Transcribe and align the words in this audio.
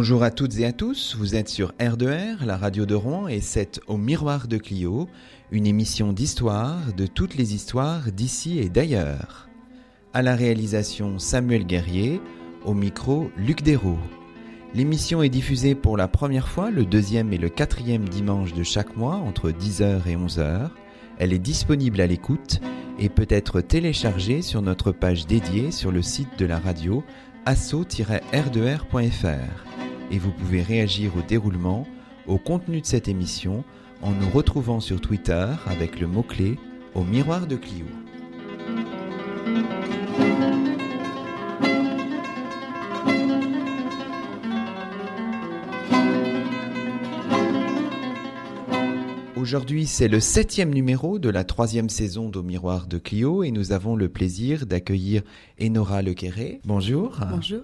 Bonjour 0.00 0.22
à 0.22 0.30
toutes 0.30 0.60
et 0.60 0.64
à 0.64 0.70
tous, 0.70 1.16
vous 1.18 1.34
êtes 1.34 1.48
sur 1.48 1.72
R2R, 1.80 2.44
la 2.44 2.56
radio 2.56 2.86
de 2.86 2.94
Rouen, 2.94 3.26
et 3.26 3.40
c'est 3.40 3.80
Au 3.88 3.96
Miroir 3.96 4.46
de 4.46 4.56
Clio, 4.56 5.08
une 5.50 5.66
émission 5.66 6.12
d'histoire 6.12 6.92
de 6.96 7.06
toutes 7.06 7.34
les 7.34 7.52
histoires 7.52 8.12
d'ici 8.12 8.60
et 8.60 8.68
d'ailleurs. 8.68 9.48
À 10.14 10.22
la 10.22 10.36
réalisation 10.36 11.18
Samuel 11.18 11.66
Guerrier, 11.66 12.20
au 12.64 12.74
micro 12.74 13.32
Luc 13.36 13.62
Dérault. 13.62 13.98
L'émission 14.72 15.20
est 15.20 15.28
diffusée 15.28 15.74
pour 15.74 15.96
la 15.96 16.06
première 16.06 16.46
fois 16.46 16.70
le 16.70 16.84
deuxième 16.84 17.32
et 17.32 17.38
le 17.38 17.48
quatrième 17.48 18.08
dimanche 18.08 18.54
de 18.54 18.62
chaque 18.62 18.96
mois 18.96 19.16
entre 19.16 19.50
10h 19.50 20.06
et 20.06 20.14
11h. 20.14 20.70
Elle 21.18 21.32
est 21.32 21.40
disponible 21.40 22.00
à 22.00 22.06
l'écoute 22.06 22.60
et 23.00 23.08
peut 23.08 23.26
être 23.28 23.62
téléchargée 23.62 24.42
sur 24.42 24.62
notre 24.62 24.92
page 24.92 25.26
dédiée 25.26 25.72
sur 25.72 25.90
le 25.90 26.02
site 26.02 26.38
de 26.38 26.46
la 26.46 26.60
radio 26.60 27.02
asso-r2r.fr 27.46 29.77
et 30.10 30.18
vous 30.18 30.30
pouvez 30.30 30.62
réagir 30.62 31.16
au 31.16 31.22
déroulement, 31.22 31.86
au 32.26 32.38
contenu 32.38 32.80
de 32.80 32.86
cette 32.86 33.08
émission 33.08 33.64
en 34.02 34.12
nous 34.12 34.30
retrouvant 34.30 34.80
sur 34.80 35.00
Twitter 35.00 35.46
avec 35.66 36.00
le 36.00 36.06
mot-clé 36.06 36.58
au 36.94 37.04
miroir 37.04 37.46
de 37.46 37.56
Clio. 37.56 37.86
Aujourd'hui, 49.36 49.86
c'est 49.86 50.08
le 50.08 50.20
septième 50.20 50.74
numéro 50.74 51.18
de 51.18 51.30
la 51.30 51.42
troisième 51.42 51.88
saison 51.88 52.28
d'Au 52.28 52.42
Miroir 52.42 52.86
de 52.86 52.98
Clio 52.98 53.42
et 53.44 53.50
nous 53.50 53.72
avons 53.72 53.96
le 53.96 54.10
plaisir 54.10 54.66
d'accueillir 54.66 55.22
Enora 55.58 56.02
Lequeré. 56.02 56.60
Bonjour. 56.66 57.16
Bonjour. 57.30 57.62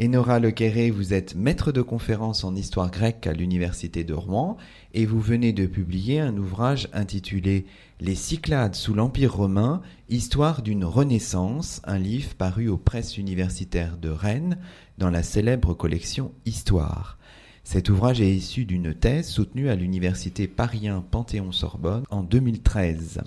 Enora 0.00 0.38
Lequeré, 0.38 0.92
vous 0.92 1.12
êtes 1.12 1.34
maître 1.34 1.72
de 1.72 1.82
conférence 1.82 2.44
en 2.44 2.54
histoire 2.54 2.88
grecque 2.88 3.26
à 3.26 3.32
l'Université 3.32 4.04
de 4.04 4.14
Rouen 4.14 4.56
et 4.94 5.06
vous 5.06 5.18
venez 5.18 5.52
de 5.52 5.66
publier 5.66 6.20
un 6.20 6.36
ouvrage 6.36 6.88
intitulé 6.92 7.66
Les 7.98 8.14
Cyclades 8.14 8.76
sous 8.76 8.94
l'Empire 8.94 9.34
romain, 9.34 9.82
histoire 10.08 10.62
d'une 10.62 10.84
renaissance, 10.84 11.82
un 11.82 11.98
livre 11.98 12.36
paru 12.36 12.68
aux 12.68 12.76
presses 12.76 13.18
universitaires 13.18 13.98
de 13.98 14.08
Rennes 14.08 14.58
dans 14.98 15.10
la 15.10 15.24
célèbre 15.24 15.74
collection 15.74 16.30
Histoire. 16.46 17.18
Cet 17.64 17.88
ouvrage 17.88 18.20
est 18.20 18.30
issu 18.30 18.66
d'une 18.66 18.94
thèse 18.94 19.26
soutenue 19.28 19.68
à 19.68 19.74
l'université 19.74 20.46
Paris 20.46 20.88
Panthéon-Sorbonne 21.10 22.04
en 22.08 22.22
2013. 22.22 23.22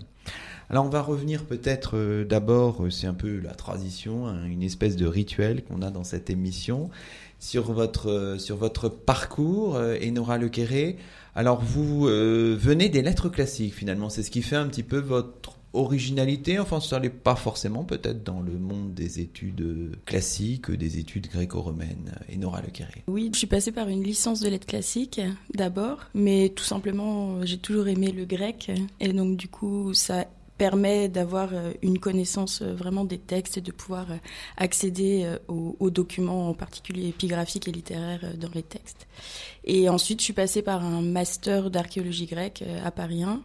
Alors 0.72 0.86
on 0.86 0.90
va 0.90 1.02
revenir 1.02 1.44
peut-être 1.44 1.98
euh, 1.98 2.24
d'abord, 2.24 2.86
euh, 2.86 2.90
c'est 2.90 3.06
un 3.06 3.14
peu 3.14 3.42
la 3.42 3.54
tradition, 3.54 4.28
hein, 4.28 4.46
une 4.46 4.64
espèce 4.64 4.96
de 4.96 5.06
rituel 5.06 5.66
qu'on 5.66 5.82
a 5.82 5.92
dans 5.92 6.06
cette 6.06 6.30
émission, 6.30 6.90
sur 7.40 7.74
votre, 7.74 8.10
euh, 8.10 8.38
sur 8.38 8.56
votre 8.56 8.88
parcours, 8.88 9.78
Enora 10.02 10.38
Lequeré. 10.38 10.96
Alors 11.36 11.62
vous 11.62 12.04
venez 12.04 12.88
des 12.88 13.02
lettres 13.02 13.28
classiques 13.28 13.74
finalement, 13.74 14.10
c'est 14.10 14.24
ce 14.24 14.32
qui 14.32 14.42
fait 14.42 14.56
un 14.56 14.68
petit 14.68 14.84
peu 14.84 15.00
votre 15.00 15.58
originalité, 15.74 16.58
enfin 16.60 16.80
ça 16.80 17.02
n'est 17.02 17.10
pas 17.10 17.36
forcément 17.36 17.84
peut-être 17.84 18.24
dans 18.24 18.40
le 18.40 18.54
monde 18.54 18.94
des 18.94 19.20
études 19.20 19.98
classiques, 20.06 20.72
des 20.72 21.00
études 21.00 21.28
gréco-romaines. 21.28 22.14
Enora 22.34 22.62
Lequeré. 22.62 23.04
Oui, 23.08 23.30
je 23.34 23.40
suis 23.40 23.48
passée 23.48 23.74
par 23.74 23.90
une 23.90 24.04
licence 24.04 24.40
de 24.40 24.48
lettres 24.48 24.68
classiques 24.68 25.22
d'abord, 25.54 26.08
mais 26.14 26.48
tout 26.50 26.64
simplement 26.64 27.46
j'ai 27.46 27.58
toujours 27.58 27.90
aimé 27.90 28.14
le 28.14 28.24
grec 28.24 28.72
et 29.02 29.12
donc 29.12 29.36
du 29.36 29.50
coup 29.50 29.94
ça 29.94 30.28
permet 30.62 31.10
d'avoir 31.10 31.50
euh, 31.54 31.74
une 31.82 31.98
connaissance 31.98 32.62
euh, 32.62 32.76
vraiment 32.76 33.04
des 33.04 33.18
textes 33.18 33.58
et 33.58 33.62
de 33.62 33.72
pouvoir 33.72 34.12
euh, 34.12 34.18
accéder 34.58 35.28
aux, 35.48 35.90
documents, 35.90 36.50
en 36.50 36.54
particulier 36.54 37.08
épigraphiques 37.08 37.68
et 37.68 37.72
littéraires 37.72 38.38
dans 38.38 38.52
les 38.54 38.62
textes. 38.62 39.08
Et 39.64 39.90
ensuite, 39.90 40.20
je 40.20 40.26
suis 40.26 40.34
passée 40.34 40.62
par 40.62 40.86
un 40.86 41.02
master 41.02 41.72
d'archéologie 41.72 42.28
grecque 42.28 42.64
à 42.86 42.92
Paris 42.92 43.24
1. 43.24 43.42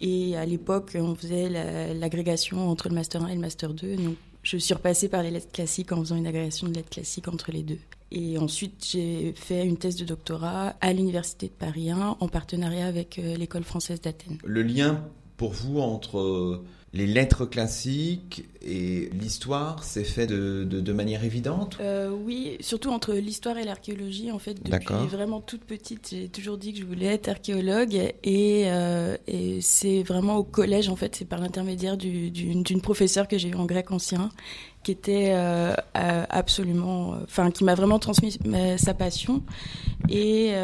Et 0.00 0.36
à 0.36 0.44
l'époque, 0.44 0.96
on 0.96 1.14
faisait 1.14 1.48
l'agrégation 1.94 2.68
entre 2.68 2.88
le 2.88 2.96
master 2.96 3.22
1 3.22 3.28
et 3.28 3.34
le 3.34 3.40
master 3.40 3.72
2. 3.72 3.96
Donc, 3.96 4.16
je 4.42 4.56
suis 4.56 4.74
repassée 4.74 5.08
par 5.08 5.22
les 5.22 5.30
lettres 5.30 5.52
classiques 5.52 5.92
en 5.92 6.00
faisant 6.00 6.16
une 6.16 6.26
agrégation 6.26 6.66
de 6.66 6.74
lettres 6.74 6.90
classiques 6.90 7.28
entre 7.28 7.52
les 7.52 7.62
deux. 7.62 7.78
Et 8.10 8.36
ensuite, 8.36 8.84
j'ai 8.90 9.32
fait 9.36 9.64
une 9.64 9.76
thèse 9.76 9.96
de 9.96 10.04
doctorat 10.04 10.74
à 10.80 10.92
l'Université 10.92 11.46
de 11.46 11.52
Paris 11.52 11.90
1 11.90 12.16
en 12.18 12.28
partenariat 12.28 12.86
avec 12.86 13.16
l'École 13.16 13.64
française 13.64 14.00
d'Athènes. 14.00 14.38
Le 14.44 14.62
lien 14.62 15.04
pour 15.38 15.52
vous 15.52 15.78
entre 15.78 16.18
euh, 16.18 16.64
les 16.92 17.06
lettres 17.06 17.46
classiques 17.46 18.44
et 18.60 19.08
l'histoire, 19.12 19.84
c'est 19.84 20.04
fait 20.04 20.26
de, 20.26 20.64
de, 20.64 20.92
manière 20.92 21.22
évidente 21.22 21.78
euh, 21.80 22.10
Oui, 22.10 22.56
surtout 22.60 22.90
entre 22.90 23.14
l'histoire 23.14 23.56
et 23.56 23.64
l'archéologie. 23.64 24.32
En 24.32 24.40
fait, 24.40 24.62
depuis 24.62 25.06
vraiment 25.06 25.40
toute 25.40 25.64
petite, 25.64 26.08
j'ai 26.10 26.28
toujours 26.28 26.58
dit 26.58 26.72
que 26.72 26.80
je 26.80 26.84
voulais 26.84 27.06
être 27.06 27.28
archéologue. 27.28 27.94
Et, 28.24 28.64
euh, 28.66 29.16
et 29.28 29.60
c'est 29.60 30.02
vraiment 30.02 30.36
au 30.36 30.44
collège, 30.44 30.88
en 30.88 30.96
fait, 30.96 31.14
c'est 31.14 31.24
par 31.24 31.40
l'intermédiaire 31.40 31.96
d'une 31.96 32.80
professeure 32.82 33.28
que 33.28 33.38
j'ai 33.38 33.50
eue 33.50 33.54
en 33.54 33.66
grec 33.66 33.92
ancien, 33.92 34.30
qui 34.82 34.90
était 34.90 35.34
absolument, 35.94 37.16
enfin, 37.22 37.52
qui 37.52 37.62
m'a 37.64 37.76
vraiment 37.76 38.00
transmis 38.00 38.38
sa 38.78 38.94
passion. 38.94 39.42
Et 40.08 40.54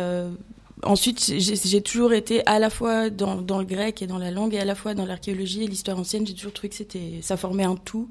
ensuite, 0.84 1.32
j'ai 1.38 1.82
toujours 1.82 2.12
été 2.12 2.46
à 2.46 2.58
la 2.58 2.70
fois 2.70 3.10
dans, 3.10 3.36
dans, 3.36 3.58
le 3.58 3.64
grec 3.64 4.02
et 4.02 4.06
dans 4.06 4.18
la 4.18 4.30
langue, 4.30 4.54
et 4.54 4.58
à 4.58 4.64
la 4.64 4.74
fois 4.74 4.94
dans 4.94 5.06
l'archéologie 5.06 5.64
et 5.64 5.66
l'histoire 5.66 5.98
ancienne. 5.98 6.26
J'ai 6.26 6.34
toujours 6.34 6.52
trouvé 6.52 6.68
que 6.68 6.74
c'était, 6.74 7.20
ça 7.22 7.36
formait 7.36 7.64
un 7.64 7.76
tout, 7.76 8.10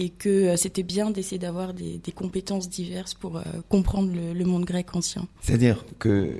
et 0.00 0.08
que 0.08 0.28
euh, 0.30 0.56
c'était 0.56 0.82
bien 0.82 1.10
d'essayer 1.10 1.38
d'avoir 1.38 1.74
des, 1.74 1.98
des, 1.98 2.12
compétences 2.12 2.70
diverses 2.70 3.12
pour 3.12 3.36
euh, 3.36 3.42
comprendre 3.68 4.10
le, 4.14 4.32
le, 4.32 4.44
monde 4.46 4.64
grec 4.64 4.96
ancien. 4.96 5.28
C'est-à-dire 5.42 5.84
que 5.98 6.32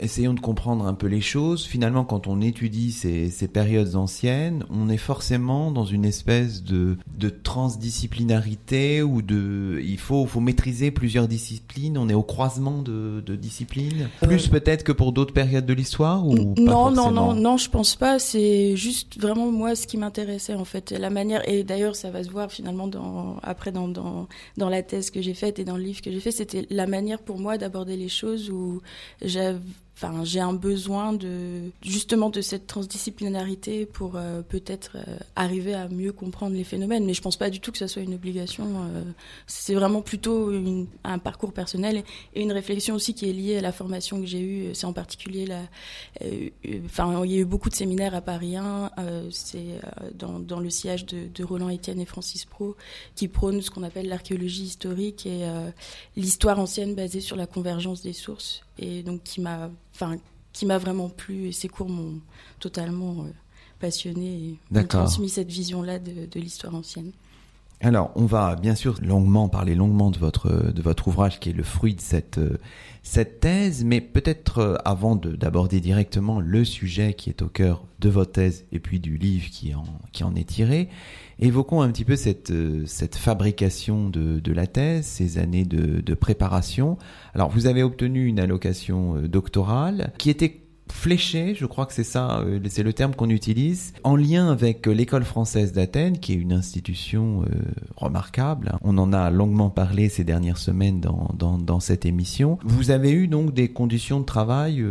essayons 0.00 0.34
de 0.34 0.40
comprendre 0.40 0.86
un 0.86 0.94
peu 0.94 1.06
les 1.06 1.20
choses. 1.20 1.64
Finalement, 1.64 2.04
quand 2.04 2.26
on 2.26 2.40
étudie 2.40 2.92
ces, 2.92 3.30
ces, 3.30 3.48
périodes 3.48 3.94
anciennes, 3.94 4.64
on 4.70 4.88
est 4.88 4.96
forcément 4.96 5.70
dans 5.70 5.84
une 5.84 6.04
espèce 6.04 6.62
de, 6.62 6.96
de 7.18 7.28
transdisciplinarité 7.28 9.02
ou 9.02 9.22
de, 9.22 9.80
il 9.84 9.98
faut, 9.98 10.26
faut 10.26 10.40
maîtriser 10.40 10.90
plusieurs 10.90 11.28
disciplines. 11.28 11.96
On 11.98 12.08
est 12.08 12.14
au 12.14 12.22
croisement 12.22 12.82
de, 12.82 13.22
de 13.24 13.36
disciplines. 13.36 14.08
Euh, 14.22 14.26
Plus 14.26 14.48
peut-être 14.48 14.84
que 14.84 14.92
pour 14.92 15.12
d'autres 15.12 15.34
périodes 15.34 15.66
de 15.66 15.74
l'histoire 15.74 16.26
ou 16.26 16.54
Non, 16.58 16.90
non, 16.90 17.10
non, 17.10 17.34
non, 17.34 17.56
je 17.56 17.70
pense 17.70 17.94
pas. 17.96 18.18
C'est 18.18 18.76
juste 18.76 19.20
vraiment 19.20 19.50
moi 19.50 19.76
ce 19.76 19.86
qui 19.86 19.96
m'intéressait 19.96 20.54
en 20.54 20.64
fait, 20.64 20.90
la 20.90 21.10
manière. 21.10 21.48
Et 21.48 21.64
d'ailleurs, 21.64 21.96
ça 21.96 22.10
va 22.10 22.24
se 22.24 22.30
voir 22.30 22.50
finalement 22.50 22.88
dans, 22.94 23.38
après 23.42 23.72
dans, 23.72 23.88
dans, 23.88 24.28
dans 24.56 24.68
la 24.68 24.82
thèse 24.82 25.10
que 25.10 25.20
j'ai 25.20 25.34
faite 25.34 25.58
et 25.58 25.64
dans 25.64 25.76
le 25.76 25.82
livre 25.82 26.00
que 26.00 26.10
j'ai 26.10 26.20
fait, 26.20 26.32
c'était 26.32 26.66
la 26.70 26.86
manière 26.86 27.20
pour 27.20 27.38
moi 27.38 27.58
d'aborder 27.58 27.96
les 27.96 28.08
choses 28.08 28.50
où 28.50 28.80
j'avais 29.22 29.58
Enfin, 29.96 30.24
j'ai 30.24 30.40
un 30.40 30.52
besoin 30.52 31.12
de 31.12 31.70
justement 31.80 32.28
de 32.28 32.40
cette 32.40 32.66
transdisciplinarité 32.66 33.86
pour 33.86 34.16
euh, 34.16 34.42
peut-être 34.42 34.96
euh, 34.96 35.18
arriver 35.36 35.72
à 35.72 35.88
mieux 35.88 36.12
comprendre 36.12 36.56
les 36.56 36.64
phénomènes. 36.64 37.04
Mais 37.04 37.14
je 37.14 37.22
pense 37.22 37.36
pas 37.36 37.48
du 37.48 37.60
tout 37.60 37.70
que 37.70 37.78
ça 37.78 37.86
soit 37.86 38.02
une 38.02 38.14
obligation. 38.14 38.64
Euh, 38.66 39.04
c'est 39.46 39.74
vraiment 39.74 40.02
plutôt 40.02 40.52
un 41.04 41.18
parcours 41.18 41.52
personnel 41.52 42.02
et 42.34 42.42
une 42.42 42.50
réflexion 42.50 42.96
aussi 42.96 43.14
qui 43.14 43.30
est 43.30 43.32
liée 43.32 43.58
à 43.58 43.60
la 43.60 43.70
formation 43.70 44.20
que 44.20 44.26
j'ai 44.26 44.40
eue. 44.40 44.74
C'est 44.74 44.86
en 44.86 44.92
particulier. 44.92 45.46
Enfin, 46.84 47.24
il 47.24 47.30
y 47.30 47.36
a 47.36 47.40
eu 47.40 47.44
beaucoup 47.44 47.68
de 47.68 47.74
séminaires 47.74 48.16
à 48.16 48.20
Paris 48.20 48.56
1. 48.56 48.90
c'est 49.30 49.80
dans, 50.14 50.40
dans, 50.40 50.58
le 50.58 50.70
sillage 50.70 51.06
de, 51.06 51.28
de, 51.32 51.44
Roland 51.44 51.70
Etienne 51.70 52.00
et 52.00 52.04
Francis 52.04 52.44
Pro 52.44 52.76
qui 53.14 53.28
prônent 53.28 53.62
ce 53.62 53.70
qu'on 53.70 53.84
appelle 53.84 54.08
l'archéologie 54.08 54.64
historique 54.64 55.26
et 55.26 55.46
l'histoire 56.16 56.58
ancienne 56.58 56.94
basée 56.94 57.20
sur 57.20 57.36
la 57.36 57.46
convergence 57.46 58.02
des 58.02 58.12
sources 58.12 58.64
et 58.78 59.02
donc 59.02 59.22
qui 59.22 59.40
m'a 59.40 59.70
enfin 59.94 60.16
qui 60.52 60.66
m'a 60.66 60.78
vraiment 60.78 61.08
plu. 61.08 61.48
Et 61.48 61.52
ces 61.52 61.68
cours 61.68 61.88
m'ont 61.88 62.20
totalement 62.60 63.24
euh, 63.24 63.30
passionné 63.80 64.58
et 64.74 64.86
transmis 64.86 65.28
cette 65.28 65.50
vision 65.50 65.82
là 65.82 65.98
de, 65.98 66.26
de 66.26 66.40
l'histoire 66.40 66.74
ancienne. 66.74 67.12
Alors, 67.80 68.12
on 68.14 68.24
va 68.24 68.56
bien 68.56 68.74
sûr 68.74 68.98
longuement 69.02 69.48
parler 69.48 69.74
longuement 69.74 70.10
de 70.10 70.18
votre 70.18 70.72
de 70.72 70.82
votre 70.82 71.08
ouvrage 71.08 71.38
qui 71.40 71.50
est 71.50 71.52
le 71.52 71.62
fruit 71.62 71.94
de 71.94 72.00
cette 72.00 72.38
euh, 72.38 72.58
cette 73.02 73.40
thèse, 73.40 73.84
mais 73.84 74.00
peut-être 74.00 74.58
euh, 74.58 74.76
avant 74.86 75.16
d'aborder 75.16 75.80
directement 75.80 76.40
le 76.40 76.64
sujet 76.64 77.12
qui 77.12 77.28
est 77.28 77.42
au 77.42 77.48
cœur 77.48 77.84
de 77.98 78.08
votre 78.08 78.32
thèse 78.32 78.64
et 78.72 78.78
puis 78.78 79.00
du 79.00 79.18
livre 79.18 79.50
qui 79.50 79.74
en 79.74 79.84
qui 80.12 80.24
en 80.24 80.34
est 80.34 80.48
tiré, 80.48 80.88
évoquons 81.38 81.82
un 81.82 81.90
petit 81.90 82.04
peu 82.04 82.16
cette 82.16 82.50
euh, 82.50 82.84
fabrication 83.12 84.08
de 84.08 84.52
la 84.52 84.66
thèse, 84.66 85.06
ces 85.06 85.38
années 85.38 85.64
de 85.64 86.14
préparation. 86.14 86.98
Alors, 87.34 87.50
vous 87.50 87.66
avez 87.66 87.82
obtenu 87.82 88.26
une 88.26 88.40
allocation 88.40 89.22
doctorale 89.22 90.12
qui 90.18 90.30
était 90.30 90.64
fléché, 90.92 91.54
je 91.54 91.66
crois 91.66 91.86
que 91.86 91.92
c'est 91.92 92.04
ça, 92.04 92.40
euh, 92.40 92.60
c'est 92.68 92.82
le 92.82 92.92
terme 92.92 93.14
qu'on 93.14 93.30
utilise, 93.30 93.92
en 94.04 94.16
lien 94.16 94.50
avec 94.50 94.86
euh, 94.86 94.92
l'école 94.92 95.24
française 95.24 95.72
d'Athènes, 95.72 96.18
qui 96.18 96.32
est 96.32 96.36
une 96.36 96.52
institution 96.52 97.42
euh, 97.42 97.46
remarquable. 97.96 98.72
On 98.82 98.98
en 98.98 99.12
a 99.12 99.30
longuement 99.30 99.70
parlé 99.70 100.08
ces 100.08 100.24
dernières 100.24 100.58
semaines 100.58 101.00
dans, 101.00 101.80
cette 101.80 102.06
émission. 102.06 102.58
Vous 102.64 102.90
avez 102.90 103.10
eu 103.10 103.26
donc 103.26 103.52
des 103.52 103.68
conditions 103.68 104.20
de 104.20 104.24
travail 104.24 104.82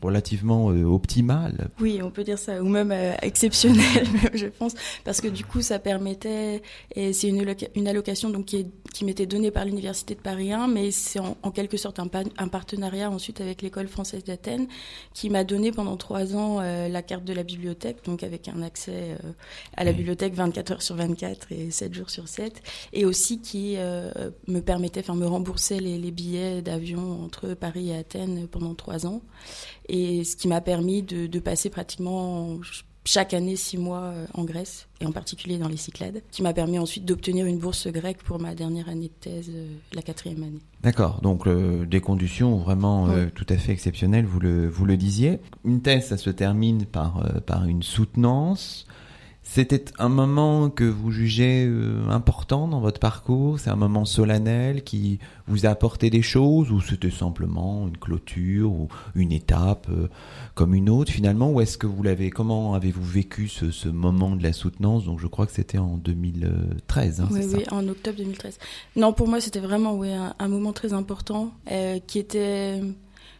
relativement 0.00 0.70
euh, 0.70 0.84
optimale. 0.84 1.70
Oui, 1.80 2.00
on 2.02 2.10
peut 2.10 2.24
dire 2.24 2.38
ça, 2.38 2.62
ou 2.62 2.68
même 2.68 2.92
euh, 2.92 3.14
exceptionnelle, 3.22 4.06
je 4.34 4.46
pense, 4.46 4.74
parce 5.04 5.20
que 5.20 5.28
du 5.28 5.44
coup, 5.44 5.62
ça 5.62 5.78
permettait, 5.78 6.62
et 6.94 7.12
c'est 7.12 7.28
une, 7.28 7.54
une, 7.74 7.88
allocation 7.88 8.30
donc 8.30 8.46
qui, 8.46 8.66
qui 8.92 9.04
m'était 9.04 9.26
donnée 9.26 9.50
par 9.50 9.64
l'université 9.64 10.14
de 10.14 10.20
Paris 10.20 10.52
1, 10.52 10.68
mais 10.68 10.90
c'est 10.90 11.20
en, 11.20 11.50
quelque 11.50 11.76
sorte 11.76 11.98
un, 11.98 12.08
un, 12.38 12.48
partenariat 12.48 13.10
ensuite 13.10 13.40
avec 13.40 13.62
l'école 13.62 13.88
française 13.88 14.24
d'Athènes, 14.24 14.68
qui 15.14 15.30
m'a 15.30 15.44
donné 15.44 15.72
pendant 15.72 15.96
trois 15.96 16.34
ans 16.36 16.58
euh, 16.60 16.88
la 16.88 17.02
carte 17.02 17.24
de 17.24 17.32
la 17.32 17.42
bibliothèque, 17.42 18.04
donc 18.04 18.22
avec 18.22 18.48
un 18.48 18.62
accès 18.62 19.16
à 19.76 19.84
la 19.84 19.92
bibliothèque 19.92 20.34
24 20.34 20.72
heures 20.72 20.82
sur 20.82 20.96
24 20.96 21.52
et 21.52 21.70
7 21.70 21.94
jours 21.94 22.10
sur 22.10 22.28
7, 22.28 22.62
et 22.92 23.04
aussi 23.04 23.40
qui 23.40 23.76
me 23.76 24.60
permettait, 24.60 25.00
enfin 25.00 25.14
me 25.14 25.26
remboursait 25.26 25.80
les, 25.80 25.98
les 25.98 26.10
billets 26.10 26.62
d'avion 26.62 27.24
entre 27.24 27.54
Paris 27.54 27.90
et 27.90 27.96
Athènes 27.96 28.46
pendant 28.48 28.74
trois 28.74 29.06
ans 29.06 29.22
et 29.88 30.24
ce 30.24 30.36
qui 30.36 30.48
m'a 30.48 30.60
permis 30.60 31.02
de, 31.02 31.26
de, 31.26 31.38
passer 31.38 31.70
pratiquement 31.70 32.58
chaque 33.04 33.32
année 33.32 33.56
six 33.56 33.78
mois 33.78 34.02
euh, 34.02 34.26
en 34.34 34.44
Grèce, 34.44 34.86
et 35.00 35.06
en 35.06 35.12
particulier 35.12 35.56
dans 35.56 35.68
les 35.68 35.78
Cyclades, 35.78 36.22
qui 36.30 36.42
m'a 36.42 36.52
permis 36.52 36.78
ensuite 36.78 37.06
d'obtenir 37.06 37.46
une 37.46 37.58
bourse 37.58 37.88
grecque 37.88 38.22
pour 38.22 38.38
ma 38.38 38.54
dernière 38.54 38.88
année 38.90 39.08
de 39.08 39.30
thèse, 39.30 39.50
euh, 39.54 39.66
la 39.94 40.02
quatrième 40.02 40.42
année. 40.42 40.60
D'accord, 40.82 41.20
donc 41.22 41.46
euh, 41.46 41.86
des 41.86 42.00
conditions 42.00 42.58
vraiment 42.58 43.08
tout 43.34 43.46
à 43.48 43.56
fait 43.56 43.72
exceptionnelles, 43.72 44.26
vous 44.26 44.40
le, 44.40 44.68
vous 44.68 44.84
le 44.84 44.98
disiez. 44.98 45.40
Une 45.64 45.80
thèse, 45.80 46.08
ça 46.08 46.18
se 46.18 46.28
termine 46.28 46.84
par, 46.84 47.42
par 47.46 47.64
une 47.64 47.82
soutenance. 47.82 48.86
C'était 49.50 49.86
un 49.98 50.10
moment 50.10 50.68
que 50.68 50.84
vous 50.84 51.10
jugez 51.10 51.64
euh, 51.66 52.06
important 52.10 52.68
dans 52.68 52.80
votre 52.80 53.00
parcours? 53.00 53.58
C'est 53.58 53.70
un 53.70 53.76
moment 53.76 54.04
solennel 54.04 54.84
qui 54.84 55.20
vous 55.46 55.64
a 55.64 55.70
apporté 55.70 56.10
des 56.10 56.20
choses 56.20 56.70
ou 56.70 56.82
c'était 56.82 57.10
simplement 57.10 57.88
une 57.88 57.96
clôture 57.96 58.70
ou 58.70 58.88
une 59.14 59.32
étape 59.32 59.86
euh, 59.88 60.08
comme 60.54 60.74
une 60.74 60.90
autre? 60.90 61.10
Finalement 61.10 61.50
Ou 61.50 61.62
est-ce 61.62 61.78
que 61.78 61.86
vous 61.86 62.02
l'avez 62.02 62.28
Comment 62.28 62.74
avez-vous 62.74 63.02
vécu 63.02 63.48
ce, 63.48 63.88
moment 63.88 64.36
de 64.36 64.42
la 64.42 64.52
soutenance? 64.52 65.06
Donc 65.06 65.18
je 65.18 65.26
crois 65.26 65.46
que 65.46 65.52
c'était 65.52 65.78
en 65.78 65.96
2013. 65.96 67.20
Hein, 67.22 67.28
oui, 67.30 67.40
oui, 67.50 67.64
en 67.70 67.88
octobre 67.88 68.18
2013. 68.18 68.58
Non, 68.96 69.14
pour 69.14 69.28
moi 69.28 69.40
c'était 69.40 69.60
vraiment 69.60 69.94
oui, 69.94 70.10
un, 70.12 70.48
moment 70.48 70.74
très 70.74 70.92
important 70.92 71.52
euh, 71.72 71.98
qui 72.06 72.18
était 72.18 72.82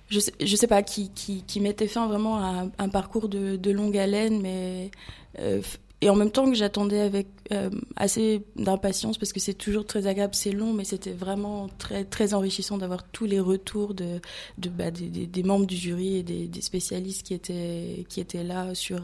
je 0.09 0.21
sais, 0.21 0.33
je 0.41 0.57
sais 0.57 0.69
pas, 0.69 0.83
qui, 0.83 1.11
qui, 1.11 1.43
qui 1.43 1.61
mettait 1.61 1.87
fin 1.87 2.09
vraiment 2.09 2.39
à 2.39 2.65
un, 2.79 2.89
parcours 2.89 3.29
de, 3.29 3.57
de, 3.57 3.71
longue 3.71 3.99
haleine, 3.99 4.41
mais 4.41 4.91
et 6.01 6.11
en 6.11 6.15
même 6.15 6.31
temps 6.31 6.49
que 6.49 6.55
j'attendais 6.55 7.01
avec 7.01 7.27
euh, 7.51 7.71
assez 7.97 8.45
d'impatience 8.55 9.19
parce 9.19 9.33
que 9.33 9.41
c'est 9.41 9.55
toujours 9.55 9.85
très 9.85 10.07
agréable, 10.07 10.35
c'est 10.35 10.53
long, 10.53 10.73
mais 10.73 10.85
c'était 10.85 11.13
vraiment 11.13 11.69
très 11.79 12.05
très 12.05 12.35
enrichissant 12.35 12.79
d'avoir 12.79 13.03
tous 13.03 13.25
les 13.25 13.41
retours 13.41 13.95
bah, 13.95 14.91
des, 14.93 15.43
membres 15.43 15.67
du 15.67 15.77
jury 15.77 16.19
et 16.19 16.23
des, 16.23 16.61
spécialistes 16.61 17.27
qui 17.27 17.35
étaient 17.35 18.07
qui 18.09 18.21
étaient 18.21 18.45
là 18.45 18.75
sur 18.75 19.01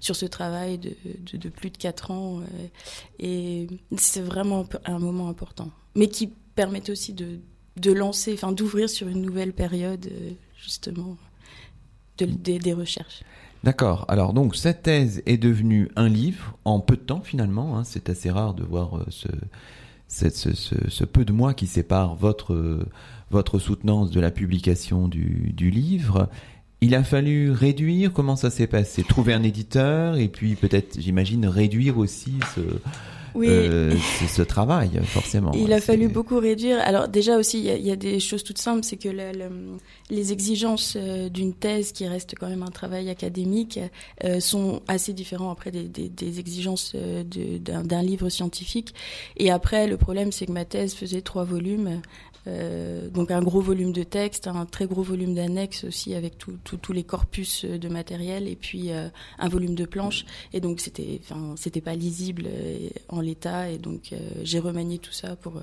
sur 0.00 0.16
ce 0.16 0.24
travail 0.24 0.78
de, 0.78 1.48
plus 1.50 1.70
de 1.70 1.76
quatre 1.76 2.10
ans 2.10 2.40
euh, 2.40 2.44
et 3.18 3.66
c'est 3.98 4.22
vraiment 4.22 4.66
un 4.86 4.98
moment 4.98 5.28
important, 5.28 5.70
mais 5.94 6.08
qui 6.08 6.30
permettait 6.54 6.92
aussi 6.92 7.12
de 7.12 7.38
de 7.76 7.92
lancer, 7.92 8.32
enfin 8.32 8.52
d'ouvrir 8.52 8.88
sur 8.88 9.08
une 9.08 9.22
nouvelle 9.22 9.52
période 9.52 10.06
euh, 10.10 10.30
justement 10.56 11.16
de, 12.18 12.26
des 12.26 12.72
recherches. 12.72 13.22
D'accord. 13.62 14.06
Alors 14.08 14.32
donc 14.32 14.56
cette 14.56 14.82
thèse 14.82 15.22
est 15.26 15.36
devenue 15.36 15.90
un 15.96 16.08
livre 16.08 16.56
en 16.64 16.80
peu 16.80 16.96
de 16.96 17.02
temps 17.02 17.20
finalement. 17.20 17.76
Hein. 17.76 17.84
C'est 17.84 18.08
assez 18.08 18.30
rare 18.30 18.54
de 18.54 18.64
voir 18.64 18.96
euh, 18.96 19.04
ce, 19.10 19.28
ce, 20.08 20.54
ce, 20.54 20.76
ce, 20.88 21.04
peu 21.04 21.24
de 21.24 21.32
mois 21.32 21.52
qui 21.52 21.66
sépare 21.66 22.14
votre, 22.14 22.86
votre 23.30 23.58
soutenance 23.58 24.10
de 24.10 24.20
la 24.20 24.30
publication 24.30 25.08
du, 25.08 25.52
du 25.54 25.70
livre. 25.70 26.28
Il 26.80 26.94
a 26.94 27.04
fallu 27.04 27.50
réduire, 27.50 28.10
comment 28.12 28.36
ça 28.36 28.48
s'est 28.48 28.66
passé? 28.66 29.04
Trouver 29.04 29.34
un 29.34 29.42
éditeur 29.42 30.16
et 30.16 30.28
puis 30.28 30.54
peut-être, 30.54 30.98
j'imagine, 30.98 31.44
réduire 31.46 31.98
aussi 31.98 32.38
ce, 32.54 32.60
oui. 33.34 33.48
Euh, 33.48 33.94
c'est 34.18 34.26
ce 34.26 34.42
travail, 34.42 34.90
forcément. 35.04 35.52
Il 35.54 35.72
a 35.72 35.80
fallu 35.80 36.08
beaucoup 36.08 36.38
réduire. 36.38 36.78
Alors 36.80 37.08
déjà 37.08 37.36
aussi, 37.36 37.58
il 37.60 37.86
y, 37.86 37.90
a, 37.90 37.96
des 37.96 38.20
choses 38.20 38.44
toutes 38.44 38.58
simples, 38.58 38.84
c'est 38.84 38.96
que 38.96 39.08
les 40.10 40.32
exigences 40.32 40.94
euh, 40.96 41.28
d'une 41.28 41.54
thèse, 41.54 41.92
qui 41.92 42.06
reste 42.06 42.34
quand 42.38 42.48
même 42.48 42.62
un 42.62 42.70
travail 42.70 43.10
académique, 43.10 43.78
euh, 44.24 44.40
sont 44.40 44.82
assez 44.88 45.12
différentes 45.12 45.52
après 45.52 45.70
des, 45.70 45.84
des, 45.84 46.08
des 46.08 46.40
exigences 46.40 46.94
d'un 46.94 48.02
livre 48.02 48.28
scientifique. 48.28 48.94
Et 49.36 49.50
après, 49.50 49.86
le 49.86 49.96
problème, 49.96 50.32
c'est 50.32 50.46
que 50.46 50.52
ma 50.52 50.64
thèse 50.64 50.94
faisait 50.94 51.22
trois 51.22 51.44
volumes. 51.44 52.00
Euh, 52.46 53.08
donc 53.10 53.30
un 53.30 53.42
gros 53.42 53.60
volume 53.60 53.92
de 53.92 54.02
texte, 54.02 54.46
un 54.46 54.66
très 54.66 54.86
gros 54.86 55.02
volume 55.02 55.34
d'annexes 55.34 55.84
aussi 55.84 56.14
avec 56.14 56.38
tous 56.38 56.92
les 56.92 57.04
corpus 57.04 57.64
de 57.64 57.88
matériel 57.88 58.48
et 58.48 58.56
puis 58.56 58.92
euh, 58.92 59.08
un 59.38 59.48
volume 59.48 59.74
de 59.74 59.84
planches. 59.84 60.24
Et 60.52 60.60
donc 60.60 60.80
c'était 60.80 61.80
pas 61.80 61.94
lisible 61.94 62.44
euh, 62.46 62.88
en 63.08 63.20
l'état 63.20 63.70
et 63.70 63.78
donc 63.78 64.14
j'ai 64.42 64.58
remanié 64.58 64.98
tout 64.98 65.12
ça 65.12 65.36
pour 65.36 65.60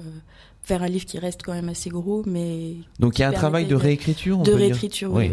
faire 0.68 0.84
un 0.84 0.88
livre 0.88 1.06
qui 1.06 1.18
reste 1.18 1.44
quand 1.44 1.54
même 1.54 1.70
assez 1.70 1.90
gros, 1.90 2.24
mais 2.26 2.74
donc 3.00 3.18
il 3.18 3.22
y 3.22 3.24
a 3.24 3.30
un 3.30 3.32
travail 3.32 3.68
de 3.68 3.76
réécriture, 3.76 4.40
de 4.40 4.52
réécriture, 4.52 5.14
oui, 5.14 5.32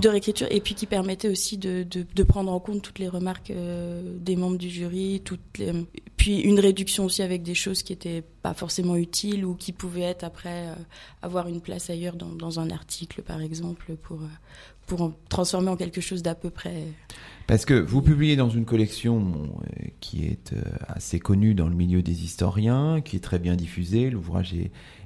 de 0.00 0.08
réécriture, 0.08 0.46
et 0.50 0.60
puis 0.60 0.76
qui 0.76 0.86
permettait 0.86 1.28
aussi 1.28 1.58
de, 1.58 1.82
de, 1.82 2.06
de 2.14 2.22
prendre 2.22 2.52
en 2.52 2.60
compte 2.60 2.80
toutes 2.80 3.00
les 3.00 3.08
remarques 3.08 3.52
des 3.52 4.36
membres 4.36 4.56
du 4.56 4.70
jury, 4.70 5.20
toutes 5.24 5.58
les, 5.58 5.72
puis 6.16 6.38
une 6.40 6.60
réduction 6.60 7.04
aussi 7.04 7.22
avec 7.22 7.42
des 7.42 7.54
choses 7.54 7.82
qui 7.82 7.92
étaient 7.92 8.22
pas 8.42 8.54
forcément 8.54 8.94
utiles 8.94 9.44
ou 9.44 9.54
qui 9.54 9.72
pouvaient 9.72 10.02
être 10.02 10.22
après 10.22 10.68
avoir 11.22 11.48
une 11.48 11.60
place 11.60 11.90
ailleurs 11.90 12.14
dans, 12.14 12.28
dans, 12.28 12.60
un 12.60 12.70
article, 12.70 13.22
par 13.22 13.40
exemple, 13.40 13.96
pour, 13.96 14.20
pour 14.88 15.02
en 15.02 15.12
transformer 15.28 15.68
en 15.68 15.76
quelque 15.76 16.00
chose 16.00 16.22
d'à 16.22 16.34
peu 16.34 16.50
près. 16.50 16.82
Parce 17.46 17.64
que 17.64 17.72
vous 17.72 18.02
publiez 18.02 18.36
dans 18.36 18.50
une 18.50 18.66
collection 18.66 19.22
euh, 19.22 19.86
qui 20.00 20.26
est 20.26 20.52
euh, 20.52 20.60
assez 20.86 21.18
connue 21.18 21.54
dans 21.54 21.68
le 21.68 21.74
milieu 21.74 22.02
des 22.02 22.24
historiens, 22.24 23.00
qui 23.02 23.16
est 23.16 23.20
très 23.20 23.38
bien 23.38 23.56
diffusée. 23.56 24.10
L'ouvrage 24.10 24.54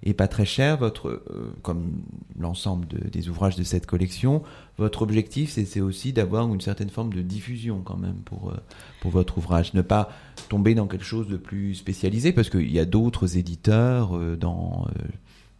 est, 0.02 0.14
pas 0.14 0.26
très 0.26 0.44
cher. 0.44 0.76
Votre, 0.76 1.08
euh, 1.08 1.54
comme 1.62 2.02
l'ensemble 2.36 2.88
de, 2.88 3.08
des 3.08 3.28
ouvrages 3.28 3.54
de 3.54 3.62
cette 3.62 3.86
collection, 3.86 4.42
votre 4.76 5.02
objectif, 5.02 5.50
c'est 5.50 5.80
aussi 5.80 6.12
d'avoir 6.12 6.52
une 6.52 6.60
certaine 6.60 6.90
forme 6.90 7.12
de 7.12 7.22
diffusion 7.22 7.82
quand 7.84 7.96
même 7.96 8.22
pour 8.24 8.52
pour 9.00 9.10
votre 9.10 9.38
ouvrage, 9.38 9.74
ne 9.74 9.82
pas 9.82 10.10
tomber 10.48 10.74
dans 10.74 10.86
quelque 10.86 11.04
chose 11.04 11.28
de 11.28 11.36
plus 11.36 11.74
spécialisé, 11.74 12.32
parce 12.32 12.50
qu'il 12.50 12.72
y 12.72 12.78
a 12.78 12.84
d'autres 12.84 13.36
éditeurs 13.36 14.18
dans 14.36 14.86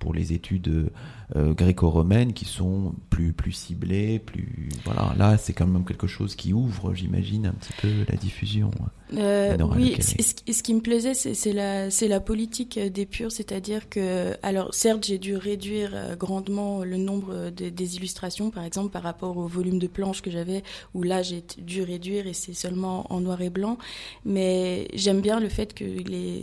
pour 0.03 0.13
les 0.13 0.33
études 0.33 0.91
euh, 1.37 1.55
gréco-romaines 1.55 2.33
qui 2.33 2.45
sont 2.45 2.93
plus 3.09 3.33
plus 3.33 3.53
ciblées, 3.53 4.19
plus 4.19 4.69
voilà. 4.85 5.15
Là, 5.17 5.39
c'est 5.39 5.53
quand 5.53 5.67
même 5.69 5.85
quelque 5.85 6.09
chose 6.09 6.35
qui 6.35 6.53
ouvre, 6.53 6.93
j'imagine, 6.93 7.47
un 7.47 7.53
petit 7.53 7.73
peu 7.81 8.05
la 8.09 8.17
diffusion. 8.17 8.73
Euh, 9.17 9.57
oui, 9.77 9.97
ce, 10.01 10.63
qui 10.63 10.75
me 10.75 10.81
plaisait, 10.81 11.15
c'est 11.15 11.53
la 11.53 11.89
la 11.89 12.21
politique 12.21 12.81
des 12.81 13.07
purs, 13.07 13.31
c'est-à-dire 13.31 13.89
que 13.89 14.37
alors 14.43 14.75
certes, 14.75 15.07
j'ai 15.07 15.19
dû 15.19 15.37
réduire 15.37 15.93
euh, 15.95 16.17
grandement 16.17 16.83
le 16.83 16.97
nombre 16.97 17.51
des 17.51 17.97
illustrations, 17.97 18.51
par 18.51 18.65
exemple, 18.65 18.91
par 18.91 19.05
rapport 19.05 19.37
au 19.37 19.47
volume 19.47 19.79
de 19.79 19.87
planches 19.87 20.21
que 20.21 20.33
j'avais, 20.33 20.65
où 20.95 21.05
là 21.05 21.23
j'ai 21.23 21.45
dû 21.59 21.83
réduire 21.83 22.27
et 22.27 22.33
c'est 22.33 22.55
seulement 22.55 23.07
en 23.13 23.21
noir 23.21 23.41
et 23.41 23.51
blanc. 23.51 23.79
Mais 24.25 24.89
j'aime 24.95 25.21
bien 25.21 25.39
le 25.39 25.49
fait 25.49 25.75
que 25.75 25.85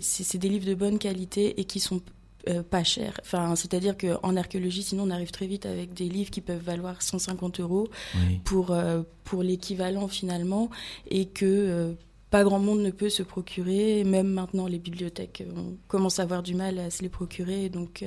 c'est 0.01 0.38
des 0.38 0.48
livres 0.48 0.68
de 0.68 0.75
bonne 0.75 0.98
qualité 0.98 1.60
et 1.60 1.66
qui 1.66 1.82
sont 1.82 2.00
euh, 2.48 2.63
pas 2.63 2.86
cher. 2.86 3.19
Enfin, 3.22 3.55
c'est-à-dire 3.58 3.98
qu'en 3.98 4.38
archéologie, 4.38 4.81
sinon, 4.81 5.03
on 5.03 5.10
arrive 5.10 5.31
très 5.31 5.46
vite 5.46 5.65
avec 5.65 5.93
des 5.93 6.08
livres 6.08 6.31
qui 6.31 6.39
peuvent 6.39 6.63
valoir 6.63 7.01
150 7.01 7.60
euros 7.60 7.89
pour, 8.46 8.72
euh, 8.72 9.01
pour 9.25 9.43
l'équivalent 9.43 10.08
finalement, 10.08 10.69
et 11.10 11.25
que 11.25 11.46
euh, 11.46 11.93
pas 12.29 12.43
grand 12.46 12.60
monde 12.60 12.79
ne 12.79 12.91
peut 12.91 13.10
se 13.10 13.24
procurer. 13.24 14.05
Même 14.05 14.27
maintenant, 14.27 14.67
les 14.67 14.79
bibliothèques 14.79 15.43
on 15.53 15.75
commence 15.89 16.19
à 16.19 16.24
avoir 16.24 16.41
du 16.41 16.55
mal 16.55 16.79
à 16.79 16.89
se 16.89 17.01
les 17.01 17.10
procurer. 17.10 17.67
Donc, 17.67 18.05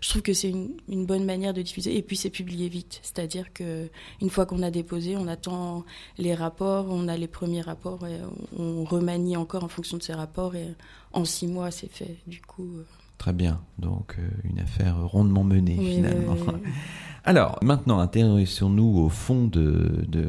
je 0.00 0.08
trouve 0.08 0.22
que 0.22 0.32
c'est 0.32 0.48
une, 0.48 0.70
une, 0.88 1.04
bonne 1.04 1.24
manière 1.24 1.52
de 1.52 1.60
diffuser. 1.60 1.94
Et 1.96 2.02
puis, 2.02 2.16
c'est 2.16 2.30
publié 2.30 2.68
vite. 2.68 3.00
C'est-à-dire 3.02 3.52
que 3.52 3.90
une 4.22 4.30
fois 4.30 4.46
qu'on 4.46 4.62
a 4.62 4.70
déposé, 4.70 5.16
on 5.16 5.26
attend 5.26 5.84
les 6.16 6.34
rapports, 6.34 6.86
on 6.88 7.08
a 7.08 7.16
les 7.16 7.28
premiers 7.28 7.62
rapports, 7.62 8.06
et 8.06 8.18
on 8.56 8.84
remanie 8.84 9.36
encore 9.36 9.64
en 9.64 9.68
fonction 9.68 9.98
de 9.98 10.02
ces 10.02 10.14
rapports. 10.14 10.54
Et 10.54 10.68
en 11.12 11.26
six 11.26 11.48
mois, 11.48 11.70
c'est 11.70 11.90
fait. 11.90 12.16
Du 12.26 12.40
coup. 12.40 12.70
Très 13.18 13.32
bien, 13.32 13.60
donc 13.78 14.14
euh, 14.18 14.28
une 14.44 14.60
affaire 14.60 14.96
rondement 15.04 15.42
menée 15.44 15.76
finalement. 15.76 16.36
Alors 17.24 17.58
maintenant, 17.62 17.98
intéressons-nous 17.98 18.96
au 18.96 19.08
fond 19.08 19.44
de, 19.44 20.06
de, 20.08 20.28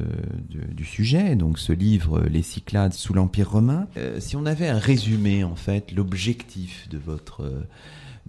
du 0.73 0.83
sujet, 0.83 1.35
donc 1.35 1.59
ce 1.59 1.71
livre 1.71 2.21
Les 2.29 2.41
Cyclades 2.41 2.93
sous 2.93 3.13
l'Empire 3.13 3.51
romain. 3.51 3.87
Euh, 3.95 4.19
si 4.19 4.35
on 4.35 4.45
avait 4.45 4.67
à 4.67 4.77
résumer 4.77 5.43
en 5.43 5.55
fait 5.55 5.91
l'objectif 5.91 6.89
de 6.89 6.97
votre 6.97 7.43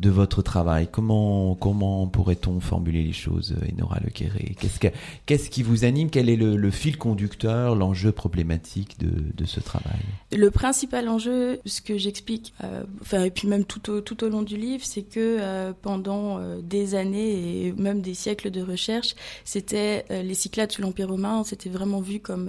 de 0.00 0.11
votre 0.11 0.42
travail. 0.42 0.88
Comment, 0.90 1.54
comment 1.54 2.07
pourrait-on 2.07 2.59
formuler 2.61 3.02
les 3.02 3.12
choses, 3.12 3.54
Enora 3.71 3.99
Le 4.02 4.11
Qu'est-ce, 4.11 4.78
qu'est-ce 5.26 5.50
qui 5.50 5.62
vous 5.62 5.85
anime? 5.85 6.11
Quel 6.11 6.28
est 6.28 6.37
le, 6.37 6.71
fil 6.71 6.97
conducteur, 6.97 7.75
l'enjeu 7.75 8.11
problématique 8.11 8.99
de, 8.99 9.11
de, 9.37 9.45
ce 9.45 9.61
travail? 9.61 10.00
Le 10.33 10.50
principal 10.50 11.09
enjeu, 11.09 11.61
ce 11.66 11.80
que 11.80 11.99
j'explique, 11.99 12.54
euh, 12.64 12.85
enfin, 13.02 13.25
et 13.25 13.30
puis 13.30 13.47
même 13.47 13.64
tout 13.64 13.90
au, 13.90 14.00
tout 14.00 14.25
au 14.25 14.28
long 14.28 14.42
du 14.42 14.57
livre, 14.57 14.85
c'est 14.85 15.02
que 15.02 15.37
euh, 15.40 15.73
pendant 15.80 16.38
euh, 16.38 16.61
des 16.62 16.95
années 16.95 17.66
et 17.66 17.73
même 17.73 18.00
des 18.00 18.14
siècles 18.14 18.50
de 18.50 18.62
recherche, 18.62 19.14
c'était 19.45 20.04
les 20.11 20.35
Cyclades 20.35 20.73
sous 20.73 20.83
l'Empire 20.83 21.09
romain, 21.09 21.42
c'était 21.45 21.69
vraiment 21.69 22.00
vu 22.00 22.21
comme 22.21 22.49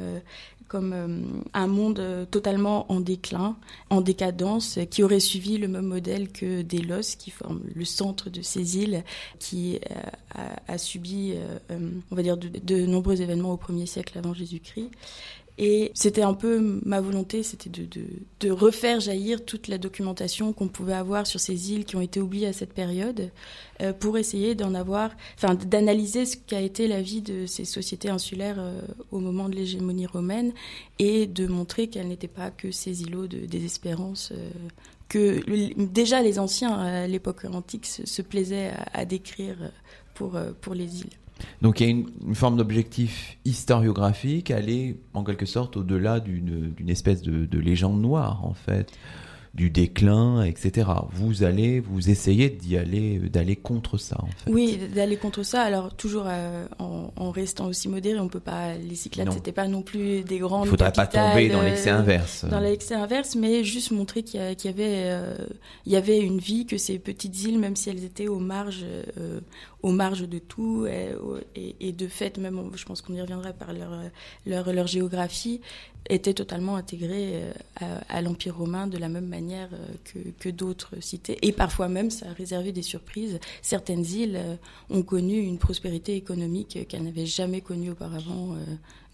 comme 0.72 0.94
euh, 0.94 1.42
un 1.54 1.68
monde 1.68 2.00
euh, 2.00 2.24
totalement 2.24 2.90
en 2.90 3.01
déclin, 3.01 3.58
en 3.90 4.00
décadence, 4.00 4.80
qui 4.90 5.04
aurait 5.04 5.20
suivi 5.20 5.58
le 5.58 5.68
même 5.68 5.86
modèle 5.86 6.32
que 6.32 6.62
Délos, 6.62 7.18
qui 7.20 7.30
forme 7.30 7.60
le 7.75 7.84
centre 7.84 8.30
de 8.30 8.42
ces 8.42 8.78
îles, 8.78 9.04
qui 9.38 9.82
euh, 9.92 10.50
a, 10.70 10.78
subi, 10.78 11.34
on 11.70 12.16
va 12.16 12.24
dire, 12.24 12.38
de, 12.38 12.86
nombreux 12.86 13.22
événements 13.22 13.51
au 13.51 13.58
1er 13.58 13.86
siècle 13.86 14.18
avant 14.18 14.34
Jésus-Christ. 14.34 14.92
Et 15.58 15.91
c'était 15.93 16.22
un 16.22 16.34
peu 16.34 16.81
ma 16.86 17.01
volonté, 17.01 17.43
c'était 17.43 17.70
de, 17.70 18.51
refaire 18.51 19.00
jaillir 19.00 19.43
toute 19.46 19.67
la 19.67 19.77
documentation 19.77 20.53
qu'on 20.53 20.67
pouvait 20.67 20.93
avoir 20.93 21.27
sur 21.27 21.39
ces 21.39 21.72
îles 21.72 21.86
qui 21.86 21.96
ont 21.96 22.01
été 22.01 22.20
oubliées 22.20 22.48
à 22.48 22.53
cette 22.53 22.74
période, 22.74 23.31
euh, 23.81 23.93
pour 23.93 24.17
essayer 24.17 24.55
d'en 24.55 24.74
avoir, 24.74 25.12
enfin 25.38 25.55
d'analyser 25.55 26.25
ce 26.25 26.38
qu'a 26.38 26.62
été 26.62 26.88
la 26.88 27.01
vie 27.01 27.22
de 27.22 27.46
ces 27.46 27.65
sociétés 27.65 28.10
insulaires 28.10 28.58
euh, 28.60 28.81
au 29.12 29.20
moment 29.20 29.50
de 29.50 29.55
l'hégémonie 29.55 30.05
romaine 30.05 30.53
et 31.00 31.27
de 31.27 31.48
montrer 31.48 31.88
qu'elles 31.88 32.08
n'étaient 32.08 32.27
pas 32.27 32.50
que 32.51 32.72
ces 32.72 33.03
îlots 33.03 33.27
de 33.27 33.46
désespérance. 33.46 34.31
Euh, 34.31 34.50
que 35.10 35.41
déjà 35.75 36.22
les 36.22 36.39
anciens 36.39 36.74
à 36.74 37.05
l'époque 37.05 37.43
antique 37.43 37.86
se, 37.86 38.22
plaisaient 38.22 38.70
à, 38.70 39.00
à 39.01 39.05
décrire 39.05 39.58
pour, 40.13 40.39
pour 40.62 40.74
les 40.74 41.01
îles. 41.01 41.10
Donc 41.62 41.80
il 41.80 41.84
y 41.86 41.88
a 41.88 41.92
une, 41.92 42.36
forme 42.36 42.58
d'objectif 42.58 43.38
historiographique, 43.46 44.52
aller 44.52 45.00
en 45.14 45.24
quelque 45.24 45.46
sorte 45.46 45.78
au-delà 45.78 46.20
d'une 46.20 46.90
espèce 46.90 47.22
de, 47.22 47.46
de, 47.46 47.60
légende 47.60 48.02
noire 48.02 48.46
en 48.46 48.54
fait 48.54 48.92
du 49.53 49.70
déclin, 49.70 50.43
etc. 50.43 50.89
Vous 51.12 51.43
allez, 51.43 51.81
vous 51.81 52.10
essayez 52.10 52.50
d'y 52.50 52.77
aller, 52.77 53.20
d'aller 53.20 53.58
contre 53.58 53.98
ça. 53.98 54.17
En 54.22 54.27
fait. 54.27 54.50
Oui, 54.50 54.79
d'aller 54.96 55.17
contre 55.17 55.43
ça. 55.43 55.62
Alors 55.62 55.93
toujours 55.93 56.24
euh, 56.27 56.65
en, 56.79 57.31
restant 57.31 57.67
aussi 57.67 57.89
modéré, 57.89 58.20
on 58.20 58.29
peut 58.29 58.39
pas. 58.39 58.75
Les 58.75 58.96
Cyclades, 58.96 59.31
c'était 59.34 59.51
pas 59.51 59.67
non 59.67 59.81
plus 59.81 60.22
des 60.24 60.39
grandes. 60.39 60.67
Il 60.67 60.70
faudrait 60.70 60.93
pas 60.93 61.08
tomber 61.08 61.50
dans 61.50 61.62
l'excès 61.62 61.89
inverse. 61.89 62.46
Dans 62.46 62.62
l'excès 62.62 62.96
inverse, 62.96 63.36
mais 63.36 63.63
juste 63.63 63.91
montrer 63.91 64.24
qu'il 64.24 64.39
y, 64.39 64.67
avait, 64.67 65.10
euh, 65.12 65.36
il 65.86 65.91
y 65.91 65.98
avait 65.98 66.20
une 66.20 66.39
vie, 66.39 66.65
que 66.65 66.77
ces 66.77 66.98
petites 66.98 67.43
îles, 67.43 67.60
même 67.60 67.75
si 67.75 67.89
elles 67.89 68.05
étaient 68.05 68.29
aux 68.29 68.39
marges, 68.39 68.86
euh, 69.17 69.41
aux 69.81 69.91
marges 69.91 70.27
de 70.27 70.39
tout, 70.39 70.86
et, 70.88 71.75
et, 71.79 71.91
de 71.91 72.08
fait, 72.08 72.38
même, 72.38 72.72
je 72.75 72.86
pense 72.86 73.01
qu'on 73.01 73.13
y 73.13 73.22
reviendra 73.22 73.51
par 73.51 73.74
leur, 73.74 73.91
leur, 74.46 74.72
leur 74.72 74.88
géographie, 74.88 75.62
était 76.10 76.34
totalement 76.34 76.75
intégré 76.75 77.43
euh, 77.81 78.00
à, 78.10 78.22
l'Empire 78.22 78.58
romain 78.58 78.88
de 78.88 78.98
la 78.98 79.10
même 79.10 79.27
manière 79.27 79.70
euh, 79.74 79.77
que, 80.03 80.20
que 80.39 80.50
d'autres 80.50 80.96
cités. 81.00 81.38
Et 81.41 81.51
parfois 81.51 81.88
même, 81.88 82.10
ça 82.10 82.27
a 82.29 82.34
réservé 82.34 82.72
des 82.72 82.81
surprises. 82.81 83.39
Certaines 83.62 84.05
îles 84.05 84.36
euh, 84.36 84.55
ont 84.89 85.03
connu 85.03 85.38
une 85.38 85.58
prospérité 85.58 86.15
économique 86.15 86.88
qu'elles 86.88 87.03
n'avaient 87.03 87.25
jamais 87.25 87.62
connue 87.62 87.91
auparavant 87.91 88.55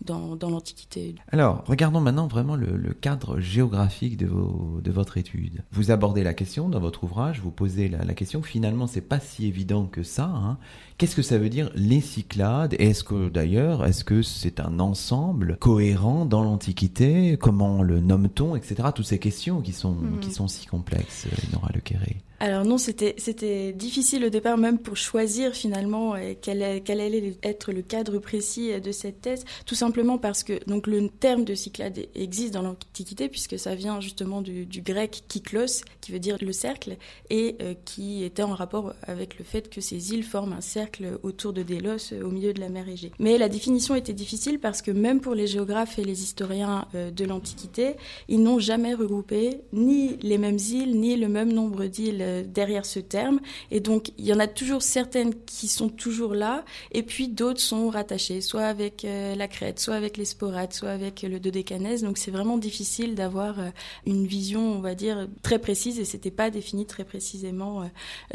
dans, 0.04 0.36
dans 0.36 0.50
l'Antiquité. 0.50 1.16
Alors, 1.32 1.64
regardons 1.66 2.02
maintenant 2.02 2.28
vraiment 2.28 2.56
le, 2.56 2.78
le 2.78 2.94
cadre 2.94 3.40
géographique 3.40 4.18
de, 4.18 4.28
vos, 4.28 4.80
de, 4.84 4.92
votre 4.92 5.18
étude. 5.18 5.64
Vous 5.72 5.92
abordez 5.92 6.24
la 6.24 6.34
question 6.34 6.70
dans 6.70 6.80
votre 6.80 7.04
ouvrage, 7.04 7.42
vous 7.42 7.52
posez 7.52 7.90
la, 7.90 8.04
la 8.04 8.14
question, 8.14 8.42
finalement, 8.42 8.88
c'est 8.88 9.02
pas 9.02 9.20
si 9.20 9.48
évident 9.48 9.86
que 9.86 10.04
ça. 10.04 10.26
Hein. 10.26 10.58
Qu'est-ce 10.98 11.16
que 11.16 11.22
ça 11.22 11.38
veut 11.38 11.50
dire 11.50 11.70
les 11.76 12.02
Cyclades? 12.02 12.76
Est-ce 12.80 13.04
que 13.04 13.30
d'ailleurs, 13.30 13.86
est-ce 13.86 14.04
que 14.04 14.22
c'est 14.22 14.60
un 14.60 14.80
ensemble 14.80 15.58
cohérent 15.60 16.26
dans 16.26 16.44
l'Antiquité? 16.44 17.38
Comment 17.38 17.84
le 17.84 18.00
nomme-t-on, 18.00 18.56
etc. 18.56 18.90
Toutes 18.94 19.06
ces 19.06 19.20
questions 19.20 19.62
qui 19.62 19.74
sont, 19.74 19.94
hmm. 19.94 20.20
qui 20.20 20.32
sont 20.32 20.48
si 20.48 20.66
complexes, 20.66 21.28
Nora 21.54 21.70
Le 21.74 21.82
Quéré. 21.82 22.18
Alors 22.40 22.66
non, 22.66 22.78
c'était 22.78 23.74
difficile 23.74 24.24
au 24.26 24.30
départ 24.30 24.60
même 24.60 24.78
pour 24.78 24.96
choisir 24.96 25.54
finalement 25.54 26.14
euh, 26.14 26.34
quel, 26.40 26.84
quel 26.84 27.02
allait 27.02 27.36
être 27.42 27.72
le 27.72 27.82
cadre 27.82 28.20
précis 28.20 28.72
euh, 28.72 28.80
de 28.80 28.92
cette 28.92 29.22
thèse, 29.22 29.44
tout 29.66 29.74
simplement 29.74 30.20
parce 30.20 30.44
que 30.44 30.64
donc 30.68 30.86
le 30.86 31.10
terme 31.10 31.46
de 31.46 31.56
Cyclade 31.56 32.00
existe 32.14 32.54
dans 32.54 32.62
l'Antiquité 32.62 33.28
puisque 33.28 33.58
ça 33.58 33.74
vient 33.74 34.00
justement 34.02 34.44
du, 34.44 34.68
du, 34.68 34.84
grec 34.84 35.24
kyklos 35.28 35.82
qui 36.00 36.12
veut 36.12 36.20
dire 36.20 36.38
le 36.40 36.52
cercle 36.52 36.98
et 37.32 37.56
euh, 37.62 37.74
qui 37.86 38.24
était 38.24 38.44
en 38.44 38.54
rapport 38.54 38.94
avec 39.02 39.40
le 39.40 39.44
fait 39.44 39.68
que 39.72 39.82
ces 39.82 40.14
îles 40.14 40.24
forment 40.24 40.54
un 40.54 40.62
cercle 40.62 41.18
autour 41.24 41.54
de 41.54 41.64
Délos 41.64 42.14
au 42.24 42.30
milieu 42.30 42.54
de 42.54 42.60
la 42.60 42.70
mer 42.70 42.88
Égée. 42.88 43.12
Mais 43.18 43.40
la 43.40 43.50
définition 43.50 43.96
était 43.96 44.14
difficile 44.14 44.60
parce 44.60 44.84
que 44.84 44.92
même 44.92 45.22
pour 45.22 45.34
les 45.34 45.48
géographes 45.48 45.98
et 45.98 46.04
les 46.04 46.22
historiens 46.22 46.88
de 46.94 47.26
l'Antiquité, 47.26 47.96
ils 48.28 48.42
n'ont 48.42 48.60
jamais 48.60 48.94
regroupé 48.94 49.62
ni 49.74 50.18
les 50.18 50.38
mêmes 50.38 50.60
îles 50.60 51.00
ni 51.00 51.16
le 51.16 51.28
même 51.28 51.52
nombre 51.52 51.86
d'îles 51.86 52.27
euh, 52.28 52.44
derrière 52.46 52.86
ce 52.86 53.00
terme. 53.00 53.40
Et 53.72 53.80
donc, 53.80 54.12
il 54.18 54.26
y 54.26 54.34
en 54.34 54.40
a 54.40 54.48
toujours 54.48 54.82
certaines 54.82 55.34
qui 55.46 55.68
sont 55.68 55.90
toujours 55.90 56.34
là, 56.34 56.64
et 56.92 57.04
puis 57.04 57.28
d'autres 57.28 57.62
sont 57.62 57.90
rattachées, 57.90 58.42
soit 58.42 58.66
avec 58.66 59.06
euh, 59.06 59.36
la 59.36 59.48
crête, 59.48 59.80
soit 59.80 59.96
avec 59.96 60.18
les 60.18 60.26
sporades, 60.26 60.74
soit 60.74 60.90
avec 60.90 61.22
le 61.22 61.40
dodécanèse. 61.40 62.04
Donc, 62.04 62.18
c'est 62.18 62.32
vraiment 62.32 62.58
difficile 62.58 63.16
d'avoir 63.16 63.60
euh, 63.60 63.70
une 64.06 64.28
vision, 64.28 64.62
on 64.62 64.80
va 64.80 64.96
dire, 64.96 65.28
très 65.42 65.60
précise, 65.60 66.00
et 66.00 66.06
c'était 66.06 66.32
pas 66.32 66.50
défini 66.50 66.86
très 66.86 67.04
précisément 67.04 67.90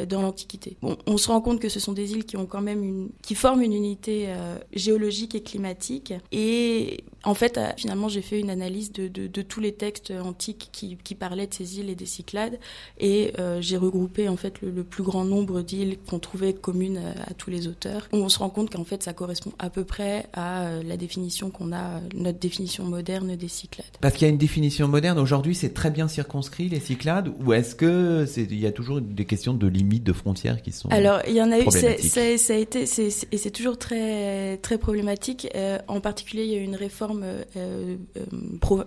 dans 0.09 0.23
l'Antiquité. 0.23 0.77
On 0.83 1.17
se 1.17 1.29
rend 1.29 1.41
compte 1.41 1.61
que 1.61 1.69
ce 1.69 1.81
sont 1.81 1.93
des 1.93 2.13
îles 2.13 2.25
qui 2.25 2.37
ont 2.37 2.47
quand 2.47 2.61
même 2.61 2.83
une, 2.83 3.11
qui 3.23 3.35
forment 3.35 3.63
une 3.63 3.73
unité 3.73 4.29
géologique 4.73 5.35
et 5.35 5.43
climatique. 5.43 6.15
Et 6.31 7.05
en 7.25 7.35
fait, 7.35 7.59
finalement, 7.77 8.09
j'ai 8.09 8.23
fait 8.23 8.41
une 8.41 8.51
analyse 8.51 8.93
de, 8.93 9.43
tous 9.43 9.61
les 9.61 9.73
textes 9.73 10.11
antiques 10.11 10.71
qui, 10.73 10.97
qui, 10.97 11.15
parlaient 11.15 11.47
de 11.47 11.55
ces 11.55 11.79
îles 11.79 11.91
et 11.91 11.95
des 11.95 12.07
Cyclades, 12.07 12.59
et 12.99 13.33
j'ai 13.61 13.77
regrouper 13.83 14.29
en 14.29 14.37
fait 14.37 14.61
le, 14.63 14.83
plus 14.83 15.03
grand 15.03 15.25
nombre 15.25 15.63
d'îles 15.63 15.99
qu'on 16.09 16.19
trouvait 16.19 16.53
communes 16.53 17.01
à, 17.27 17.35
tous 17.35 17.51
les 17.51 17.67
auteurs. 17.67 18.09
On 18.13 18.29
se 18.29 18.39
rend 18.39 18.51
compte 18.51 18.71
qu'en 18.71 18.85
fait 18.85 19.03
ça 19.03 19.13
correspond 19.13 19.53
à 19.59 19.71
peu 19.71 19.85
près 19.85 20.27
à 20.33 20.67
euh, 20.67 20.83
la 20.83 20.97
définition 20.97 21.51
qu'on 21.51 21.73
a, 21.73 22.01
notre 22.15 22.39
définition 22.39 22.85
moderne 22.85 23.37
des 23.37 23.49
Cyclades. 23.49 23.87
Parce 24.01 24.15
qu'il 24.15 24.27
y 24.27 24.31
a 24.31 24.33
une 24.33 24.39
définition 24.39 24.89
moderne 24.89 25.19
aujourd'hui, 25.19 25.55
c'est 25.55 25.75
très 25.75 25.91
bien 25.91 26.09
circonscrit 26.09 26.69
les 26.69 26.81
Cyclades, 26.81 27.33
ou 27.45 27.53
est-ce 27.53 27.75
que 27.75 28.27
c'est 28.27 28.43
il 28.43 28.61
y 28.61 28.67
a 28.67 28.73
toujours 28.73 29.01
des 29.01 29.25
questions 29.25 29.55
de 29.55 29.67
limites 29.67 30.05
de 30.05 30.13
frontières 30.13 30.63
qui 30.63 30.73
sont 30.73 30.89
Alors 30.91 31.21
il 31.27 31.35
y 31.35 31.43
en 31.43 31.51
a 31.51 31.59
eu, 31.59 31.71
ça 31.71 32.55
a 32.55 32.57
été, 32.57 32.83
et 32.83 33.39
c'est 33.39 33.51
toujours 33.51 33.79
très 33.79 34.59
très 34.59 34.79
problématique. 34.79 35.49
Euh, 35.55 35.79
en 35.89 36.01
particulier, 36.01 36.45
il 36.45 36.51
y 36.51 36.55
a 36.55 36.59
eu 36.59 36.65
une 36.65 36.77
réforme 36.77 37.25
euh, 37.57 37.97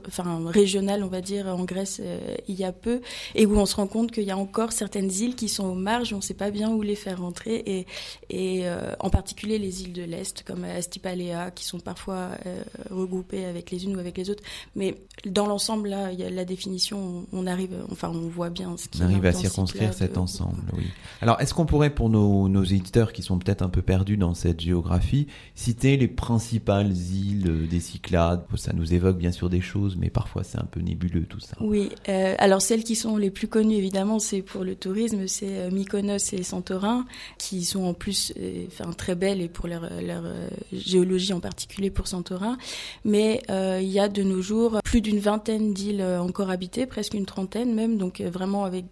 enfin 0.08 0.44
régionale, 0.48 1.04
on 1.04 1.08
va 1.08 1.22
dire, 1.22 1.48
en 1.48 1.64
Grèce 1.64 2.02
il 2.48 2.56
y 2.56 2.64
a 2.64 2.72
peu, 2.72 3.02
et 3.34 3.46
où 3.46 3.58
on 3.58 3.66
se 3.66 3.75
rend 3.75 3.88
compte 3.88 4.12
qu'il 4.12 4.24
y 4.24 4.32
a 4.32 4.38
encore 4.38 4.72
certaines 4.86 5.12
îles 5.12 5.34
qui 5.34 5.50
sont 5.50 5.65
aux 5.65 5.74
marges, 5.74 6.13
on 6.13 6.18
ne 6.18 6.22
sait 6.22 6.36
pas 6.36 6.51
bien 6.51 6.70
où 6.70 6.84
les 6.84 6.94
faire 6.96 7.20
rentrer, 7.22 7.56
et, 7.65 7.88
et 8.30 8.68
euh, 8.68 8.94
en 9.00 9.10
particulier 9.10 9.58
les 9.58 9.82
îles 9.82 9.94
de 9.94 10.04
l'Est, 10.04 10.44
comme 10.44 10.63
Astipalea, 10.63 11.50
qui 11.50 11.65
sont 11.65 11.80
parfois 11.80 12.30
euh, 12.46 12.62
regroupées 12.92 13.46
avec 13.46 13.72
les 13.72 13.86
unes 13.86 13.96
ou 13.96 14.00
avec 14.00 14.15
les 14.15 14.30
autres. 14.30 14.44
Mais 14.75 14.96
dans 15.25 15.48
l'ensemble, 15.48 15.89
là, 15.89 16.12
y 16.12 16.22
a 16.22 16.30
la 16.30 16.46
définition, 16.46 17.25
on 17.34 17.48
arrive, 17.48 17.75
enfin, 17.92 18.10
on 18.10 18.30
voit 18.30 18.51
bien 18.51 18.77
ce 18.77 18.88
qui 18.88 19.01
On 19.01 19.06
arrive 19.06 19.25
à 19.25 19.34
circonscrire 19.34 19.92
cet 19.96 20.20
ensemble, 20.20 20.62
oui. 20.77 20.84
Alors, 21.22 21.42
est-ce 21.42 21.56
qu'on 21.56 21.65
pourrait, 21.65 21.89
pour 21.89 22.10
nos, 22.10 22.48
nos 22.48 22.63
éditeurs 22.63 23.12
qui 23.12 23.24
sont 23.24 23.39
peut-être 23.39 23.63
un 23.63 23.70
peu 23.70 23.82
perdus 23.82 24.18
dans 24.18 24.36
cette 24.36 24.62
géographie, 24.62 25.25
citer 25.56 25.98
les 25.98 26.08
principales 26.08 26.92
îles 26.92 27.68
des 27.68 27.80
Cyclades? 27.80 28.46
Ça 28.56 28.72
nous 28.74 28.94
évoque 28.94 29.18
bien 29.18 29.32
sûr 29.32 29.50
des 29.50 29.62
choses, 29.62 29.96
mais 29.98 30.12
parfois 30.12 30.44
c'est 30.44 30.60
un 30.60 30.68
peu 30.70 30.80
nébuleux 30.80 31.25
tout 31.25 31.39
ça. 31.39 31.58
Oui, 31.60 31.89
euh, 32.08 32.36
alors 32.38 32.62
celles 32.62 32.84
qui 32.84 32.96
sont 32.96 33.18
les 33.18 33.32
plus 33.32 33.48
connues, 33.48 33.75
évidemment, 33.75 34.20
c'est 34.20 34.44
pour 34.44 34.63
le 34.63 34.75
tourisme, 34.75 35.27
c'est 35.27 35.58
euh, 35.58 35.72
Mykonos 35.72 36.34
et 36.34 36.44
Santorin, 36.44 37.05
qui 37.38 37.63
sont 37.65 37.84
en 37.84 37.94
plus 37.94 38.34
euh, 38.38 38.65
enfin, 38.67 38.91
très 38.94 39.15
belles 39.15 39.41
et 39.41 39.50
pour 39.50 39.67
leur, 39.67 39.84
euh, 39.84 40.50
géologie 40.72 41.34
en 41.34 41.39
particulier 41.39 41.89
pour 41.89 42.08
Santorin. 42.08 42.58
Mais 43.03 43.41
il 43.50 43.89
y 43.89 44.00
a 44.00 44.08
de 44.08 44.24
nos 44.24 44.41
jours 44.41 44.79
plus 44.84 45.01
d'une 45.01 45.20
vingtaine 45.20 45.74
d'îles 45.74 46.03
encore 46.03 46.50
habitées, 46.50 46.86
presque 46.86 47.13
une 47.13 47.25
trentaine 47.25 47.74
même, 47.74 47.98
donc 47.98 48.22
vraiment 48.22 48.65
avec 48.65 48.86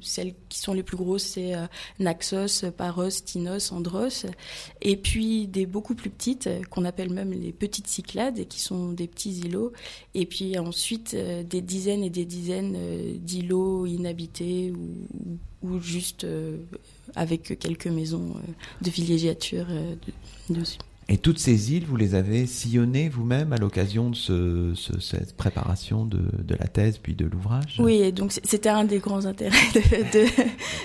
celles 0.00 0.34
qui 0.48 0.58
sont 0.58 0.72
les 0.72 0.82
plus 0.82 0.96
grosses, 0.96 1.24
c'est 1.24 1.52
Naxos, 1.98 2.64
Paros, 2.76 3.10
Tinos, 3.10 3.70
Andros, 3.72 4.26
et 4.80 4.96
puis 4.96 5.46
des 5.46 5.66
beaucoup 5.66 5.94
plus 5.94 6.10
petites 6.10 6.48
qu'on 6.70 6.84
appelle 6.84 7.10
même 7.10 7.32
les 7.32 7.52
petites 7.52 7.86
Cyclades, 7.86 8.38
et 8.38 8.46
qui 8.46 8.60
sont 8.60 8.92
des 8.92 9.06
petits 9.06 9.40
îlots, 9.40 9.72
et 10.14 10.26
puis 10.26 10.58
ensuite 10.58 11.14
des 11.14 11.60
dizaines 11.60 12.02
et 12.02 12.10
des 12.10 12.24
dizaines 12.24 12.76
d'îlots 13.18 13.86
inhabités 13.86 14.72
ou, 14.72 15.11
ou, 15.62 15.80
juste 15.80 16.24
euh, 16.24 16.58
avec 17.14 17.58
quelques 17.58 17.86
maisons 17.86 18.34
euh, 18.36 18.52
de 18.82 18.90
villégiature 18.90 19.66
euh, 19.70 19.94
dessus. 20.50 20.78
Et 21.08 21.18
toutes 21.18 21.40
ces 21.40 21.72
îles, 21.72 21.84
vous 21.84 21.96
les 21.96 22.14
avez 22.14 22.46
sillonnées 22.46 23.08
vous-même 23.08 23.52
à 23.52 23.56
l'occasion 23.56 24.10
de 24.10 24.14
ce, 24.14 24.72
cette 25.00 25.36
préparation 25.36 26.06
de, 26.06 26.20
de, 26.38 26.54
la 26.54 26.68
thèse 26.68 26.98
puis 26.98 27.14
de 27.14 27.26
l'ouvrage? 27.26 27.76
Oui, 27.80 27.96
et 27.96 28.12
donc 28.12 28.32
c'était 28.32 28.68
un 28.68 28.84
des 28.84 28.98
grands 28.98 29.26
intérêts 29.26 29.56
de, 29.74 29.80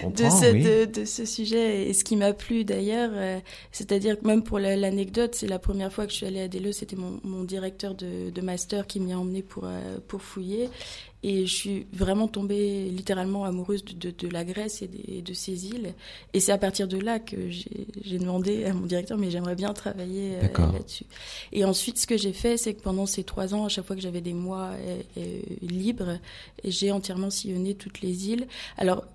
de, 0.10 0.18
ce, 0.30 0.86
de, 0.86 1.06
ce, 1.06 1.24
sujet. 1.24 1.88
Et 1.88 1.94
ce 1.94 2.04
qui 2.04 2.16
m'a 2.16 2.34
plu 2.34 2.66
d'ailleurs, 2.66 3.12
c'est-à-dire 3.72 4.20
que 4.20 4.26
même 4.26 4.42
pour 4.42 4.58
l'anecdote, 4.58 5.36
c'est 5.36 5.48
la 5.48 5.60
première 5.60 5.94
fois 5.94 6.08
que 6.08 6.12
je 6.12 6.18
suis 6.18 6.26
allée 6.26 6.42
à 6.42 6.48
Delos, 6.48 6.74
c'était 6.74 6.98
mon, 6.98 7.22
mon, 7.24 7.44
directeur 7.44 7.94
de, 7.94 8.42
master 8.42 8.88
qui 8.88 9.00
m'y 9.00 9.14
a 9.14 9.20
emmené 9.20 9.44
pour, 9.44 9.70
pour 10.08 10.24
fouiller. 10.24 10.68
Et 11.24 11.48
je 11.48 11.54
suis 11.54 11.88
vraiment 11.92 12.28
tombée 12.28 12.90
littéralement 12.90 13.44
amoureuse 13.46 13.84
de, 13.84 14.12
de, 14.12 14.28
la 14.28 14.46
Grèce 14.46 14.84
et, 14.84 15.22
de 15.22 15.34
ses 15.34 15.68
îles. 15.68 15.94
Et 16.34 16.40
c'est 16.40 16.52
à 16.52 16.60
partir 16.60 16.88
de 16.88 16.98
là 16.98 17.20
que 17.20 17.50
j'ai 17.50 18.20
demandé 18.20 18.66
à 18.66 18.74
mon 18.74 18.86
directeur, 18.86 19.18
mais 19.18 19.32
j'aimerais 19.32 19.56
bien 19.56 19.74
travailler 19.74 20.36
euh, 20.36 20.72
là-dessus. 20.74 21.06
Et 21.52 21.66
ensuite, 21.66 21.98
ce 21.98 22.06
que 22.06 22.18
j'ai 22.18 22.34
fait, 22.34 22.58
c'est 22.58 22.76
que 22.76 22.82
pendant 22.82 23.08
ces 23.08 23.24
trois 23.24 23.56
ans, 23.56 23.66
à 23.66 23.70
chaque 23.70 23.86
fois 23.86 23.96
que 23.96 24.02
j'avais 24.02 24.22
des 24.22 24.34
mois 24.34 24.72
euh, 24.74 25.02
euh, 25.18 25.40
libres, 25.62 26.20
j'ai 26.64 26.92
entièrement 26.92 27.32
sillonné 27.32 27.74
toutes 27.74 28.02
les 28.02 28.30
îles. 28.30 28.48
Alors, 28.78 29.06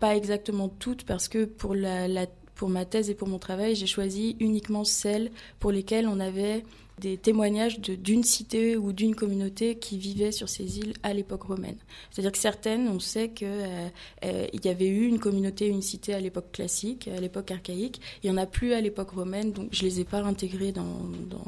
pas 0.00 0.16
exactement 0.16 0.68
toutes, 0.68 1.04
parce 1.04 1.28
que 1.28 1.44
pour 1.44 1.74
la, 1.74 2.08
la 2.08 2.26
pour 2.54 2.68
ma 2.68 2.84
thèse 2.84 3.10
et 3.10 3.14
pour 3.14 3.26
mon 3.26 3.38
travail, 3.38 3.74
j'ai 3.74 3.86
choisi 3.86 4.36
uniquement 4.38 4.84
celles 4.84 5.32
pour 5.58 5.72
lesquelles 5.72 6.06
on 6.06 6.20
avait 6.20 6.62
des 6.98 7.16
témoignages 7.16 7.80
d'une 7.80 8.22
cité 8.22 8.76
ou 8.76 8.92
d'une 8.92 9.14
communauté 9.14 9.76
qui 9.76 9.98
vivait 9.98 10.32
sur 10.32 10.48
ces 10.48 10.78
îles 10.78 10.94
à 11.02 11.12
l'époque 11.12 11.42
romaine. 11.44 11.76
C'est-à-dire 12.10 12.32
que 12.32 12.38
certaines, 12.38 12.88
on 12.88 13.00
sait 13.00 13.30
qu'il 13.30 13.48
euh, 13.48 13.88
euh, 14.24 14.46
y 14.62 14.68
avait 14.68 14.88
eu 14.88 15.06
une 15.06 15.18
communauté, 15.18 15.66
une 15.66 15.82
cité 15.82 16.14
à 16.14 16.20
l'époque 16.20 16.52
classique, 16.52 17.08
à 17.08 17.20
l'époque 17.20 17.50
archaïque. 17.50 18.00
Il 18.22 18.30
n'y 18.30 18.38
en 18.38 18.40
a 18.40 18.46
plus 18.46 18.72
à 18.72 18.80
l'époque 18.80 19.10
romaine, 19.10 19.52
donc 19.52 19.68
je 19.72 19.84
ne 19.84 19.88
les 19.88 20.00
ai 20.00 20.04
pas 20.04 20.22
intégrées 20.22 20.72
dans, 20.72 21.00
dans 21.28 21.44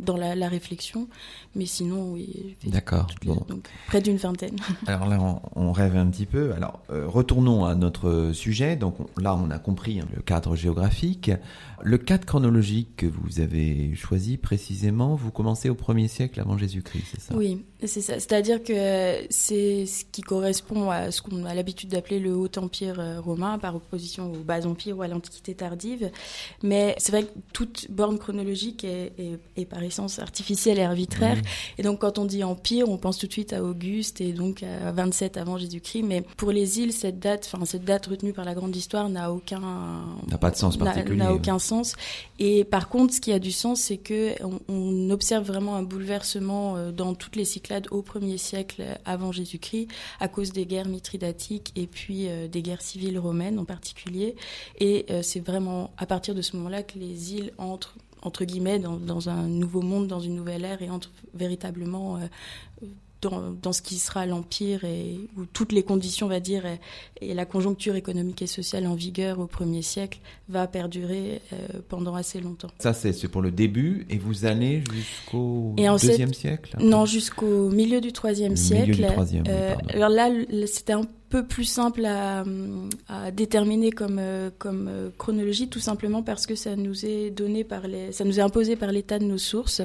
dans 0.00 0.16
la, 0.16 0.48
réflexion. 0.48 1.08
Mais 1.54 1.66
sinon, 1.66 2.12
oui. 2.12 2.56
D'accord. 2.66 3.06
Donc, 3.24 3.68
près 3.86 4.00
d'une 4.00 4.16
vingtaine. 4.16 4.56
Alors 4.86 5.06
là, 5.08 5.40
on, 5.54 5.72
rêve 5.72 5.96
un 5.96 6.06
petit 6.06 6.26
peu. 6.26 6.52
Alors, 6.52 6.80
euh, 6.90 7.06
retournons 7.06 7.64
à 7.64 7.74
notre 7.74 8.32
sujet. 8.32 8.76
Donc 8.76 8.96
là, 9.20 9.34
on 9.36 9.50
a 9.50 9.58
compris 9.58 10.00
hein, 10.00 10.06
le 10.14 10.22
cadre 10.22 10.56
géographique. 10.56 11.30
Le 11.82 11.96
cadre 11.96 12.26
chronologique 12.26 12.96
que 12.96 13.06
vous 13.06 13.40
avez 13.40 13.94
choisi 13.94 14.36
précisément, 14.36 15.14
vous 15.14 15.30
commencez 15.30 15.70
au 15.70 15.74
1er 15.74 16.08
siècle 16.08 16.38
avant 16.38 16.58
Jésus-Christ, 16.58 17.04
c'est 17.12 17.20
ça? 17.20 17.34
Oui, 17.34 17.64
c'est 17.86 18.02
ça. 18.02 18.14
C'est-à-dire 18.14 18.62
que 18.62 19.24
c'est 19.30 19.86
ce 19.86 20.04
qui 20.04 20.20
correspond 20.20 20.90
à 20.90 21.10
ce 21.10 21.22
qu'on 21.22 21.46
a 21.46 21.54
l'habitude 21.54 21.88
d'appeler 21.88 22.20
le 22.20 22.36
Haut 22.36 22.50
Empire 22.58 23.00
euh, 23.00 23.20
romain, 23.20 23.58
par 23.58 23.76
opposition 23.76 24.30
au 24.30 24.36
Bas 24.36 24.66
Empire 24.66 24.98
ou 24.98 25.02
à 25.02 25.08
l'Antiquité 25.08 25.54
tardive. 25.54 26.10
Mais 26.62 26.94
c'est 26.98 27.12
vrai 27.12 27.24
que 27.24 27.30
toute 27.54 27.90
borne 27.90 28.18
chronologique 28.18 28.84
est, 28.84 29.12
est, 29.56 29.64
par 29.64 29.82
essence 29.90 30.18
artificielle 30.18 30.78
et 30.78 30.84
arbitraire. 30.84 31.38
Et 31.78 31.82
donc, 31.82 32.00
quand 32.00 32.18
on 32.18 32.24
dit 32.24 32.44
Empire, 32.44 32.88
on 32.88 32.96
pense 32.96 33.18
tout 33.18 33.26
de 33.26 33.32
suite 33.32 33.52
à 33.52 33.62
Auguste 33.62 34.20
et 34.20 34.32
donc 34.32 34.62
à 34.62 34.92
27 34.92 35.36
avant 35.36 35.58
Jésus-Christ. 35.58 36.02
Mais 36.02 36.22
pour 36.36 36.52
les 36.52 36.78
îles, 36.80 36.92
cette 36.92 37.18
date, 37.18 37.50
enfin 37.52 37.64
cette 37.64 37.84
date 37.84 38.06
retenue 38.06 38.32
par 38.32 38.44
la 38.44 38.54
Grande 38.54 38.74
Histoire 38.74 39.08
n'a 39.08 39.32
aucun 39.32 39.60
n'a 40.28 40.38
pas 40.38 40.50
de 40.50 40.56
sens 40.56 40.76
particulier. 40.76 41.16
N'a 41.16 41.32
aucun 41.34 41.58
sens 41.58 41.94
et 42.38 42.64
par 42.64 42.88
contre, 42.88 43.14
ce 43.14 43.20
qui 43.20 43.32
a 43.32 43.38
du 43.38 43.52
sens, 43.52 43.80
c'est 43.80 43.98
que 43.98 44.34
on, 44.68 45.10
observe 45.10 45.44
vraiment 45.44 45.76
un 45.76 45.82
bouleversement 45.82 46.76
euh, 46.76 46.92
dans 46.92 47.14
toutes 47.14 47.36
les 47.36 47.44
Cyclades 47.44 47.86
au 47.90 48.02
1er 48.02 48.38
siècle 48.38 48.82
avant 49.04 49.32
Jésus-Christ, 49.32 49.88
à 50.20 50.28
cause 50.28 50.52
des 50.52 50.66
guerres 50.66 50.88
mithridatiques 50.88 51.72
et 51.76 51.86
puis 51.86 52.28
euh, 52.28 52.48
des 52.48 52.62
guerres 52.62 52.82
civiles 52.82 53.18
romaines 53.18 53.58
en 53.58 53.64
particulier. 53.64 54.36
Et 54.78 55.06
euh, 55.10 55.22
c'est 55.22 55.40
vraiment 55.40 55.90
à 55.98 56.06
partir 56.06 56.34
de 56.34 56.42
ce 56.42 56.56
moment-là 56.56 56.82
que 56.82 56.98
les 56.98 57.34
îles 57.34 57.52
entrent 57.58 57.96
entre 58.22 58.44
guillemets 58.44 58.78
dans, 58.78 58.96
dans, 58.96 59.28
un 59.28 59.46
nouveau 59.48 59.82
monde, 59.82 60.06
dans 60.06 60.20
une 60.20 60.34
nouvelle 60.34 60.64
ère 60.64 60.82
et 60.82 60.90
entrent 60.90 61.10
véritablement 61.34 62.18
dans, 63.20 63.72
ce 63.72 63.82
qui 63.82 63.96
sera 63.96 64.26
l'empire 64.26 64.84
et 64.84 65.20
où 65.36 65.44
toutes 65.44 65.72
les 65.72 65.82
conditions, 65.82 66.26
on 66.26 66.30
va 66.30 66.40
dire, 66.40 66.64
et, 67.20 67.34
la 67.34 67.44
conjoncture 67.44 67.94
économique 67.96 68.42
et 68.42 68.46
sociale 68.46 68.86
en 68.86 68.94
vigueur 68.94 69.38
au 69.40 69.46
premier 69.46 69.82
siècle 69.82 70.20
va 70.48 70.66
perdurer 70.66 71.40
euh, 71.52 71.56
pendant 71.88 72.14
assez 72.14 72.40
longtemps. 72.40 72.70
Ça, 72.78 72.92
c'est 72.92 73.28
pour 73.28 73.42
le 73.42 73.50
début, 73.50 74.06
et 74.10 74.18
vous 74.18 74.44
allez 74.46 74.82
jusqu'au 74.92 75.74
deuxième 75.76 76.34
siècle 76.34 76.76
Non, 76.80 77.04
jusqu'au 77.04 77.68
milieu 77.70 78.00
du 78.00 78.12
troisième 78.12 78.56
siècle. 78.56 78.90
Milieu 78.90 79.06
du 79.06 79.12
troisième, 79.12 79.44
euh, 79.48 79.74
alors 79.90 80.08
là, 80.08 80.30
c'était 80.66 80.94
un 80.94 81.04
peu 81.04 81.08
plus 81.30 81.64
simple 81.64 82.04
à, 82.04 82.44
à 83.08 83.30
déterminer 83.30 83.92
comme, 83.92 84.18
euh, 84.18 84.50
comme 84.58 84.88
euh, 84.88 85.10
chronologie, 85.16 85.68
tout 85.68 85.80
simplement 85.80 86.22
parce 86.22 86.46
que 86.46 86.54
ça 86.54 86.76
nous 86.76 87.06
est 87.06 87.30
donné 87.30 87.64
par 87.64 87.86
les, 87.86 88.12
ça 88.12 88.24
nous 88.24 88.38
est 88.38 88.42
imposé 88.42 88.76
par 88.76 88.90
l'état 88.92 89.18
de 89.18 89.24
nos 89.24 89.38
sources. 89.38 89.82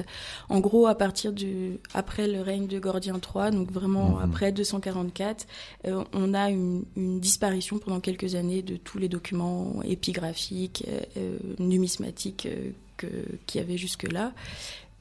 En 0.48 0.60
gros, 0.60 0.86
à 0.86 0.96
partir 0.96 1.32
du, 1.32 1.78
après 1.94 2.26
le 2.26 2.40
règne 2.40 2.66
de 2.66 2.78
Gordien 2.78 3.14
III, 3.14 3.52
donc 3.52 3.70
vraiment 3.70 4.16
mhm. 4.16 4.22
après 4.24 4.52
244, 4.52 5.46
euh, 5.86 6.04
on 6.12 6.34
a 6.34 6.50
une, 6.50 6.84
une, 6.96 7.20
disparition 7.20 7.78
pendant 7.78 8.00
quelques 8.00 8.34
années 8.34 8.62
de 8.62 8.76
tous 8.76 8.98
les 8.98 9.08
documents 9.08 9.80
épigraphiques, 9.84 10.84
numismatiques 11.58 12.48
que, 12.96 13.06
qu'il 13.46 13.60
y 13.60 13.64
avait 13.64 13.78
jusque-là 13.78 14.32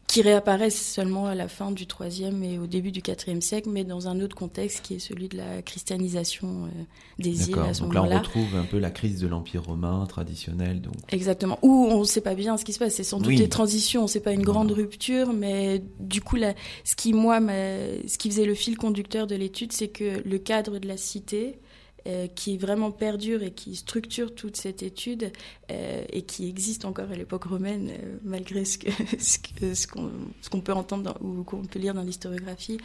qui 0.08 0.22
réapparaissent 0.22 0.94
seulement 0.94 1.26
à 1.26 1.36
la 1.36 1.48
fin 1.48 1.72
du 1.72 1.86
IIIe 2.00 2.46
et 2.46 2.60
au 2.60 2.68
début 2.68 2.92
du 2.92 3.02
IVe 3.06 3.42
siècle, 3.42 3.70
mais 3.72 3.84
dans 3.84 4.08
un 4.08 4.22
autre 4.22 4.36
contexte 4.36 4.82
qui 4.82 4.96
est 4.96 5.00
celui 5.00 5.30
de 5.30 5.38
la 5.38 5.62
christianisation 5.62 6.66
euh, 6.66 6.84
des 7.18 7.50
îles 7.50 7.60
à 7.60 7.74
ce 7.74 7.82
moment-là. 7.82 8.02
Donc 8.02 8.10
là, 8.10 8.16
on 8.16 8.20
retrouve 8.20 8.56
un 8.56 8.64
peu 8.64 8.78
la 8.78 8.92
crise 8.92 9.20
de 9.20 9.28
l'Empire 9.28 9.64
romain 9.64 10.06
traditionnel. 10.08 10.82
Donc. 10.82 10.94
Exactement. 11.10 11.58
Où 11.64 11.88
on 11.90 12.00
ne 12.00 12.06
sait 12.06 12.22
pas 12.22 12.36
bien 12.36 12.58
ce 12.58 12.66
qui 12.66 12.74
se 12.74 12.80
passe. 12.80 12.94
C'est 12.94 13.04
sans 13.04 13.20
doute 13.20 13.36
des 13.36 13.50
transitions. 13.50 14.08
C'est 14.08 14.20
pas 14.20 14.34
une 14.34 14.44
grande 14.44 14.72
rupture, 14.72 15.34
mais 15.34 15.84
du 16.00 16.22
coup, 16.22 16.36
là, 16.36 16.54
ce 16.84 16.96
qui 16.96 17.14
moi, 17.14 17.40
ce 17.40 18.18
qui 18.18 18.30
faisait 18.30 18.46
le 18.46 18.56
fil 18.56 18.78
conducteur 18.78 19.28
de 19.28 19.36
l'étude, 19.36 19.72
c'est 19.72 19.88
que 19.88 20.22
le 20.24 20.38
cadre 20.38 20.78
de 20.78 20.88
la 20.88 20.98
cité 20.98 21.60
euh, 22.08 22.28
qui 22.28 22.56
vraiment 22.56 22.92
perdure 22.92 23.42
et 23.42 23.50
qui 23.50 23.76
structure 23.76 24.36
toute 24.36 24.58
cette 24.58 24.84
étude 24.84 25.32
euh, 25.72 26.04
et 26.14 26.22
qui 26.22 26.48
existe 26.48 26.86
encore 26.86 27.10
à 27.10 27.16
l'époque 27.16 27.46
romaine, 27.46 27.90
euh, 27.90 28.18
malgré 28.24 28.64
ce 28.64 28.78
qu'on 29.88 30.12
ce 30.40 30.50
qu'on 30.52 30.62
peut 30.62 30.74
entendre 30.74 31.18
ou 31.20 31.42
qu'on 31.42 31.64
peut 31.64 31.80
lire 31.80 31.96
dans 31.96 32.04
l'historiographie, 32.04 32.78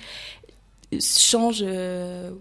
change 0.98 1.62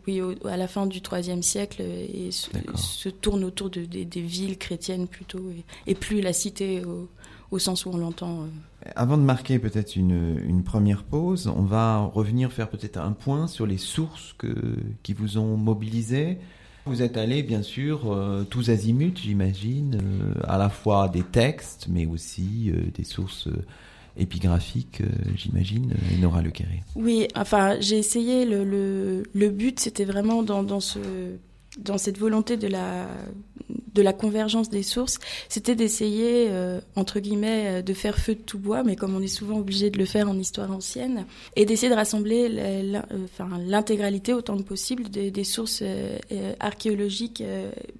oui, 0.07 0.21
à 0.45 0.55
la 0.55 0.69
fin 0.69 0.85
du 0.85 0.99
IIIe 0.99 1.43
siècle 1.43 1.81
et 1.81 2.29
se, 2.31 3.09
tourne 3.09 3.43
autour 3.43 3.69
de, 3.69 3.83
des 3.83 4.21
villes 4.21 4.57
chrétiennes 4.57 5.09
plutôt 5.09 5.51
et, 5.85 5.95
plus 5.95 6.21
la 6.21 6.31
cité 6.31 6.81
au, 7.51 7.59
sens 7.59 7.85
où 7.85 7.89
on 7.89 7.97
l'entend. 7.97 8.45
Avant 8.95 9.17
de 9.17 9.23
marquer 9.23 9.59
peut-être 9.59 9.97
une, 9.97 10.41
une, 10.47 10.63
première 10.63 11.03
pause, 11.03 11.51
on 11.53 11.63
va 11.63 11.97
revenir 11.99 12.53
faire 12.53 12.69
peut-être 12.69 12.99
un 12.99 13.11
point 13.11 13.47
sur 13.47 13.65
les 13.65 13.77
sources 13.77 14.33
que, 14.37 14.77
qui 15.03 15.11
vous 15.11 15.37
ont 15.37 15.57
mobilisé. 15.57 16.37
Vous 16.89 17.03
êtes 17.03 17.17
allé, 17.17 17.43
bien 17.43 17.61
sûr, 17.61 18.11
euh, 18.11 18.43
tous 18.49 18.71
azimuts, 18.71 19.13
j'imagine, 19.21 20.01
euh, 20.01 20.41
à 20.47 20.57
la 20.57 20.69
fois 20.69 21.07
des 21.07 21.21
textes, 21.21 21.85
mais 21.87 22.07
aussi 22.07 22.71
euh, 22.71 22.81
des 22.95 23.03
sources 23.03 23.47
épigraphiques, 24.17 25.03
j'imagine, 25.35 25.93
Nora 26.19 26.41
Le 26.41 26.51
Oui, 26.95 27.27
enfin, 27.35 27.79
j'ai 27.79 27.99
essayé. 27.99 28.43
Le, 28.43 29.49
but, 29.49 29.79
c'était 29.79 30.03
vraiment 30.03 30.41
dans 30.41 30.79
ce 30.79 30.97
dans 31.77 31.97
cette 31.97 32.17
volonté 32.17 32.57
de 32.57 32.67
la 32.67 33.07
de 33.93 34.01
la 34.01 34.13
convergence 34.13 34.69
des 34.69 34.83
sources, 34.83 35.19
c'était 35.47 35.75
d'essayer 35.75 36.47
euh, 36.49 36.79
entre 36.95 37.19
guillemets 37.19 37.65
euh, 37.67 37.81
de 37.81 37.93
faire 37.93 38.17
feu 38.17 38.35
de 38.35 38.41
tout 38.41 38.59
bois, 38.59 38.83
mais 38.83 38.95
comme 38.95 39.15
on 39.15 39.21
est 39.21 39.27
souvent 39.27 39.57
obligé 39.57 39.89
de 39.89 39.97
le 39.97 40.05
faire 40.05 40.29
en 40.29 40.37
histoire 40.37 40.71
ancienne, 40.71 41.25
et 41.55 41.65
d'essayer 41.65 41.89
de 41.89 41.95
rassembler 41.95 42.49
l'intégralité 43.67 44.33
autant 44.33 44.57
que 44.57 44.63
possible 44.63 45.09
des, 45.09 45.43
sources 45.43 45.81
euh, 45.83 46.17
archéologiques 46.59 47.43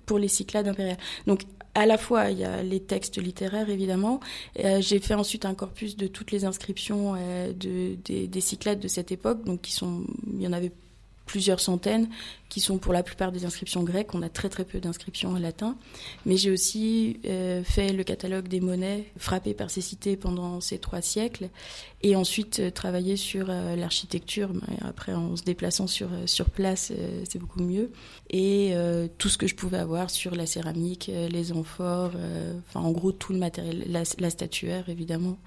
pour 0.05 0.19
les 0.19 0.27
Cyclades 0.27 0.67
impériales. 0.67 0.97
Donc 1.27 1.41
à 1.75 1.85
la 1.85 1.97
fois, 1.97 2.29
il 2.29 2.39
y 2.39 2.43
a 2.43 2.61
les 2.63 2.79
textes 2.79 3.21
littéraires, 3.21 3.69
évidemment. 3.69 4.19
j'ai 4.79 4.99
fait 4.99 5.13
ensuite 5.13 5.45
un 5.45 5.53
corpus 5.53 5.95
de 5.95 6.07
toutes 6.07 6.31
les 6.31 6.45
inscriptions 6.45 7.13
de, 7.13 7.95
des, 8.03 8.27
des 8.27 8.41
Cyclades 8.41 8.79
de 8.79 8.87
cette 8.87 9.11
époque, 9.11 9.45
donc 9.45 9.61
qui 9.61 9.71
sont, 9.71 10.03
il 10.33 10.41
y 10.41 10.47
en 10.47 10.53
avait 10.53 10.71
plusieurs 11.29 11.59
centaines, 11.59 12.09
qui 12.49 12.59
sont 12.59 12.79
pour 12.79 12.91
la 12.91 13.03
plupart 13.03 13.31
des 13.31 13.45
inscriptions 13.45 13.83
grecques. 13.83 14.15
On 14.15 14.23
a 14.23 14.29
très 14.29 14.49
très 14.49 14.65
peu 14.65 14.79
d'inscriptions 14.79 15.29
en 15.29 15.37
latin. 15.37 15.77
Mais 16.25 16.37
j'ai 16.37 16.49
aussi 16.49 17.19
euh, 17.25 17.63
fait 17.63 17.93
le 17.93 18.03
catalogue 18.03 18.47
des 18.47 18.59
monnaies 18.59 19.05
frappées 19.15 19.53
par 19.53 19.69
ces 19.69 19.81
cités 19.81 20.17
pendant 20.17 20.59
ces 20.59 20.79
trois 20.79 21.01
siècles, 21.01 21.49
et 22.01 22.15
ensuite 22.15 22.59
euh, 22.59 22.71
travaillé 22.71 23.15
sur 23.15 23.45
euh, 23.51 23.75
l'architecture. 23.75 24.49
Après, 24.81 25.13
en 25.13 25.35
se 25.35 25.43
déplaçant 25.43 25.85
sur, 25.85 26.09
sur 26.25 26.49
place, 26.49 26.91
c'est 27.29 27.37
beaucoup 27.37 27.61
mieux. 27.61 27.91
Et 28.31 28.73
tout 29.19 29.29
ce 29.29 29.37
que 29.37 29.45
je 29.45 29.53
pouvais 29.53 29.77
avoir 29.77 30.09
sur 30.09 30.35
la 30.35 30.45
céramique, 30.45 31.11
les 31.29 31.51
amphores, 31.51 32.13
enfin 32.67 32.79
en 32.79 32.91
gros 32.91 33.11
tout 33.11 33.33
le 33.33 33.39
matériel, 33.39 33.85
la, 33.87 34.29
statuaire 34.29 34.89
évidemment. 34.89 35.37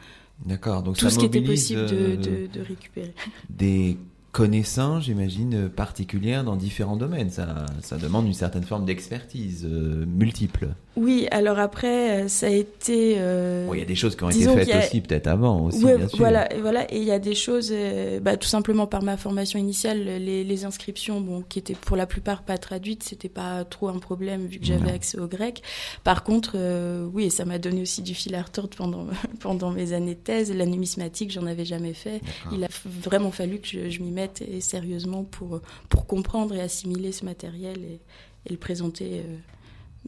D'accord, 0.44 0.82
donc 0.82 0.96
tout 0.96 1.10
ce 1.10 1.18
qui 1.18 1.26
était 1.26 1.40
possible 1.40 1.86
de, 1.86 2.16
de, 2.16 2.46
de 2.46 2.60
récupérer. 2.60 3.14
Des 3.50 3.96
connaissance, 4.32 5.04
j'imagine, 5.04 5.68
particulière 5.68 6.42
dans 6.42 6.56
différents 6.56 6.96
domaines. 6.96 7.30
Ça, 7.30 7.66
ça 7.82 7.98
demande 7.98 8.26
une 8.26 8.32
certaine 8.32 8.64
forme 8.64 8.86
d'expertise 8.86 9.66
euh, 9.70 10.06
multiple. 10.06 10.68
Oui, 10.94 11.26
alors 11.30 11.58
après, 11.58 12.24
euh, 12.24 12.28
ça 12.28 12.46
a 12.46 12.50
été. 12.50 13.14
Euh, 13.16 13.66
il 13.72 13.78
y 13.78 13.82
a 13.82 13.86
des 13.86 13.94
choses 13.94 14.14
qui 14.14 14.24
ont 14.24 14.30
été 14.30 14.44
faites 14.44 14.84
aussi, 14.84 15.00
peut-être 15.00 15.26
avant 15.26 15.66
aussi. 15.66 15.84
bien 15.84 16.06
sûr. 16.06 16.18
Voilà, 16.18 16.48
voilà, 16.60 16.92
et 16.92 16.98
il 16.98 17.04
y 17.04 17.10
a 17.10 17.18
des 17.18 17.34
choses, 17.34 17.70
euh, 17.72 18.20
bah, 18.20 18.36
tout 18.36 18.48
simplement 18.48 18.86
par 18.86 19.02
ma 19.02 19.16
formation 19.16 19.58
initiale, 19.58 20.04
les, 20.04 20.44
les, 20.44 20.64
inscriptions, 20.66 21.22
bon, 21.22 21.42
qui 21.48 21.58
étaient 21.58 21.74
pour 21.74 21.96
la 21.96 22.06
plupart 22.06 22.42
pas 22.42 22.58
traduites, 22.58 23.04
c'était 23.04 23.30
pas 23.30 23.64
trop 23.64 23.88
un 23.88 23.98
problème 23.98 24.46
vu 24.46 24.58
que 24.58 24.66
j'avais 24.66 24.90
accès 24.90 25.18
au 25.18 25.26
grec. 25.26 25.62
Par 26.04 26.24
contre, 26.24 26.52
euh, 26.56 27.08
oui, 27.14 27.30
ça 27.30 27.46
m'a 27.46 27.58
donné 27.58 27.80
aussi 27.80 28.02
du 28.02 28.14
fil 28.14 28.34
à 28.34 28.42
retordre 28.42 28.76
pendant 28.76 29.06
pendant 29.40 29.70
mes 29.70 29.94
années 29.94 30.14
de 30.14 30.20
thèse. 30.20 30.52
La 30.54 30.66
numismatique, 30.66 31.30
j'en 31.30 31.46
avais 31.46 31.64
jamais 31.64 31.94
fait. 31.94 32.20
Il 32.52 32.64
a 32.64 32.68
vraiment 32.84 33.30
fallu 33.30 33.60
que 33.60 33.68
je, 33.68 33.88
je 33.88 34.02
m'y 34.02 34.10
mette 34.10 34.42
et, 34.42 34.60
sérieusement 34.60 35.24
pour 35.24 35.60
pour 35.88 36.06
comprendre 36.06 36.54
et 36.54 36.60
assimiler 36.60 37.12
ce 37.12 37.24
matériel 37.24 37.78
et, 37.78 38.00
et 38.46 38.50
le 38.50 38.58
présenter 38.58 39.22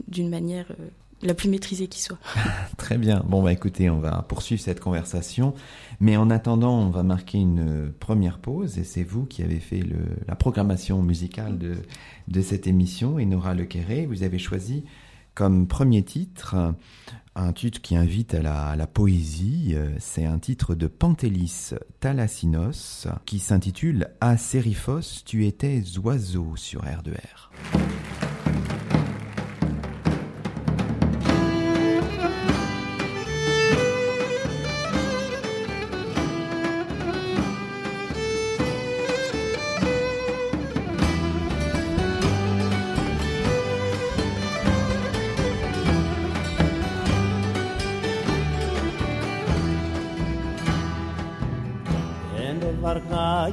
d'une 0.08 0.28
manière 0.28 0.66
euh, 0.80 0.88
la 1.22 1.34
plus 1.34 1.48
maîtrisée 1.48 1.86
qui 1.88 2.02
soit. 2.02 2.18
Très 2.76 2.98
bien. 2.98 3.24
Bon, 3.26 3.42
bah 3.42 3.52
écoutez, 3.52 3.88
on 3.90 3.98
va 3.98 4.22
poursuivre 4.28 4.60
cette 4.60 4.80
conversation. 4.80 5.54
Mais 6.00 6.16
en 6.16 6.30
attendant, 6.30 6.78
on 6.78 6.90
va 6.90 7.02
marquer 7.02 7.38
une 7.38 7.92
première 7.98 8.38
pause. 8.38 8.78
Et 8.78 8.84
c'est 8.84 9.04
vous 9.04 9.24
qui 9.24 9.42
avez 9.42 9.60
fait 9.60 9.82
la 10.26 10.34
programmation 10.34 11.02
musicale 11.02 11.58
de, 11.58 11.76
de 12.28 12.40
cette 12.42 12.66
émission. 12.66 13.18
Et 13.18 13.24
Nora 13.24 13.54
Lequeré, 13.54 14.06
vous 14.06 14.22
avez 14.22 14.38
choisi 14.38 14.84
comme 15.34 15.66
premier 15.66 16.02
titre 16.02 16.74
un 17.36 17.52
titre 17.52 17.80
qui 17.80 17.96
invite 17.96 18.34
à 18.34 18.76
la, 18.76 18.86
poésie. 18.86 19.74
C'est 19.98 20.24
un 20.24 20.38
titre 20.38 20.74
de 20.74 20.86
Pantélis 20.86 21.72
Thalassinos 22.00 23.08
qui 23.26 23.38
s'intitule 23.38 24.08
À 24.20 24.36
Sériphos, 24.36 25.22
tu 25.24 25.46
étais 25.46 25.82
oiseau 26.02 26.52
sur 26.56 26.82
R2R. 26.84 27.50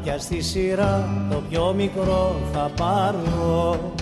Βαρκάκια 0.02 0.20
στη 0.20 0.42
σειρά 0.42 1.10
το 1.30 1.42
πιο 1.50 1.74
μικρό 1.74 2.36
θα 2.54 2.72
πάρω. 2.76 3.94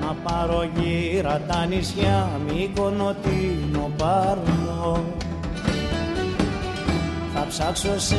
Να 0.00 0.30
πάρω 0.30 0.68
γύρα 0.74 1.40
τα 1.48 1.66
νησιά 1.66 2.28
Μύκονο 2.46 3.14
Τίνο 3.22 3.90
πάρω. 3.96 5.04
Θα 7.34 7.46
ψάξω 7.48 7.98
σε 7.98 8.16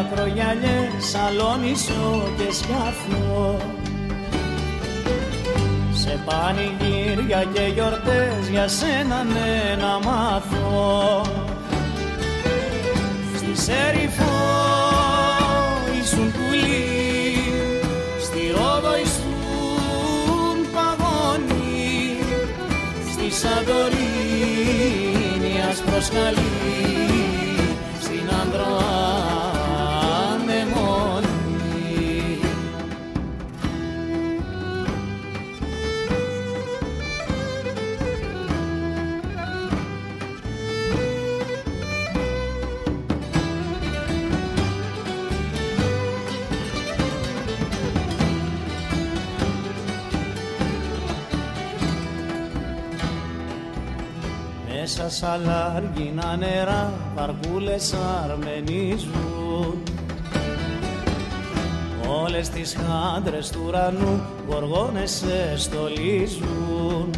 ακρογιαλιές 0.00 0.92
Σαλόνισο 0.98 2.22
και 2.36 2.52
σκάφο. 2.52 3.56
Σε 5.92 6.18
πανηγύρια 6.24 7.44
και 7.52 7.72
γιορτές 7.74 8.48
για 8.50 8.68
σένα 8.68 9.24
ναι 9.24 9.76
να 9.78 10.10
μάθω. 10.10 11.22
Στη 13.36 13.62
Σεριφό 13.62 14.37
Σαντορίνη 26.07 26.07
άσπρος 26.07 26.56
Μέσα 55.08 55.26
σ' 55.26 55.30
αλάργινα 55.30 56.36
νερά 56.36 56.92
βαρκούλες 57.14 57.94
αρμενίζουν 58.24 59.82
Όλες 62.24 62.48
τις 62.48 62.76
χάντρες 62.76 63.50
του 63.50 63.60
ουρανού 63.66 64.20
γοργόνες 64.48 65.10
σε 65.10 65.58
στολίζουν 65.58 67.10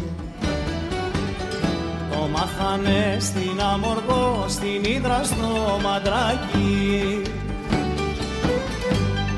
Το 2.11 2.27
μάθανε 2.33 3.17
στην 3.19 3.61
Αμοργό, 3.73 4.45
στην 4.47 4.83
Ήδρα 4.83 5.23
στο 5.23 5.79
Μαντράκι. 5.83 7.21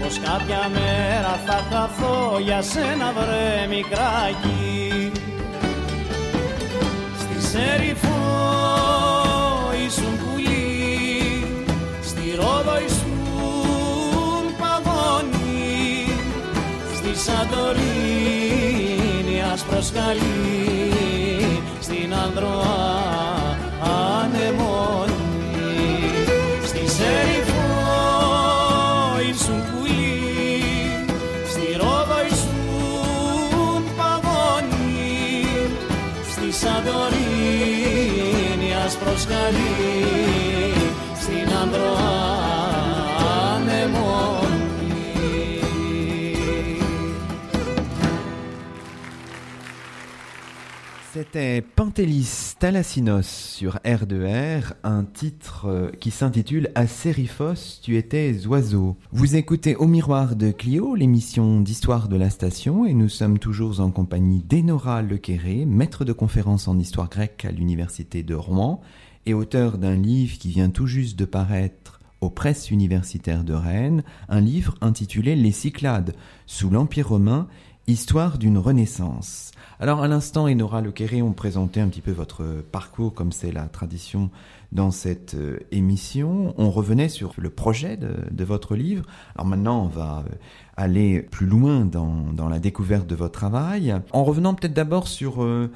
Πως 0.01 0.19
κάποια 0.19 0.69
μέρα 0.73 1.39
θα 1.45 1.63
χαθώ 1.71 2.39
για 2.39 2.61
σένα 2.61 3.13
βρε 3.15 3.67
μικράκι. 3.67 5.11
Στη 7.19 7.47
Σεριφό 7.47 8.12
Σαντορίνη 17.33 17.81
άσπρος 19.53 19.85
σκαλί 19.85 20.21
στην 21.81 22.13
Ανδροά 22.13 22.92
C'était 51.23 51.61
Pantélis 51.61 52.55
Thalassinos 52.59 53.25
sur 53.25 53.77
R2R, 53.85 54.73
un 54.83 55.05
titre 55.05 55.67
euh, 55.67 55.89
qui 56.01 56.11
s'intitule 56.11 56.69
À 56.75 56.85
Sériphos, 56.85 57.79
tu 57.81 57.95
étais 57.95 58.45
oiseau. 58.45 58.97
Vous 59.13 59.37
écoutez 59.37 59.77
Au 59.77 59.87
miroir 59.87 60.35
de 60.35 60.51
Clio, 60.51 60.95
l'émission 60.95 61.61
d'histoire 61.61 62.09
de 62.09 62.17
la 62.17 62.29
station, 62.29 62.85
et 62.85 62.93
nous 62.93 63.07
sommes 63.07 63.39
toujours 63.39 63.79
en 63.79 63.89
compagnie 63.89 64.43
d'Enora 64.43 65.01
Lequéré, 65.01 65.63
maître 65.65 66.03
de 66.03 66.11
conférence 66.11 66.67
en 66.67 66.77
histoire 66.77 67.09
grecque 67.09 67.45
à 67.45 67.51
l'université 67.51 68.21
de 68.21 68.35
Rouen, 68.35 68.81
et 69.25 69.33
auteur 69.33 69.77
d'un 69.77 69.95
livre 69.95 70.37
qui 70.37 70.49
vient 70.49 70.69
tout 70.69 70.87
juste 70.87 71.17
de 71.17 71.25
paraître 71.25 72.01
aux 72.19 72.29
presses 72.29 72.69
universitaires 72.69 73.45
de 73.45 73.53
Rennes, 73.53 74.03
un 74.27 74.41
livre 74.41 74.75
intitulé 74.81 75.37
Les 75.37 75.51
Cyclades 75.53 76.15
sous 76.47 76.69
l'Empire 76.69 77.09
romain, 77.09 77.47
histoire 77.87 78.37
d'une 78.37 78.57
renaissance. 78.57 79.51
Alors 79.79 80.01
à 80.01 80.07
l'instant, 80.07 80.47
Enora 80.47 80.81
Lequéré 80.81 81.21
ont 81.21 81.33
présenté 81.33 81.81
un 81.81 81.87
petit 81.87 82.01
peu 82.01 82.11
votre 82.11 82.43
parcours 82.71 83.13
comme 83.13 83.31
c'est 83.31 83.51
la 83.51 83.63
tradition 83.63 84.29
dans 84.71 84.91
cette 84.91 85.35
euh, 85.35 85.59
émission. 85.71 86.53
On 86.57 86.71
revenait 86.71 87.09
sur 87.09 87.33
le 87.37 87.49
projet 87.49 87.97
de, 87.97 88.43
votre 88.43 88.75
livre. 88.75 89.05
Alors 89.35 89.47
maintenant, 89.47 89.83
on 89.83 89.87
va 89.87 90.23
euh, 90.25 90.35
aller 90.77 91.21
plus 91.21 91.45
loin 91.45 91.85
dans, 91.85 92.49
la 92.49 92.59
découverte 92.59 93.07
de 93.07 93.15
votre 93.15 93.37
travail. 93.37 93.93
En 94.11 94.23
revenant 94.23 94.53
peut-être 94.53 94.73
d'abord 94.73 95.07
sur... 95.07 95.43
Euh, 95.43 95.69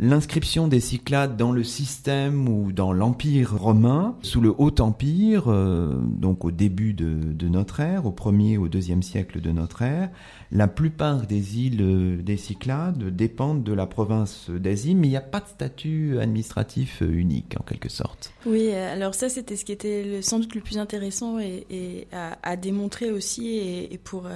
l'inscription 0.00 0.66
des 0.66 0.80
Cyclades 0.80 1.36
dans 1.36 1.52
le 1.52 1.62
système 1.62 2.48
ou 2.48 2.72
dans 2.72 2.92
l'Empire 2.92 3.54
romain, 3.54 4.16
sous 4.22 4.40
le 4.40 4.54
Haut 4.56 4.74
Empire, 4.80 5.44
euh, 5.48 5.94
donc 6.02 6.44
au 6.44 6.50
début 6.50 6.94
de, 6.94 7.18
de, 7.22 7.48
notre 7.48 7.80
ère, 7.80 8.06
au 8.06 8.10
premier 8.10 8.56
ou 8.56 8.64
au 8.64 8.68
deuxième 8.68 9.02
siècle 9.02 9.42
de 9.42 9.50
notre 9.52 9.82
ère, 9.82 10.10
la 10.52 10.68
plupart 10.68 11.26
des 11.26 11.58
îles 11.58 11.82
euh, 11.82 12.22
des 12.22 12.38
Cyclades 12.38 13.14
dépendent 13.14 13.62
de 13.62 13.74
la 13.74 13.86
province 13.86 14.48
d'Asie, 14.48 14.94
mais 14.94 15.06
il 15.06 15.10
n'y 15.10 15.16
a 15.18 15.20
pas 15.20 15.40
de 15.40 15.48
statut 15.48 16.18
administratif 16.18 17.02
euh, 17.02 17.12
unique 17.12 17.54
en 17.60 17.62
quelque 17.62 17.90
sorte. 17.90 18.32
Oui, 18.46 18.72
alors 18.72 19.14
ça 19.14 19.28
c'était 19.28 19.56
ce 19.56 19.64
qui 19.64 19.72
était 19.72 20.22
sans 20.22 20.38
doute 20.38 20.54
le 20.54 20.60
plus 20.60 20.78
intéressant 20.78 21.38
et, 21.38 22.06
à, 22.12 22.56
démontrer 22.56 23.10
aussi 23.10 23.58
et, 23.58 23.98
pour 23.98 24.26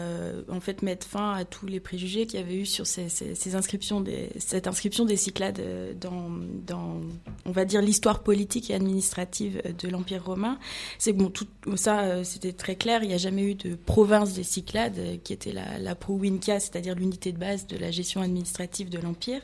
en 0.48 0.60
fait 0.60 0.82
mettre 0.82 1.06
fin 1.06 1.32
à 1.32 1.44
tous 1.44 1.66
les 1.66 1.80
préjugés 1.80 2.26
qu'il 2.26 2.38
y 2.38 2.42
avait 2.42 2.56
eu 2.56 2.66
sur 2.66 2.86
ces, 2.86 3.06
inscriptions 3.54 4.04
cette 4.38 4.66
inscription 4.66 5.04
des 5.04 5.16
Cyclades 5.16 5.60
dans, 6.00 6.30
dans, 6.66 7.00
on 7.46 7.52
va 7.52 7.64
dire, 7.64 7.80
l'histoire 7.82 8.22
politique 8.22 8.70
et 8.70 8.74
administrative 8.74 9.62
de 9.78 9.88
l'Empire 9.88 10.24
romain. 10.24 10.58
C'est 10.98 11.12
bon, 11.12 11.30
tout 11.30 11.46
ça, 11.76 12.00
euh, 12.00 12.24
c'était 12.24 12.52
très 12.52 12.76
clair. 12.76 13.02
Il 13.02 13.08
n'y 13.08 13.14
a 13.14 13.18
jamais 13.18 13.42
eu 13.42 13.54
de 13.54 13.74
province 13.74 14.34
des 14.34 14.42
Cyclades, 14.42 14.98
euh, 14.98 15.16
qui 15.22 15.32
était 15.32 15.52
la, 15.52 15.78
la 15.78 15.94
provincia, 15.94 16.60
c'est-à-dire 16.60 16.94
l'unité 16.94 17.32
de 17.32 17.38
base 17.38 17.66
de 17.66 17.76
la 17.76 17.90
gestion 17.90 18.20
administrative 18.20 18.90
de 18.90 18.98
l'Empire. 18.98 19.40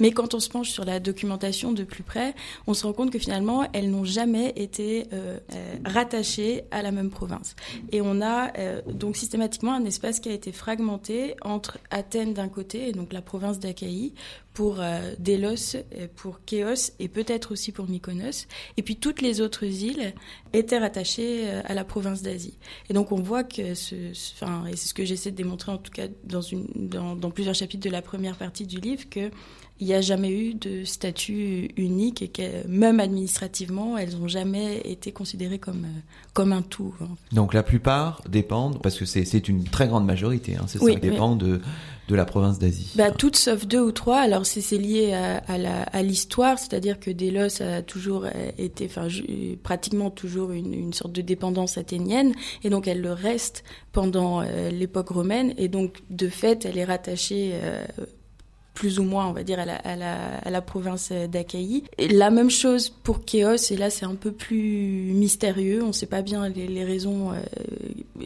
Mais 0.00 0.12
quand 0.12 0.34
on 0.34 0.40
se 0.40 0.48
penche 0.48 0.70
sur 0.70 0.84
la 0.84 1.00
documentation 1.00 1.72
de 1.72 1.84
plus 1.84 2.02
près, 2.02 2.34
on 2.66 2.74
se 2.74 2.86
rend 2.86 2.92
compte 2.92 3.10
que 3.10 3.18
finalement, 3.18 3.66
elles 3.72 3.90
n'ont 3.90 4.01
jamais 4.04 4.52
été 4.56 5.06
euh, 5.12 5.38
rattachées 5.84 6.64
à 6.70 6.82
la 6.82 6.92
même 6.92 7.10
province. 7.10 7.54
Et 7.90 8.00
on 8.00 8.20
a 8.20 8.52
donc 8.86 9.16
systématiquement 9.16 9.74
un 9.74 9.84
espace 9.84 10.20
qui 10.20 10.28
a 10.28 10.32
été 10.32 10.52
fragmenté 10.52 11.34
entre 11.42 11.78
Athènes 11.90 12.34
d'un 12.34 12.48
côté, 12.48 12.88
et 12.88 12.92
donc 12.92 13.12
la 13.12 13.22
province 13.22 13.58
d'Achaïe, 13.58 14.12
pour 14.54 14.80
euh, 14.80 15.14
Délos, 15.18 15.76
pour 16.16 16.44
Kéos 16.44 16.92
et 16.98 17.08
peut-être 17.08 17.52
aussi 17.52 17.72
pour 17.72 17.88
Mykonos. 17.88 18.46
Et 18.76 18.82
puis 18.82 18.96
toutes 18.96 19.22
les 19.22 19.40
autres 19.40 19.64
îles 19.64 20.12
étaient 20.52 20.78
rattachées 20.78 21.48
euh, 21.48 21.62
à 21.64 21.74
la 21.74 21.84
province 21.84 22.22
d'Asie. 22.22 22.58
Et 22.90 22.94
donc 22.94 23.12
on 23.12 23.20
voit 23.20 23.44
que, 23.44 23.62
et 23.62 23.74
c'est 23.74 24.14
ce 24.14 24.94
que 24.94 25.04
j'essaie 25.04 25.30
de 25.30 25.36
démontrer 25.36 25.72
en 25.72 25.78
tout 25.78 25.90
cas 25.90 26.08
dans, 26.24 26.42
une, 26.42 26.66
dans 26.88 27.30
plusieurs 27.30 27.54
chapitres 27.54 27.84
de 27.84 27.90
la 27.90 28.02
première 28.02 28.36
partie 28.36 28.66
du 28.66 28.78
livre, 28.78 29.08
que 29.08 29.30
il 29.80 29.86
n'y 29.86 29.94
a 29.94 30.00
jamais 30.00 30.30
eu 30.30 30.54
de 30.54 30.84
statut 30.84 31.70
unique 31.76 32.22
et 32.22 32.28
que 32.28 32.66
même 32.68 33.00
administrativement, 33.00 33.98
elles 33.98 34.16
n'ont 34.16 34.28
jamais 34.28 34.80
été 34.84 35.10
considérées 35.10 35.58
comme, 35.58 35.84
euh, 35.84 36.00
comme 36.34 36.52
un 36.52 36.62
tout. 36.62 36.94
Hein. 37.00 37.08
Donc 37.32 37.52
la 37.52 37.64
plupart 37.64 38.22
dépendent, 38.28 38.80
parce 38.80 38.96
que 38.96 39.04
c'est 39.04 39.48
une 39.48 39.64
très 39.64 39.88
grande 39.88 40.06
majorité, 40.06 40.56
hein, 40.56 40.66
c'est 40.68 40.78
ça, 40.78 40.94
dépend 40.94 41.34
de, 41.34 41.60
de 42.08 42.14
la 42.14 42.24
province 42.24 42.60
d'Asie. 42.60 42.92
Bah, 42.94 43.10
toutes 43.10 43.34
sauf 43.34 43.66
deux 43.66 43.80
ou 43.80 43.90
trois. 43.90 44.20
Alors 44.20 44.46
c'est 44.46 44.78
lié 44.78 45.14
à, 45.14 45.42
à 45.48 46.02
l'histoire, 46.02 46.60
c'est-à-dire 46.60 47.00
que 47.00 47.10
Délos 47.10 47.60
a 47.60 47.82
toujours 47.82 48.26
euh, 48.26 48.50
été, 48.58 48.86
enfin 48.86 49.08
pratiquement 49.64 50.10
toujours 50.10 50.52
une, 50.52 50.74
une, 50.74 50.92
sorte 50.92 51.12
de 51.12 51.22
dépendance 51.22 51.76
athénienne, 51.76 52.34
et 52.62 52.70
donc 52.70 52.86
elle 52.86 53.00
le 53.00 53.12
reste 53.12 53.64
pendant 53.90 54.42
euh, 54.42 54.70
l'époque 54.70 55.08
romaine, 55.08 55.54
et 55.56 55.66
donc 55.66 56.02
de 56.10 56.28
fait 56.28 56.64
elle 56.66 56.78
est 56.78 56.84
rattachée 56.84 57.52
plus 58.74 58.98
ou 58.98 59.02
moins, 59.02 59.26
on 59.26 59.32
va 59.32 59.42
dire, 59.42 59.58
à 59.58 59.64
la, 59.64 59.76
à 59.76 59.96
la, 59.96 60.38
à 60.38 60.50
la 60.50 60.62
province. 60.62 61.12
Et 61.12 62.08
la 62.08 62.30
même 62.30 62.50
chose 62.50 62.88
pour 62.88 63.24
Kéos, 63.24 63.70
et 63.70 63.76
là 63.76 63.90
c'est 63.90 64.06
un 64.06 64.14
peu 64.14 64.32
plus 64.32 65.12
mystérieux, 65.12 65.82
on 65.82 65.88
ne 65.88 65.92
sait 65.92 66.06
pas 66.06 66.22
bien 66.22 66.48
les, 66.48 66.66
les 66.66 66.84
raisons. 66.84 67.32
Euh, 67.32 67.40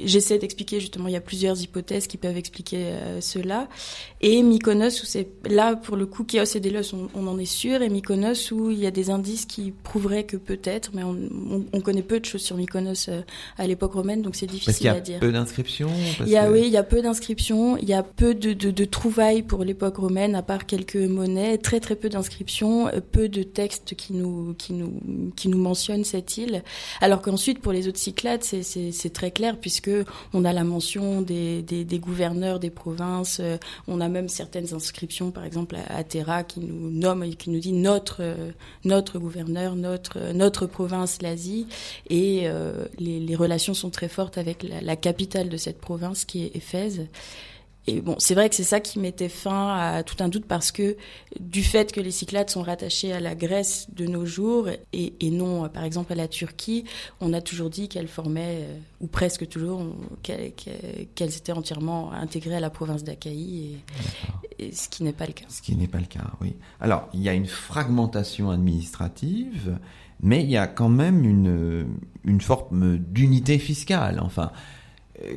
J'essaie 0.05 0.39
d'expliquer 0.39 0.79
justement, 0.79 1.09
il 1.09 1.13
y 1.13 1.17
a 1.17 1.21
plusieurs 1.21 1.61
hypothèses 1.61 2.07
qui 2.07 2.17
peuvent 2.17 2.37
expliquer 2.37 2.89
euh, 2.91 3.21
cela. 3.21 3.67
Et 4.21 4.43
Mykonos, 4.43 5.03
où 5.03 5.07
c'est 5.07 5.29
là 5.49 5.75
pour 5.75 5.97
le 5.97 6.07
coup, 6.07 6.25
Kéos 6.25 6.45
et 6.55 6.61
Délos, 6.61 6.95
on, 6.95 7.09
on, 7.15 7.27
en 7.27 7.39
est 7.39 7.45
sûr, 7.45 7.83
et 7.83 7.89
Mykonos 7.89 8.53
où 8.53 8.71
il 8.71 8.79
y 8.79 8.87
a 8.87 8.91
des 8.91 9.11
indices 9.11 9.47
qui 9.47 9.73
prouveraient 9.83 10.25
que 10.25 10.37
peut-être, 10.37 10.91
mais 10.95 11.03
on, 11.03 11.17
on, 11.51 11.65
on, 11.73 11.81
connaît 11.81 12.03
peu 12.03 12.21
de 12.21 12.25
choses 12.25 12.43
sur 12.43 12.57
Mykonos 12.57 13.09
euh, 13.09 13.23
à 13.59 13.67
l'époque 13.67 13.95
romaine, 13.95 14.23
donc 14.23 14.37
c'est 14.37 14.47
difficile 14.47 14.89
à 14.89 15.01
dire. 15.01 15.19
Peu 15.19 15.33
d'inscriptions. 15.33 15.91
Il 16.21 16.29
y 16.29 16.37
a 16.37 16.51
oui, 16.51 16.63
il 16.67 16.73
y 16.73 16.77
a 16.77 16.83
peu 16.83 17.03
d'inscriptions, 17.03 17.77
il 17.77 17.89
y 17.89 17.95
a 17.95 18.03
peu 18.03 18.35
de, 18.35 18.53
de, 18.53 18.71
de 18.71 18.85
trouvailles 18.85 19.43
pour 19.43 19.65
l'époque 19.65 19.97
romaine 19.97 20.36
à 20.37 20.43
part 20.43 20.67
quelques 20.67 20.97
monnaies, 20.97 21.59
très 21.59 21.81
très 21.81 21.97
peu 21.97 22.09
d'inscriptions, 22.09 22.89
euh, 22.89 23.01
peu 23.01 23.29
de 23.29 23.43
textes 23.43 23.95
qui 23.95 24.13
nous, 24.13 24.55
qui 24.55 24.73
nous, 24.73 25.33
qui 25.35 25.49
nous 25.49 25.59
mentionnent 25.59 26.05
cette 26.05 26.37
île. 26.37 26.63
Alors 27.01 27.23
qu'ensuite, 27.23 27.61
pour 27.61 27.73
les 27.73 27.89
autres 27.89 27.99
Cyclades, 27.99 28.45
c'est 28.45 29.13
très 29.13 29.31
clair 29.31 29.59
puisque 29.59 29.91
on 30.33 30.45
a 30.45 30.53
la 30.53 30.65
mention 30.65 31.23
des, 31.23 31.63
des, 31.63 31.99
gouverneurs 31.99 32.61
des 32.61 32.71
provinces, 32.71 33.39
euh, 33.41 33.57
on 33.89 34.01
a 34.01 34.09
même 34.09 34.29
certaines 34.29 34.75
inscriptions, 34.75 35.31
par 35.31 35.45
exemple 35.45 35.77
à, 35.89 36.05
Terra, 36.05 36.45
qui 36.45 36.61
nous 36.61 36.91
nomme 36.91 37.25
et 37.25 37.35
qui 37.35 37.51
nous 37.51 37.61
dit 37.61 37.73
notre, 37.73 38.19
euh, 38.21 38.51
notre 38.85 39.19
gouverneur, 39.19 39.75
notre, 39.75 40.33
notre 40.33 40.67
province, 40.67 41.23
l'Asie. 41.23 41.67
Et 42.11 42.49
les, 42.99 43.37
relations 43.37 43.75
sont 43.75 43.91
très 43.91 44.09
fortes 44.09 44.39
avec 44.39 44.65
la 44.83 44.97
capitale 44.97 45.49
de 45.49 45.57
cette 45.57 45.79
province 45.79 46.25
qui 46.25 46.45
est 46.45 46.57
Éphèse. 46.57 47.07
Et 47.89 48.01
bon, 48.01 48.17
c'est 48.19 48.35
vrai 48.35 48.49
que 48.49 48.55
c'est 48.57 48.65
ça 48.65 48.81
qui 48.81 48.99
mettait 48.99 49.29
fin 49.29 49.77
à 49.77 50.03
tout 50.03 50.17
un 50.21 50.29
doute 50.29 50.47
parce 50.47 50.73
que 50.73 50.97
du 51.39 51.63
fait 51.63 51.93
que 51.93 52.01
les 52.01 52.11
Cyclades 52.11 52.51
sont 52.51 52.63
rattachées 52.63 53.13
à 53.13 53.21
la 53.21 53.37
Grèce 53.37 53.87
de 53.93 54.07
nos 54.07 54.27
jours 54.27 54.69
et, 54.93 55.15
et 55.21 55.31
non, 55.31 55.69
par 55.69 55.85
exemple, 55.85 56.13
à 56.13 56.17
la 56.17 56.27
Turquie, 56.27 56.85
on 57.21 57.33
a 57.33 57.41
toujours 57.41 57.71
dit 57.71 57.89
qu'elles 57.89 58.09
formaient, 58.09 58.63
euh, 58.63 58.79
ou 59.01 59.07
presque 59.07 59.49
toujours, 59.49 59.83
qu'elles 60.23 61.37
étaient 61.37 61.53
entièrement 61.53 62.13
intégrées 62.13 62.57
à 62.57 62.61
la 62.61 62.71
province 62.71 63.05
d'Achaïe, 63.05 63.79
et, 64.59 64.67
et, 64.67 64.73
ce 64.73 64.89
qui 64.89 65.05
n'est 65.05 65.13
pas 65.13 65.27
le 65.27 65.33
cas. 65.33 65.45
Ce 65.49 65.63
qui 65.63 65.77
n'est 65.77 65.89
pas 65.89 66.01
le 66.01 66.07
cas, 66.07 66.25
oui. 66.41 66.57
Alors, 66.81 67.09
il 67.15 67.23
y 67.23 67.29
a 67.29 67.35
une 67.35 67.47
fragmentation 67.47 68.51
administrative, 68.51 69.79
mais 70.21 70.43
il 70.43 70.51
y 70.51 70.57
a 70.57 70.67
quand 70.67 70.89
même 70.89 71.25
une, 71.25 71.87
une 72.25 72.41
forme 72.41 72.99
d'unité 72.99 73.59
fiscale. 73.59 74.21
Enfin, 74.21 74.51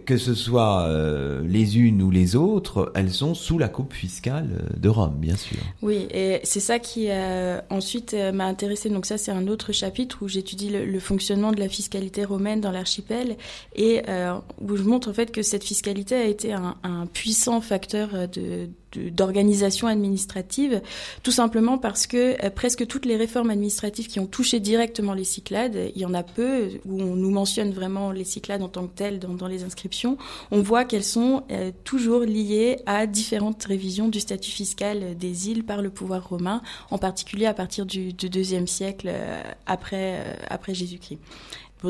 que 0.05 0.17
ce 0.17 0.33
soit 0.33 0.83
euh, 0.83 1.41
les 1.45 1.77
unes 1.77 2.01
ou 2.01 2.11
les 2.11 2.35
autres, 2.35 2.91
elles 2.95 3.11
sont 3.11 3.33
sous 3.33 3.57
la 3.57 3.69
coupe 3.69 3.93
fiscale 3.93 4.65
de 4.75 4.89
Rome, 4.89 5.15
bien 5.17 5.35
sûr. 5.35 5.57
Oui, 5.81 6.07
et 6.11 6.39
c'est 6.43 6.59
ça 6.59 6.79
qui 6.79 7.07
euh, 7.09 7.61
ensuite 7.69 8.13
euh, 8.13 8.31
m'a 8.31 8.45
intéressé. 8.45 8.89
Donc 8.89 9.05
ça, 9.05 9.17
c'est 9.17 9.31
un 9.31 9.47
autre 9.47 9.71
chapitre 9.71 10.19
où 10.21 10.27
j'étudie 10.27 10.69
le, 10.69 10.99
fonctionnement 10.99 11.51
de 11.51 11.59
la 11.59 11.69
fiscalité 11.69 12.25
romaine 12.25 12.59
dans 12.59 12.71
l'archipel 12.71 13.37
et 13.75 14.01
euh, 14.09 14.33
où 14.59 14.75
je 14.75 14.83
montre 14.83 15.09
en 15.09 15.13
fait 15.13 15.31
que 15.31 15.41
cette 15.41 15.63
fiscalité 15.63 16.15
a 16.15 16.25
été 16.25 16.53
un 16.53 17.05
puissant 17.13 17.61
facteur 17.61 18.27
de, 18.27 18.69
d'organisation 18.95 19.87
administrative, 19.87 20.81
tout 21.23 21.31
simplement 21.31 21.77
parce 21.77 22.07
que 22.07 22.43
euh, 22.43 22.49
presque 22.49 22.87
toutes 22.87 23.05
les 23.05 23.15
réformes 23.15 23.49
administratives 23.49 24.07
qui 24.07 24.19
ont 24.19 24.25
touché 24.25 24.59
directement 24.59 25.13
les 25.13 25.23
Cyclades, 25.23 25.91
il 25.95 26.01
y 26.01 26.05
en 26.05 26.13
a 26.13 26.23
peu 26.23 26.69
où 26.85 27.01
on 27.01 27.15
nous 27.15 27.31
mentionne 27.31 27.71
vraiment 27.71 28.11
les 28.11 28.23
Cyclades 28.23 28.61
en 28.61 28.69
tant 28.69 28.87
que 28.87 28.95
telles 28.95 29.19
dans, 29.19 29.47
les 29.47 29.63
inscriptions, 29.63 30.17
on 30.51 30.61
voit 30.61 30.85
qu'elles 30.85 31.03
sont 31.03 31.43
euh, 31.51 31.71
toujours 31.83 32.21
liées 32.21 32.79
à 32.85 33.05
différentes 33.05 33.63
révisions 33.63 34.07
du 34.07 34.19
statut 34.19 34.51
fiscal 34.51 35.17
des 35.17 35.49
îles 35.49 35.63
par 35.63 35.81
le 35.81 35.89
pouvoir 35.89 36.27
romain, 36.27 36.61
en 36.91 36.97
particulier 36.97 37.45
à 37.45 37.53
partir 37.53 37.85
du, 37.85 38.13
du 38.13 38.29
deuxième 38.29 38.67
siècle 38.67 39.09
euh, 39.09 39.41
après, 39.65 40.37
après 40.49 40.73
Jésus-Christ. 40.73 41.19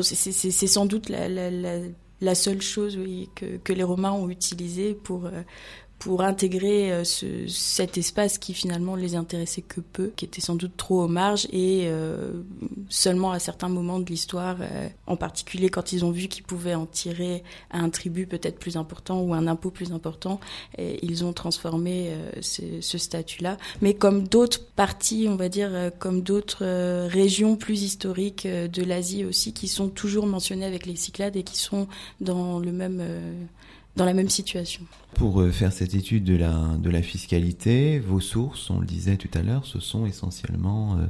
C'est 0.02 0.66
sans 0.66 0.86
doute 0.86 1.08
la, 1.08 2.34
seule 2.34 2.62
chose 2.62 2.98
que, 3.34 3.72
les 3.72 3.82
Romains 3.82 4.12
ont 4.12 4.28
utilisée 4.28 4.94
pour, 4.94 5.28
pour 6.00 6.22
intégrer 6.22 6.90
euh, 6.92 7.04
ce, 7.04 7.46
cet 7.46 7.98
espace 7.98 8.38
qui 8.38 8.54
finalement 8.54 8.96
les 8.96 9.16
intéressait 9.16 9.60
que 9.60 9.82
peu, 9.82 10.10
qui 10.16 10.24
était 10.24 10.40
sans 10.40 10.54
doute 10.54 10.74
trop 10.78 11.02
aux 11.02 11.08
marges 11.08 11.46
et 11.52 11.82
euh, 11.84 12.42
seulement 12.88 13.32
à 13.32 13.38
certains 13.38 13.68
moments 13.68 14.00
de 14.00 14.06
l'histoire, 14.06 14.56
euh, 14.62 14.88
en 15.06 15.16
particulier 15.16 15.68
quand 15.68 15.92
ils 15.92 16.02
ont 16.02 16.10
vu 16.10 16.28
qu'ils 16.28 16.42
pouvaient 16.42 16.74
en 16.74 16.86
tirer 16.86 17.44
un 17.70 17.90
tribut 17.90 18.26
peut-être 18.26 18.58
plus 18.58 18.78
important 18.78 19.20
ou 19.20 19.34
un 19.34 19.46
impôt 19.46 19.70
plus 19.70 19.92
important, 19.92 20.40
ils 20.78 21.24
ont 21.24 21.34
transformé 21.34 22.12
ce, 22.40 22.96
statut-là. 22.98 23.58
Mais 23.82 23.92
comme 23.92 24.26
d'autres 24.26 24.64
parties, 24.64 25.26
on 25.28 25.36
va 25.36 25.48
dire, 25.50 25.90
comme 25.98 26.22
d'autres 26.22 26.64
régions 27.08 27.56
plus 27.56 27.82
historiques 27.82 28.46
de 28.46 28.82
l'Asie 28.82 29.24
aussi, 29.24 29.52
qui 29.52 29.68
sont 29.68 29.88
toujours 29.88 30.26
mentionnées 30.26 30.64
avec 30.64 30.86
les 30.86 30.96
Cyclades 30.96 31.36
et 31.36 31.42
qui 31.42 31.58
sont 31.58 31.88
dans 32.20 32.58
le 32.58 32.72
même 32.72 33.02
dans 33.96 34.04
la 34.04 34.14
même 34.14 34.28
situation. 34.28 34.82
Pour 35.14 35.40
euh, 35.40 35.50
faire 35.50 35.72
cette 35.72 35.94
étude 35.94 36.24
de 36.24 36.36
la, 36.36 36.54
de 36.78 36.90
la 36.90 37.02
fiscalité, 37.02 37.98
vos 37.98 38.20
sources, 38.20 38.70
on 38.70 38.80
le 38.80 38.86
disait 38.86 39.16
tout 39.16 39.30
à 39.34 39.42
l'heure, 39.42 39.66
ce 39.66 39.80
sont 39.80 40.06
essentiellement 40.06 40.96
euh, 40.96 41.06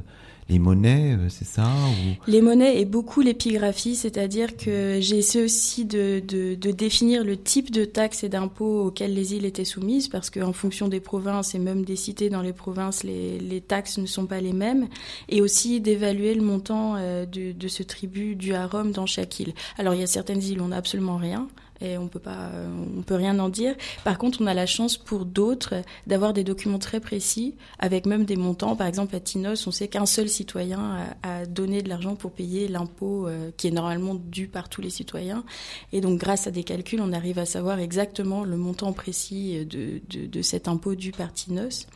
les 0.51 0.59
monnaies, 0.59 1.15
euh, 1.17 1.29
c'est 1.29 1.45
ça 1.45 1.65
ou... 1.65 2.29
Les 2.29 2.41
monnaies 2.41 2.81
et 2.81 2.85
beaucoup 2.85 3.21
l'épigraphie, 3.21 3.95
c'est-à-dire 3.95 4.57
que 4.57 4.97
j'ai 4.99 5.17
essayé 5.17 5.43
aussi 5.45 5.85
de, 5.85 6.21
de, 6.27 6.55
de, 6.55 6.71
définir 6.71 7.23
le 7.23 7.37
type 7.37 7.71
de 7.71 7.85
taxes 7.85 8.25
et 8.25 8.29
d'impôts 8.29 8.87
auxquels 8.87 9.13
les 9.13 9.33
îles 9.33 9.45
étaient 9.45 9.63
soumises, 9.63 10.09
parce 10.09 10.29
qu'en 10.29 10.51
fonction 10.51 10.89
des 10.89 10.99
provinces 10.99 11.55
et 11.55 11.59
même 11.59 11.85
des 11.85 11.95
cités 11.95 12.29
dans 12.29 12.41
les 12.41 12.53
provinces, 12.53 13.03
les, 13.03 13.39
les 13.39 13.61
taxes 13.61 13.97
ne 13.97 14.05
sont 14.05 14.25
pas 14.25 14.41
les 14.41 14.53
mêmes, 14.53 14.87
et 15.29 15.41
aussi 15.41 15.79
d'évaluer 15.79 16.33
le 16.33 16.41
montant 16.41 16.95
euh, 16.97 17.25
de, 17.25 17.53
de 17.53 17.67
ce 17.69 17.83
tribut 17.83 18.35
dû 18.35 18.53
à 18.53 18.67
Rome 18.67 18.91
dans 18.91 19.05
chaque 19.05 19.39
île. 19.39 19.53
Alors 19.77 19.93
il 19.93 20.01
y 20.01 20.03
a 20.03 20.07
certaines 20.07 20.43
îles 20.43 20.59
où 20.59 20.65
on 20.65 20.69
n'a 20.69 20.77
absolument 20.77 21.17
rien, 21.17 21.47
et 21.81 21.97
on 21.97 22.07
peut 22.07 22.19
pas, 22.19 22.49
on 22.97 23.01
peut 23.01 23.15
rien 23.15 23.37
en 23.39 23.49
dire. 23.49 23.75
Par 24.03 24.17
contre, 24.17 24.39
on 24.41 24.47
a 24.47 24.53
la 24.53 24.65
chance 24.65 24.97
pour 24.97 25.25
d'autres 25.25 25.75
d'avoir 26.07 26.33
des 26.33 26.43
documents 26.43 26.79
très 26.79 26.99
précis, 26.99 27.55
avec 27.79 28.05
même 28.05 28.25
des 28.25 28.35
montants. 28.35 28.75
Par 28.75 28.87
exemple, 28.87 29.15
à 29.15 29.19
Tinos, 29.19 29.67
on 29.67 29.71
sait 29.71 29.87
qu'un 29.87 30.05
seul 30.05 30.29
citoyen 30.29 31.07
a, 31.23 31.45
donné 31.45 31.81
de 31.81 31.89
l'argent 31.89 32.15
pour 32.15 32.31
payer 32.31 32.67
l'impôt 32.67 33.27
euh, 33.27 33.51
qui 33.57 33.67
est 33.67 33.71
normalement 33.71 34.15
dû 34.15 34.47
par 34.47 34.69
tous 34.69 34.81
les 34.81 34.89
citoyens. 34.89 35.43
Et 35.91 36.01
donc, 36.01 36.19
grâce 36.19 36.47
à 36.47 36.51
des 36.51 36.63
calculs, 36.63 37.01
on 37.01 37.13
arrive 37.13 37.39
à 37.39 37.45
savoir 37.45 37.79
exactement 37.79 38.43
le 38.43 38.57
montant 38.57 38.93
précis 38.93 39.65
de, 39.65 40.01
de, 40.09 40.27
de 40.27 40.41
cet 40.41 40.67
impôt 40.67 40.95
dû 40.95 41.11
par 41.11 41.33
Tinos 41.33 41.87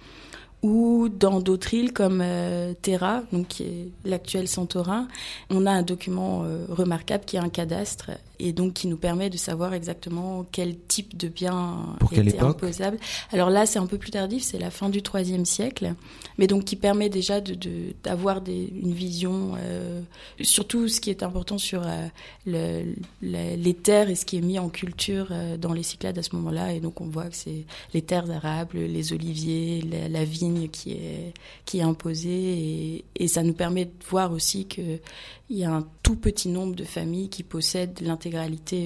ou 0.65 1.09
dans 1.09 1.41
d'autres 1.41 1.73
îles 1.75 1.93
comme 1.93 2.21
euh, 2.23 2.73
Terra, 2.81 3.23
donc 3.31 3.47
qui 3.49 3.63
est 3.63 3.91
l'actuel 4.03 4.47
Santorin, 4.47 5.07
on 5.51 5.67
a 5.67 5.71
un 5.71 5.83
document 5.83 6.43
euh, 6.43 6.65
remarquable 6.69 7.23
qui 7.25 7.35
est 7.35 7.39
un 7.39 7.49
cadastre 7.49 8.11
et 8.39 8.53
donc 8.53 8.73
qui 8.73 8.87
nous 8.87 8.97
permet 8.97 9.29
de 9.29 9.37
savoir 9.37 9.73
exactement 9.73 10.45
quel 10.51 10.77
type 10.77 11.17
de 11.17 11.27
bien 11.27 11.95
Pour 11.99 12.13
était 12.13 12.39
imposable. 12.39 12.97
Alors 13.31 13.49
là, 13.49 13.65
c'est 13.65 13.79
un 13.79 13.87
peu 13.87 13.97
plus 13.97 14.11
tardif, 14.11 14.43
c'est 14.43 14.59
la 14.59 14.71
fin 14.71 14.89
du 14.89 14.99
IIIe 14.99 15.45
siècle, 15.45 15.93
mais 16.37 16.47
donc 16.47 16.65
qui 16.65 16.75
permet 16.75 17.09
déjà 17.09 17.41
de 17.41 17.55
d'avoir 18.03 18.41
une 18.47 18.93
vision, 18.93 19.53
euh, 19.57 20.01
surtout 20.41 20.87
ce 20.87 20.99
qui 20.99 21.09
est 21.09 21.23
important 21.23 21.57
sur 21.57 21.83
le, 22.45 22.83
les 23.21 23.73
terres 23.73 24.09
et 24.09 24.15
ce 24.15 24.25
qui 24.25 24.37
est 24.37 24.41
mis 24.41 24.59
en 24.59 24.69
culture 24.69 25.29
dans 25.59 25.73
les 25.73 25.83
Cyclades 25.83 26.17
à 26.17 26.23
ce 26.23 26.35
moment-là, 26.35 26.73
et 26.73 26.79
donc 26.79 27.01
on 27.01 27.05
voit 27.07 27.25
que 27.25 27.35
c'est 27.35 27.65
les 27.93 28.01
terres 28.01 28.29
arables, 28.29 28.77
les 28.77 29.13
oliviers, 29.13 29.81
la, 29.81 30.09
la 30.09 30.25
vigne 30.25 30.67
qui 30.69 30.93
est, 30.93 31.33
qui 31.65 31.79
est 31.79 31.83
imposée 31.83 32.29
et, 32.29 33.05
et 33.15 33.27
ça 33.27 33.43
nous 33.43 33.53
permet 33.53 33.85
de 33.85 33.91
voir 34.09 34.31
aussi 34.31 34.65
qu'il 34.65 34.99
y 35.49 35.63
a 35.63 35.71
un 35.71 35.87
tout 36.03 36.15
petit 36.15 36.49
nombre 36.49 36.75
de 36.75 36.83
familles 36.83 37.29
qui 37.29 37.43
possèdent 37.43 38.01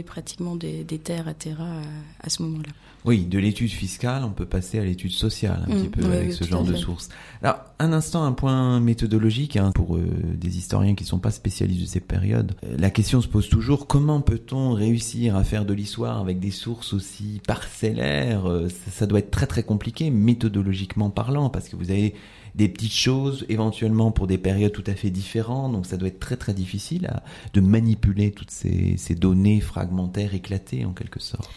pratiquement 0.04 0.56
des, 0.56 0.84
des, 0.84 0.99
terres 0.99 1.28
à 1.28 1.34
Terra 1.34 1.82
à, 2.21 2.30
ce 2.30 2.41
moment-là. 2.43 2.71
Oui, 3.10 3.26
de 3.26 3.39
l'étude 3.39 3.72
fiscale, 3.72 4.24
on 4.24 4.30
peut 4.30 4.45
passer 4.45 4.78
à 4.78 4.84
l'étude 4.84 5.10
sociale 5.10 5.63
un 5.63 5.72
petit 5.72 5.88
mmh. 5.88 5.89
peu 5.89 6.06
avec 6.06 6.32
ce 6.32 6.43
genre 6.43 6.63
de 6.63 6.76
sources. 6.76 7.10
Alors, 7.41 7.58
un 7.80 7.91
instant, 7.91 8.24
un 8.24 8.34
point 8.34 8.80
méthodologique 8.80 9.58
hein, 9.58 9.72
pour 9.74 9.98
euh, 9.98 10.06
des 10.36 10.60
historiens 10.60 10.93
qui 10.93 11.06
ne 11.06 11.08
sont 11.08 11.17
pas 11.17 11.32
spécialistes 11.32 11.82
de 11.82 11.88
ces 11.88 12.02
périodes. 12.02 12.52
Euh, 12.63 12.78
la 12.78 12.91
question 12.91 13.19
se 13.19 13.28
pose 13.28 13.50
toujours 13.50 13.88
comment 13.88 14.22
peut-on 14.22 14.74
réussir 14.74 15.36
à 15.36 15.43
faire 15.43 15.65
de 15.65 15.74
l'histoire 15.74 16.19
avec 16.19 16.39
des 16.39 16.52
sources 16.52 16.93
aussi 16.93 17.41
parcellaires 17.48 18.48
euh, 18.48 18.69
ça, 18.69 18.91
ça, 18.91 19.08
doit 19.08 19.17
être 19.17 19.32
très 19.32 19.48
très 19.48 19.63
compliqué 19.63 20.12
méthodologiquement 20.12 21.10
parlant 21.10 21.50
parce 21.50 21.67
que 21.67 21.76
vous 21.76 21.89
avez 21.89 22.13
des 22.54 22.69
petites 22.69 22.93
choses 22.93 23.43
éventuellement 23.50 24.12
pour 24.12 24.28
des 24.28 24.38
périodes 24.38 24.72
tout 24.72 24.84
à 24.86 24.93
fait 24.93 25.10
différentes. 25.10 25.72
Donc 25.72 25.88
ça 25.88 25.98
doit 25.98 26.10
être 26.10 26.19
très 26.19 26.38
très 26.38 26.54
difficile 26.54 27.08
à, 27.08 27.24
de 27.56 27.60
manipuler 27.60 28.30
toutes 28.30 28.52
ces, 28.52 28.98
ces 28.98 29.15
données 29.15 29.62
fragmentaires 29.62 30.36
éclatées 30.36 30.86
en 30.86 30.91
quelque 30.91 31.19
sorte. 31.19 31.50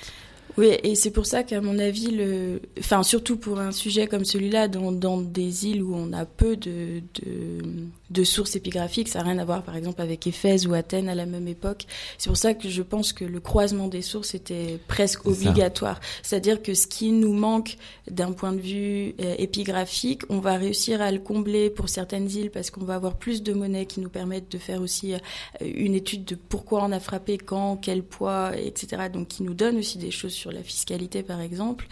Oui, 0.59 0.69
et 0.83 0.95
c'est 0.95 1.11
pour 1.11 1.25
ça 1.25 1.43
qu'à 1.45 1.63
mon 1.63 1.79
avis, 1.79 2.11
le, 2.11 2.61
enfin 2.79 3.03
surtout 3.03 3.37
pour 3.37 3.59
un 3.59 3.73
sujet 3.73 4.07
comme 4.07 4.25
celui-là, 4.25 4.69
dans, 4.69 4.93
dans 4.93 5.19
des 5.19 5.67
îles 5.67 5.83
où 5.83 5.95
on 5.95 6.13
a 6.13 6.27
peu 6.27 6.57
de, 6.57 7.03
de, 7.15 7.63
de, 8.11 8.25
sources 8.25 8.55
épigraphiques, 8.55 9.09
ça 9.09 9.21
n'a 9.21 9.31
rien 9.31 9.39
à 9.39 9.45
voir 9.47 9.63
par 9.63 9.77
exemple 9.77 10.03
avec 10.03 10.27
Éphèse 10.27 10.67
ou 10.67 10.75
Athènes 10.75 11.09
à 11.09 11.15
la 11.15 11.25
même 11.25 11.49
époque. 11.49 11.87
C'est 12.19 12.29
pour 12.29 12.37
ça 12.37 12.53
que 12.53 12.69
je 12.69 12.83
pense 12.83 13.15
que 13.15 13.25
le 13.25 13.41
croisement 13.41 13.89
des 13.89 14.03
sources 14.03 14.35
était 14.35 14.79
presque 14.89 15.27
obligatoire. 15.27 16.01
C'est-à-dire 16.23 16.63
que 16.63 16.75
ce 16.75 16.87
qui 16.87 17.13
nous 17.13 17.33
manque 17.33 17.79
d'un 18.11 18.33
point 18.33 18.53
de 18.53 18.61
vue 18.61 19.15
euh, 19.21 19.35
épigraphique, 19.39 20.23
on 20.29 20.39
va 20.39 20.57
réussir 20.57 21.01
à 21.01 21.11
le 21.13 21.19
combler 21.19 21.71
pour 21.71 21.89
certaines 21.89 22.31
îles 22.31 22.51
parce 22.51 22.71
qu'on 22.71 22.85
va 22.85 22.97
avoir 22.97 23.17
plus 23.17 23.43
de 23.43 23.55
monnaie 23.55 23.87
qui 23.87 24.01
nous 24.01 24.11
permettent 24.11 24.53
de 24.53 24.59
faire 24.59 24.83
aussi 24.83 25.15
euh, 25.15 25.19
une 25.63 25.95
étude 25.95 26.27
de 26.27 26.35
pourquoi 26.35 26.85
on 26.85 26.93
a 26.93 27.01
frappé, 27.01 27.39
quand, 27.39 27.79
quel 27.79 28.03
poids, 28.03 28.53
etc. 28.57 29.05
Donc 29.11 29.29
qui 29.29 29.43
nous 29.45 29.55
donne 29.55 29.79
aussi 29.79 29.97
des 29.97 30.11
choses 30.11 30.42
sur 30.43 30.51
la 30.51 30.63
fiscalité 30.65 31.23
par 31.23 31.41
exemple, 31.41 31.87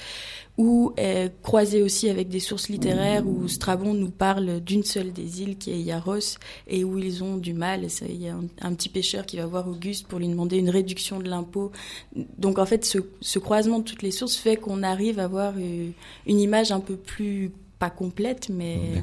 ou 0.58 0.92
est 0.96 1.32
croisé 1.42 1.82
aussi 1.82 2.10
avec 2.10 2.28
des 2.28 2.40
sources 2.40 2.68
littéraires 2.68 3.26
où 3.26 3.46
Strabon 3.46 3.94
nous 3.94 4.10
parle 4.10 4.60
d'une 4.60 4.82
seule 4.82 5.12
des 5.12 5.42
îles 5.42 5.56
qui 5.56 5.70
est 5.70 5.80
Yaros 5.80 6.36
et 6.66 6.82
où 6.82 6.98
ils 6.98 7.22
ont 7.22 7.36
du 7.36 7.54
mal. 7.54 7.86
Il 8.08 8.20
y 8.20 8.28
a 8.28 8.36
un, 8.60 8.74
petit 8.74 8.88
pêcheur 8.88 9.24
qui 9.24 9.36
va 9.36 9.46
voir 9.46 9.68
Auguste 9.68 10.08
pour 10.08 10.18
lui 10.18 10.28
demander 10.28 10.58
une 10.58 10.68
réduction 10.68 11.20
de 11.20 11.28
l'impôt. 11.28 11.70
Donc 12.38 12.58
en 12.58 12.66
fait, 12.66 12.84
ce, 12.84 13.38
croisement 13.38 13.78
de 13.78 13.84
toutes 13.84 14.02
les 14.02 14.10
sources 14.10 14.36
fait 14.36 14.56
qu'on 14.56 14.82
arrive 14.82 15.20
à 15.20 15.24
avoir 15.24 15.54
une, 15.56 15.94
image 16.26 16.72
un 16.72 16.80
peu 16.80 16.96
plus 16.96 17.52
pas 17.78 17.88
complète, 17.88 18.50
mais 18.50 19.02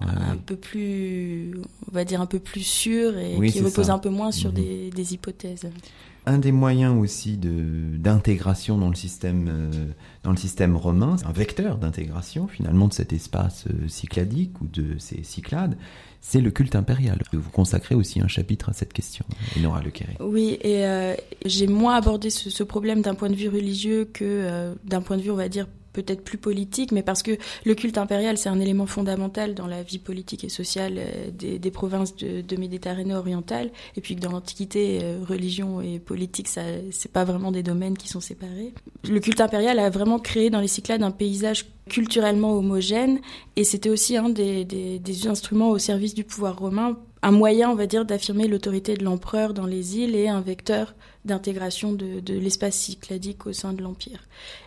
un 0.00 0.36
peu 0.44 0.56
plus, 0.56 1.52
on 1.88 1.94
va 1.94 2.04
dire 2.04 2.20
un 2.20 2.26
peu 2.26 2.40
plus 2.40 2.64
sûre 2.64 3.16
et 3.18 3.38
qui 3.50 3.60
repose 3.60 3.90
un 3.90 3.98
peu 3.98 4.08
moins 4.08 4.32
sur 4.32 4.50
mhm. 4.50 4.90
des 4.90 5.14
hypothèses 5.14 5.68
un 6.26 6.38
des 6.38 6.52
moyens 6.52 6.98
aussi 6.98 7.38
d'intégration 7.38 8.76
dans 8.78 8.88
le 8.88 8.96
système 8.96 9.48
euh, 9.48 9.86
dans 10.24 10.32
le 10.32 10.36
système 10.36 10.76
romain, 10.76 11.16
un 11.24 11.32
vecteur 11.32 11.78
d'intégration 11.78 12.48
finalement 12.48 12.88
de 12.88 12.92
cet 12.92 13.12
espace 13.12 13.66
euh, 13.68 13.88
cycladique 13.88 14.60
ou 14.60 14.66
de 14.66 14.98
ces 14.98 15.22
cyclades, 15.22 15.76
c'est 16.20 16.40
le 16.40 16.50
culte 16.50 16.74
impérial. 16.74 17.22
Vous 17.32 17.50
consacrez 17.50 17.94
aussi 17.94 18.20
un 18.20 18.26
chapitre 18.26 18.70
à 18.70 18.72
cette 18.72 18.92
question, 18.92 19.24
Enora 19.56 19.80
Le 19.82 19.92
Oui, 20.24 20.58
et 20.62 20.84
euh, 20.84 21.14
j'ai 21.44 21.68
moins 21.68 21.94
abordé 21.94 22.30
ce, 22.30 22.50
ce 22.50 22.64
problème 22.64 23.02
d'un 23.02 23.14
point 23.14 23.30
de 23.30 23.36
vue 23.36 23.48
religieux 23.48 24.04
que 24.12 24.74
d'un 24.84 25.02
point 25.02 25.16
de 25.16 25.22
vue, 25.22 25.30
on 25.30 25.36
va 25.36 25.48
dire, 25.48 25.68
peut-être 25.96 26.22
plus 26.22 26.36
politique, 26.36 26.92
mais 26.92 27.02
parce 27.02 27.22
que 27.22 27.38
le 27.64 27.74
culte 27.74 27.96
impérial, 27.96 28.36
c'est 28.36 28.50
un 28.50 28.60
élément 28.60 28.86
fondamental 28.86 29.54
dans 29.54 29.66
la 29.66 29.82
vie 29.82 29.98
politique 29.98 30.44
et 30.44 30.50
sociale 30.50 30.94
euh, 30.98 31.30
des, 31.32 31.70
provinces 31.70 32.14
de, 32.16 32.56
Méditerranée 32.56 33.14
orientale, 33.14 33.70
et 33.96 34.00
puis 34.00 34.14
que 34.14 34.20
dans 34.20 34.30
l'Antiquité, 34.30 35.00
euh, 35.02 35.18
religion 35.26 35.80
et 35.80 35.98
politique, 35.98 36.48
ça, 36.48 36.62
c'est 36.90 37.10
pas 37.10 37.24
vraiment 37.24 37.50
des 37.50 37.62
domaines 37.62 37.96
qui 37.96 38.08
sont 38.08 38.20
séparés. 38.20 38.72
Le 39.08 39.20
culte 39.20 39.40
impérial 39.40 39.78
a 39.78 39.88
vraiment 39.90 40.18
créé 40.18 40.50
dans 40.50 40.60
les 40.60 40.68
Cyclades 40.68 41.02
un 41.02 41.10
paysage 41.10 41.66
culturellement 41.88 42.52
homogène, 42.52 43.20
et 43.56 43.64
c'était 43.64 43.90
aussi 43.90 44.16
un 44.16 44.28
des, 44.28 44.64
des 44.64 45.26
instruments 45.26 45.70
au 45.70 45.78
service 45.78 46.14
du 46.14 46.24
pouvoir 46.24 46.58
romain 46.58 46.98
un 47.26 47.32
moyen, 47.32 47.70
on 47.70 47.74
va 47.74 47.88
dire, 47.88 48.04
d'affirmer 48.04 48.46
l'autorité 48.46 48.94
de 48.94 49.02
l'empereur 49.02 49.52
dans 49.52 49.66
les 49.66 49.98
îles 49.98 50.14
et 50.14 50.28
un 50.28 50.40
vecteur 50.40 50.94
d'intégration 51.24 51.92
de, 51.92 52.20
l'espace 52.32 52.76
cycladique 52.76 53.46
au 53.46 53.52
sein 53.52 53.72
de 53.72 53.82
l'Empire. 53.82 54.22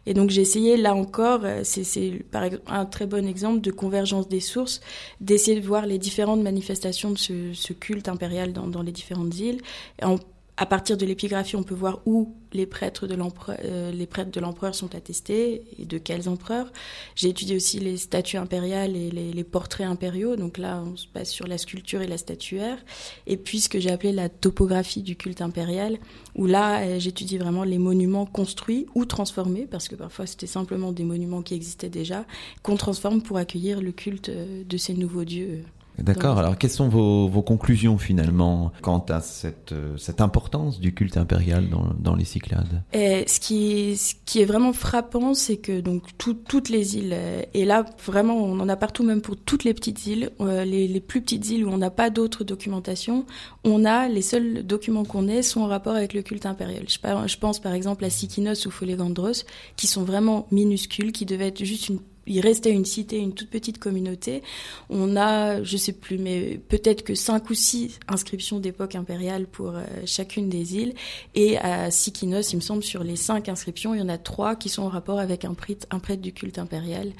Et 0.05 0.13
donc 0.13 0.29
j'ai 0.29 0.41
essayé, 0.41 0.75
là 0.75 0.93
encore, 0.93 1.39
euh, 1.45 1.61
c'est 1.63 2.21
un 2.67 2.85
très 2.85 3.05
bon 3.05 3.25
exemple 3.25 3.61
de 3.61 3.71
convergence 3.71 4.27
des 4.27 4.41
sources, 4.41 4.81
d'essayer 5.21 5.57
de 5.57 5.65
voir 5.65 5.85
les 5.85 5.97
différentes 5.97 6.41
manifestations 6.41 7.11
de 7.11 7.17
ce, 7.17 7.71
culte 7.71 8.09
impérial 8.09 8.51
dans, 8.51 8.67
dans 8.67 8.81
les 8.81 8.91
différentes 8.91 9.39
îles, 9.39 9.61
en 10.01 10.17
à 10.61 10.65
partir 10.65 10.97
de 10.97 11.05
l'épigraphie, 11.05 11.55
on 11.55 11.63
peut 11.63 11.73
voir 11.73 12.01
où 12.05 12.35
les 12.51 12.65
prêtres 12.65 13.07
de 13.07 13.15
l'empereur, 13.15 13.57
euh, 13.63 13.93
les 13.93 14.05
prêtres 14.05 14.31
de 14.31 14.41
l'empereur 14.41 14.75
sont 14.75 14.93
attestés 14.93 15.63
et 15.79 15.85
de 15.85 15.97
quels 15.97 16.27
empereurs. 16.27 16.69
J'ai 17.15 17.29
étudié 17.29 17.55
aussi 17.55 17.79
les 17.79 17.95
statues 17.95 18.35
impériales 18.35 18.97
et 18.97 19.09
les, 19.09 19.43
portraits 19.45 19.87
impériaux. 19.87 20.35
Donc 20.35 20.57
là, 20.57 20.83
on 20.85 20.97
se 20.97 21.07
base 21.13 21.29
sur 21.29 21.47
la 21.47 21.57
sculpture 21.57 22.01
et 22.01 22.07
la 22.07 22.17
statuaire. 22.17 22.77
Et 23.25 23.37
puis 23.37 23.61
ce 23.61 23.69
que 23.69 23.79
j'ai 23.79 23.89
appelé 23.89 24.11
la 24.11 24.27
topographie 24.27 25.01
du 25.01 25.15
culte 25.15 25.41
impérial, 25.41 25.97
où 26.35 26.45
là, 26.45 26.81
euh, 26.81 26.99
j'étudie 26.99 27.37
vraiment 27.37 27.63
les 27.63 27.77
monuments 27.77 28.25
construits 28.25 28.85
ou 28.95 29.05
transformés, 29.05 29.65
parce 29.65 29.87
que 29.87 29.95
parfois 29.95 30.25
c'était 30.25 30.45
simplement 30.45 30.91
des 30.91 31.05
monuments 31.05 31.41
qui 31.41 31.53
existaient 31.53 31.87
déjà, 31.87 32.25
qu'on 32.63 32.75
transforme 32.75 33.21
pour 33.21 33.37
accueillir 33.37 33.79
le 33.79 33.93
culte 33.93 34.27
euh, 34.27 34.65
de 34.65 34.77
ces 34.77 34.93
nouveaux 34.93 35.23
dieux. 35.23 35.63
D'accord. 35.97 36.37
Alors, 36.37 36.57
quelles 36.57 36.69
sont 36.71 36.87
vos, 36.87 37.27
vos, 37.27 37.41
conclusions 37.41 37.97
finalement 37.97 38.71
quant 38.81 39.03
à 39.09 39.21
cette, 39.21 39.73
cette 39.97 40.21
importance 40.21 40.79
du 40.79 40.93
culte 40.93 41.17
impérial 41.17 41.69
dans, 41.69 41.87
dans 41.99 42.15
les 42.15 42.25
Cyclades? 42.25 42.83
Et 42.93 43.25
ce, 43.27 43.39
qui, 43.39 43.97
ce 43.97 44.13
qui 44.25 44.41
est 44.41 44.45
vraiment 44.45 44.73
frappant, 44.73 45.33
c'est 45.33 45.57
que 45.57 45.81
donc 45.81 46.03
tout, 46.17 46.33
toutes 46.33 46.69
les 46.69 46.97
îles, 46.97 47.13
euh, 47.13 47.41
et 47.53 47.65
là 47.65 47.85
vraiment 48.05 48.35
on 48.37 48.59
en 48.59 48.69
a 48.69 48.75
partout, 48.75 49.03
même 49.03 49.21
pour 49.21 49.35
toutes 49.35 49.63
les 49.63 49.73
petites 49.73 50.05
îles, 50.05 50.31
euh, 50.39 50.63
les, 50.65 50.87
les, 50.87 50.99
plus 50.99 51.21
petites 51.21 51.49
îles 51.49 51.65
où 51.65 51.69
on 51.69 51.77
n'a 51.77 51.89
pas 51.89 52.09
d'autres 52.09 52.43
documentation, 52.43 53.25
on 53.63 53.85
a 53.85 54.07
les 54.07 54.21
seuls 54.21 54.63
documents 54.63 55.05
qu'on 55.05 55.27
ait 55.27 55.41
sont 55.41 55.61
en 55.61 55.67
rapport 55.67 55.95
avec 55.95 56.13
le 56.13 56.21
culte 56.21 56.45
impérial. 56.45 56.83
Je, 56.87 56.97
je 56.97 57.37
pense 57.37 57.59
par 57.59 57.73
exemple 57.73 58.05
à 58.05 58.09
Sikinos 58.09 58.65
ou 58.65 58.71
Folegandros, 58.71 59.45
qui 59.75 59.87
sont 59.87 60.03
vraiment 60.03 60.47
minuscules, 60.51 61.11
qui 61.11 61.25
devaient 61.25 61.47
être 61.47 61.63
juste 61.63 61.89
une 61.89 61.99
il 62.27 62.41
restait 62.41 62.71
une 62.71 62.85
cité, 62.85 63.17
une 63.17 63.33
toute 63.33 63.49
petite 63.49 63.79
communauté. 63.79 64.43
On 64.89 65.15
a, 65.15 65.63
je 65.63 65.77
sais 65.77 65.93
plus, 65.93 66.17
mais 66.17 66.59
peut-être 66.67 67.03
que 67.03 67.15
cinq 67.15 67.49
ou 67.49 67.53
six 67.53 67.99
inscriptions 68.07 68.59
d'époque 68.59 68.95
impériale 68.95 69.47
pour 69.47 69.75
euh, 69.75 69.83
chacune 70.05 70.49
des 70.49 70.75
îles. 70.75 70.93
Et 71.35 71.57
à 71.57 71.91
Sikinos, 71.91 72.51
il 72.53 72.57
me 72.57 72.61
semble, 72.61 72.83
sur 72.83 73.03
les 73.03 73.15
cinq 73.15 73.49
inscriptions, 73.49 73.93
il 73.93 73.99
y 73.99 74.03
en 74.03 74.09
a 74.09 74.17
trois 74.17 74.55
qui 74.55 74.69
sont 74.69 74.83
en 74.83 74.89
rapport 74.89 75.19
avec 75.19 75.45
un 75.45 75.53
prêtre, 75.53 75.87
un 75.91 75.99
prêtre 75.99 76.21
du 76.21 76.33
culte 76.33 76.59
impérial 76.59 77.11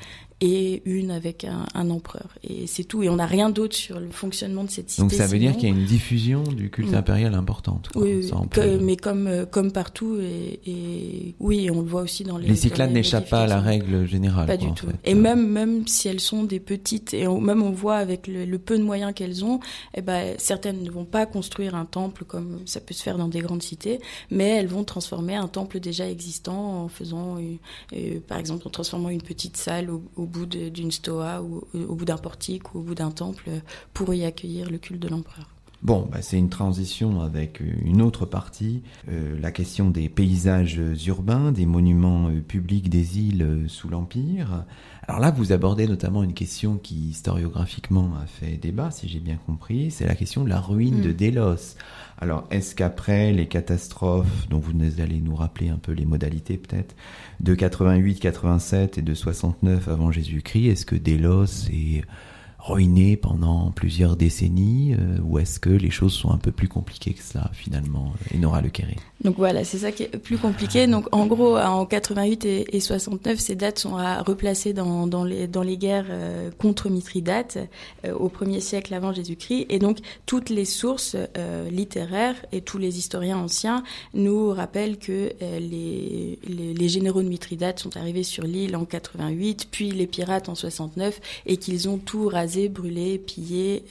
et 0.41 0.82
une 0.86 1.12
avec 1.12 1.45
un, 1.45 1.89
empereur. 1.89 2.36
Et 2.43 2.67
c'est 2.67 2.84
tout. 2.84 3.04
Et 3.04 3.10
on 3.10 3.15
n'a 3.17 3.25
rien 3.25 3.49
d'autre 3.49 3.75
sur 3.75 3.99
le 3.99 4.10
fonctionnement 4.10 4.63
de 4.63 4.69
cette 4.69 4.89
cité. 4.89 5.02
Donc 5.02 5.12
ça 5.12 5.28
veut 5.28 5.39
dire 5.39 5.54
qu'il 5.54 5.63
y 5.63 5.71
a 5.71 5.75
une 5.75 5.86
diffusion 5.86 6.43
du 6.43 6.69
culte 6.69 6.91
mm. 6.91 6.95
impérial 6.95 7.34
importante. 7.36 7.89
Oui, 7.95 8.30
mais 8.82 8.95
comme, 8.95 9.28
euh, 9.28 9.45
comme 9.45 9.71
partout. 9.71 10.17
Et, 10.21 10.60
et, 10.65 11.36
oui, 11.39 11.69
on 11.71 11.82
le 11.82 11.88
voit 11.88 12.02
aussi 12.02 12.23
dans 12.23 12.38
les. 12.38 12.47
Les 12.47 12.56
Cyclades 12.56 12.91
n'échappent 12.91 13.30
pas 13.30 13.43
à 13.43 13.47
la 13.47 13.60
règle 13.60 14.08
générale. 14.08 14.47
Pas 14.47 14.58
du 14.58 14.71
tout. 14.73 14.88
Et 15.04 15.13
même, 15.13 15.47
même 15.47 15.88
si 15.88 16.08
elles 16.08 16.19
sont 16.19 16.43
des 16.43 16.60
petites, 16.60 17.13
et 17.13 17.28
même 17.28 17.62
on 17.62 17.71
voit 17.71 17.97
avec 17.97 18.28
le, 18.28 18.58
peu 18.58 18.78
de 18.78 18.84
moyens 18.84 19.13
qu'elles 19.13 19.43
ont, 19.45 19.60
eh 19.95 20.02
ben, 20.02 20.36
certaines 20.38 20.84
ne 20.84 20.91
vont 20.91 21.06
pas 21.06 21.25
construire 21.25 21.75
un 21.75 21.86
temple 21.86 22.23
comme 22.25 22.60
ça 22.65 22.80
peut 22.80 22.93
se 22.93 23.04
faire 23.04 23.17
dans 23.17 23.28
des 23.28 23.41
grandes 23.41 23.63
cités, 23.63 23.99
mais 24.30 24.47
elles 24.49 24.67
vont 24.67 24.84
transformer 24.84 25.36
un 25.36 25.47
temple 25.47 25.80
déjà 25.80 26.10
existant 26.10 26.84
en 26.84 26.88
faisant, 26.88 27.38
euh, 27.93 28.19
par 28.28 28.38
exemple, 28.38 28.67
en 28.67 28.69
transformant 28.69 29.10
une 29.10 29.21
petite 29.21 29.58
salle 29.58 29.89
au, 29.89 30.28
bout 30.29 30.45
d'une 30.45 30.91
stoa 30.91 31.41
ou 31.41 31.63
au 31.73 31.95
bout 31.95 32.05
d'un 32.05 32.17
portique 32.17 32.73
ou 32.73 32.79
au 32.79 32.81
bout 32.81 32.95
d'un 32.95 33.11
temple 33.11 33.49
pour 33.93 34.13
y 34.13 34.23
accueillir 34.23 34.69
le 34.69 34.77
culte 34.77 35.01
de 35.01 35.09
l'empereur. 35.09 35.49
Bon, 35.81 36.09
bah 36.11 36.21
c'est 36.21 36.37
une 36.37 36.49
transition 36.49 37.21
avec 37.21 37.61
une 37.61 38.01
autre 38.01 38.25
partie, 38.25 38.81
euh, 39.09 39.39
la 39.39 39.51
question 39.51 39.89
des 39.89 40.09
paysages 40.09 40.81
urbains, 41.07 41.53
des 41.53 41.65
monuments 41.65 42.27
euh, 42.27 42.41
publics 42.41 42.89
des 42.89 43.19
îles 43.19 43.65
sous 43.67 43.87
l'Empire. 43.87 44.65
Alors 45.07 45.21
là, 45.21 45.31
vous 45.31 45.53
abordez 45.53 45.87
notamment 45.87 46.21
une 46.21 46.34
question 46.34 46.77
qui 46.77 46.95
historiographiquement 47.09 48.11
a 48.21 48.27
fait 48.27 48.57
débat, 48.57 48.91
si 48.91 49.07
j'ai 49.07 49.19
bien 49.19 49.38
compris, 49.47 49.89
c'est 49.89 50.05
la 50.05 50.15
question 50.15 50.43
de 50.43 50.49
la 50.49 50.59
ruine 50.59 51.01
de 51.01 51.09
mm. 51.09 51.13
Délos. 51.13 51.75
Alors, 52.19 52.45
est-ce 52.51 52.75
qu'après 52.75 53.32
les 53.32 53.47
catastrophes, 53.47 54.49
dont 54.49 54.59
vous 54.59 54.73
allez 54.99 55.21
nous 55.21 55.36
rappeler 55.36 55.69
un 55.69 55.77
peu 55.77 55.93
les 55.93 56.05
modalités 56.05 56.57
peut-être, 56.57 56.93
de 57.39 57.55
88, 57.55 58.19
87 58.19 58.97
et 58.97 59.01
de 59.01 59.13
69 59.13 59.88
avant 59.88 60.11
Jésus-Christ, 60.11 60.67
est-ce 60.67 60.86
que 60.86 60.95
Délos 60.95 61.69
est 61.71 62.03
ruiné 62.60 63.18
pendant 63.18 63.72
plusieurs 63.72 64.16
décennies 64.16 64.93
euh, 64.93 65.18
ou 65.24 65.39
est-ce 65.39 65.60
que 65.60 65.70
les 65.70 65.89
choses 65.89 66.14
sont 66.14 66.32
un 66.32 66.38
peu 66.38 66.51
plus 66.51 66.68
compliquées 66.68 67.14
que 67.14 67.24
ça 67.24 67.49
finalement, 67.53 68.14
Enora 68.36 68.62
Le 68.62 68.70
Quéré 68.70 68.97
donc 69.22 69.36
voilà, 69.36 69.65
c'est 69.65 69.80
ça 69.80 69.91
qui 69.91 70.03
est 70.03 70.17
plus 70.17 70.38
compliqué. 70.38 70.88
Donc 70.88 71.07
en 71.11 71.26
gros, 71.26 71.57
en 71.57 71.86
88 71.86 72.45
et, 72.45 72.80
69, 72.80 73.38
ces 73.38 73.55
dates 73.55 73.80
sont 73.80 73.97
à 73.97 74.22
replacer 74.22 74.72
dans, 74.72 75.24
les, 75.26 75.47
dans 75.47 75.61
les 75.61 75.78
guerres 75.78 76.05
euh, 76.09 76.51
contre 76.57 76.89
Mithridate 76.89 77.57
euh, 78.05 78.13
au 78.13 78.30
premier 78.30 78.61
siècle 78.61 78.93
avant 78.93 79.11
Jésus-Christ. 79.11 79.65
Et 79.70 79.80
donc 79.80 79.97
toutes 80.26 80.49
les 80.49 80.63
sources 80.63 81.17
euh, 81.38 81.70
littéraires 81.70 82.36
et 82.53 82.61
tous 82.61 82.78
les 82.78 82.97
historiens 82.97 83.38
anciens 83.38 83.84
nous 84.13 84.51
rappellent 84.51 84.97
que 84.97 85.34
les, 85.41 86.39
les, 86.47 86.74
les, 86.74 86.89
généraux 86.89 87.22
de 87.22 87.28
Mithridate 87.28 87.80
sont 87.80 87.97
arrivés 87.97 88.24
sur 88.24 88.43
l'île 88.45 88.76
en 88.78 88.86
88, 88.86 89.67
puis 89.70 89.91
les 89.91 90.07
pirates 90.07 90.47
en 90.47 90.55
69, 90.55 91.20
et 91.45 91.57
qu'ils 91.57 91.89
ont 91.89 91.97
tout 91.97 92.30
rasé, 92.30 92.70
brûlé, 92.70 93.17
pillé, 93.17 93.84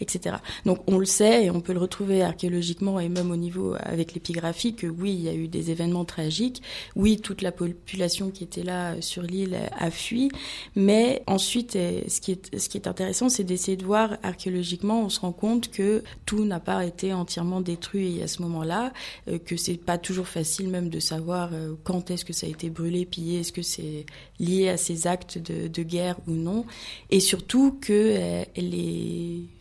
etc. 0.00 0.36
Donc 0.66 0.80
on 0.86 0.98
le 0.98 1.06
sait 1.06 1.46
et 1.46 1.50
on 1.50 1.60
peut 1.60 1.72
le 1.72 1.80
retrouver 1.80 2.22
archéologiquement 2.22 3.00
et 3.00 3.08
même 3.08 3.30
au 3.30 3.36
niveau 3.36 3.74
avec 3.82 4.14
l'épigraphie 4.14 4.57
que 4.66 4.86
oui, 4.86 5.12
il 5.12 5.22
y 5.22 5.28
a 5.28 5.34
eu 5.34 5.48
des 5.48 5.70
événements 5.70 6.04
tragiques, 6.04 6.62
oui, 6.96 7.20
toute 7.20 7.42
la 7.42 7.52
population 7.52 8.30
qui 8.30 8.44
était 8.44 8.62
là 8.62 8.92
euh, 8.94 9.00
sur 9.00 9.22
l'île 9.22 9.56
a 9.76 9.90
fui, 9.90 10.30
mais 10.74 11.22
ensuite, 11.26 11.76
euh, 11.76 12.02
ce 12.08 12.20
qui 12.20 12.32
est, 12.32 12.58
ce 12.58 12.68
qui 12.68 12.76
est 12.76 12.86
intéressant, 12.86 13.28
c'est 13.28 13.44
d'essayer 13.44 13.76
de 13.76 13.84
voir 13.84 14.18
archéologiquement, 14.22 15.02
on 15.02 15.08
se 15.08 15.20
rend 15.20 15.32
compte 15.32 15.70
que 15.70 16.02
tout 16.26 16.44
n'a 16.44 16.60
pas 16.60 16.84
été 16.84 17.12
entièrement 17.12 17.60
détruit 17.60 18.20
à 18.22 18.28
ce 18.28 18.42
moment-là, 18.42 18.92
euh, 19.28 19.38
que 19.38 19.56
c'est 19.56 19.76
pas 19.76 19.98
toujours 19.98 20.28
facile 20.28 20.68
même 20.68 20.88
de 20.88 21.00
savoir 21.00 21.50
quand 21.84 22.10
est-ce 22.10 22.24
que 22.24 22.32
ça 22.32 22.46
a 22.46 22.50
été 22.50 22.68
brûlé, 22.68 23.06
pillé, 23.06 23.40
est-ce 23.40 23.52
que 23.52 23.62
c'est 23.62 24.06
lié 24.38 24.68
à 24.68 24.76
ces 24.76 25.06
actes 25.06 25.38
de, 25.38 25.82
guerre 25.82 26.16
ou 26.26 26.32
non, 26.32 26.66
et 27.10 27.20
surtout 27.20 27.78
que 27.80 28.44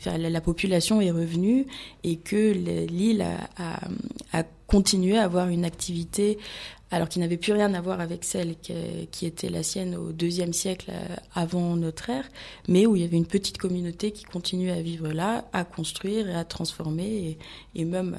la, 0.05 0.41
population 0.41 0.99
est 0.99 1.11
revenue 1.11 1.67
et 2.03 2.17
que 2.17 2.51
l'île 2.87 3.25
a 3.57 4.43
continuer 4.67 5.17
à 5.17 5.23
avoir 5.23 5.47
une 5.47 5.65
activité 5.65 6.37
alors 6.91 7.09
qui 7.09 7.19
n'avait 7.19 7.37
plus 7.37 7.51
rien 7.51 7.73
à 7.73 7.81
voir 7.81 7.99
avec 7.99 8.23
celle 8.23 8.55
qui, 8.57 9.25
était 9.25 9.49
la 9.49 9.61
sienne 9.61 9.95
au 9.95 10.11
deuxième 10.13 10.53
siècle 10.53 10.91
euh, 10.93 11.15
avant 11.35 11.75
notre 11.75 12.09
ère, 12.09 12.25
mais 12.67 12.85
où 12.85 12.95
il 12.95 13.01
y 13.01 13.05
avait 13.05 13.17
une 13.17 13.25
petite 13.25 13.57
communauté 13.57 14.11
qui 14.11 14.23
continuait 14.23 14.71
à 14.71 14.81
vivre 14.81 15.09
là, 15.09 15.45
à 15.51 15.65
construire 15.65 16.29
et 16.29 16.35
à 16.35 16.45
transformer, 16.45 17.37
et, 17.75 17.85
même 17.85 18.17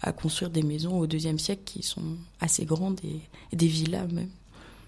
à, 0.00 0.12
construire 0.12 0.50
des 0.50 0.62
maisons 0.62 0.98
au 0.98 1.06
deuxième 1.06 1.38
siècle 1.38 1.62
qui 1.64 1.82
sont 1.82 2.16
assez 2.40 2.64
grandes 2.64 3.00
et 3.04 3.56
des 3.56 3.68
villas 3.68 4.08
même. 4.08 4.30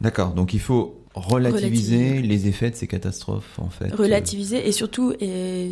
D'accord, 0.01 0.32
donc 0.32 0.55
il 0.55 0.61
faut 0.61 1.05
relativiser, 1.14 2.22
les 2.22 2.49
effets 2.49 2.70
de 2.70 2.76
ces 2.76 2.88
catastrophes 2.88 3.59
en 3.59 3.70
fait. 3.70 3.95
Relativiser 3.95 4.66
et 4.66 4.72
surtout 4.72 5.14
et 5.20 5.70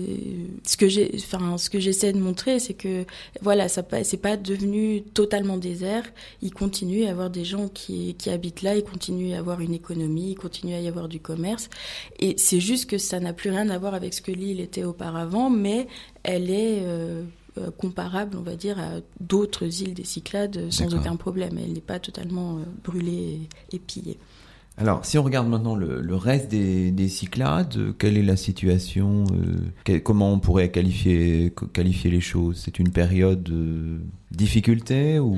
ce 0.64 0.76
que 0.76 0.88
j'ai 0.88 1.10
enfin 1.16 1.58
ce 1.58 1.68
que 1.68 1.80
j'essaie 1.80 2.12
de 2.12 2.20
montrer 2.20 2.60
c'est 2.60 2.74
que 2.74 3.04
voilà 3.40 3.68
ça 3.68 3.82
c'est 4.04 4.22
pas 4.22 4.36
devenu 4.36 5.02
totalement 5.02 5.56
désert, 5.56 6.04
il 6.42 6.54
continue 6.54 7.02
à 7.02 7.06
y 7.06 7.08
avoir 7.08 7.28
des 7.28 7.44
gens 7.44 7.68
qui 7.68 8.14
qui 8.14 8.30
habitent 8.30 8.62
là, 8.62 8.76
il 8.76 8.84
continue 8.84 9.32
à 9.32 9.36
y 9.36 9.38
avoir 9.38 9.60
une 9.60 9.74
économie, 9.74 10.30
il 10.30 10.36
continue 10.36 10.74
à 10.74 10.80
y 10.80 10.86
avoir 10.86 11.08
du 11.08 11.18
commerce. 11.18 11.68
Et 12.20 12.36
c'est 12.38 12.60
juste 12.60 12.88
que 12.88 12.98
ça 12.98 13.18
n'a 13.18 13.32
plus 13.32 13.50
rien 13.50 13.68
à 13.68 13.78
voir 13.78 13.94
avec 13.94 14.14
ce 14.14 14.22
que 14.22 14.30
l'île 14.30 14.60
était 14.60 14.84
auparavant 14.84 15.50
mais 15.50 15.88
elle 16.22 16.50
est 16.50 16.82
euh, 16.82 17.24
euh, 17.58 17.70
comparable, 17.70 18.36
on 18.38 18.42
va 18.42 18.56
dire, 18.56 18.78
à 18.78 19.00
d'autres 19.20 19.82
îles 19.82 19.94
des 19.94 20.04
Cyclades 20.04 20.70
sans 20.70 20.94
aucun 20.94 21.16
problème. 21.16 21.58
Elle 21.58 21.74
n'est 21.74 21.80
pas 21.80 21.98
totalement 21.98 22.56
euh, 22.58 22.62
brûlée 22.82 23.40
et 23.72 23.78
pillée. 23.78 24.18
Alors, 24.78 25.04
si 25.04 25.18
on 25.18 25.22
regarde 25.22 25.48
maintenant 25.48 25.74
le, 25.74 26.14
reste 26.16 26.48
des, 26.48 27.08
Cyclades, 27.08 27.94
quelle 27.98 28.16
est 28.16 28.22
la 28.22 28.36
situation 28.36 29.24
euh, 29.88 30.00
Comment 30.00 30.32
on 30.32 30.38
pourrait 30.38 30.70
qualifier, 30.70 31.52
qualifier 31.72 32.10
les 32.10 32.20
choses? 32.20 32.62
C'est 32.64 32.78
une 32.78 32.90
période 32.90 33.42
de 33.42 34.00
difficulté 34.30 35.18
ou 35.18 35.36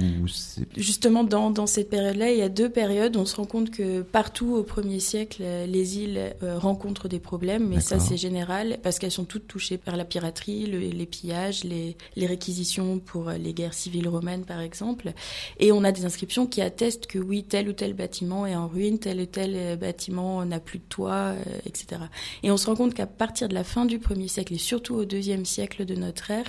Justement, 0.76 1.24
dans, 1.24 1.50
dans 1.50 1.66
cette 1.66 1.90
période-là, 1.90 2.30
il 2.30 2.38
y 2.38 2.42
a 2.42 2.48
deux 2.48 2.68
périodes. 2.68 3.16
On 3.16 3.24
se 3.24 3.34
rend 3.34 3.44
compte 3.44 3.70
que 3.70 4.02
partout 4.02 4.54
au 4.54 4.62
premier 4.62 5.00
siècle, 5.00 5.42
les 5.66 5.98
îles 5.98 6.34
euh, 6.42 6.58
rencontrent 6.58 7.08
des 7.08 7.18
problèmes, 7.18 7.68
mais 7.68 7.80
ça 7.80 7.98
c'est 7.98 8.16
général 8.16 8.78
parce 8.82 9.00
qu'elles 9.00 9.10
sont 9.10 9.24
toutes 9.24 9.48
touchées 9.48 9.78
par 9.78 9.96
la 9.96 10.04
piraterie, 10.04 10.66
les 10.66 11.06
pillages, 11.06 11.64
les, 11.64 11.96
les 12.14 12.26
réquisitions 12.26 13.00
pour 13.00 13.30
les 13.30 13.52
guerres 13.52 13.74
civiles 13.74 14.08
romaines 14.08 14.44
par 14.44 14.60
exemple. 14.60 15.12
Et 15.58 15.72
on 15.72 15.82
a 15.82 15.90
des 15.90 16.04
inscriptions 16.04 16.46
qui 16.46 16.62
attestent 16.62 17.06
que 17.06 17.18
oui, 17.18 17.42
tel 17.42 17.68
ou 17.68 17.72
tel 17.72 17.94
bâtiment 17.94 18.46
est 18.46 18.54
en 18.54 18.68
ruine, 18.68 18.98
tel 18.98 19.23
tel 19.26 19.52
euh, 19.54 19.76
bâtiment 19.76 20.44
n'a 20.44 20.60
plus 20.60 20.78
de 20.78 20.84
toit, 20.84 21.32
euh, 21.32 21.42
etc. 21.66 22.02
Et 22.42 22.50
on 22.50 22.56
se 22.56 22.66
rend 22.66 22.76
compte 22.76 22.94
qu'à 22.94 23.06
partir 23.06 23.48
de 23.48 23.54
la 23.54 23.64
fin 23.64 23.84
du 23.86 23.98
premier 23.98 24.28
siècle 24.28 24.54
et 24.54 24.58
surtout 24.58 24.94
au 24.94 25.04
deuxième 25.04 25.44
siècle 25.44 25.84
de 25.84 25.94
notre 25.94 26.30
ère, 26.30 26.46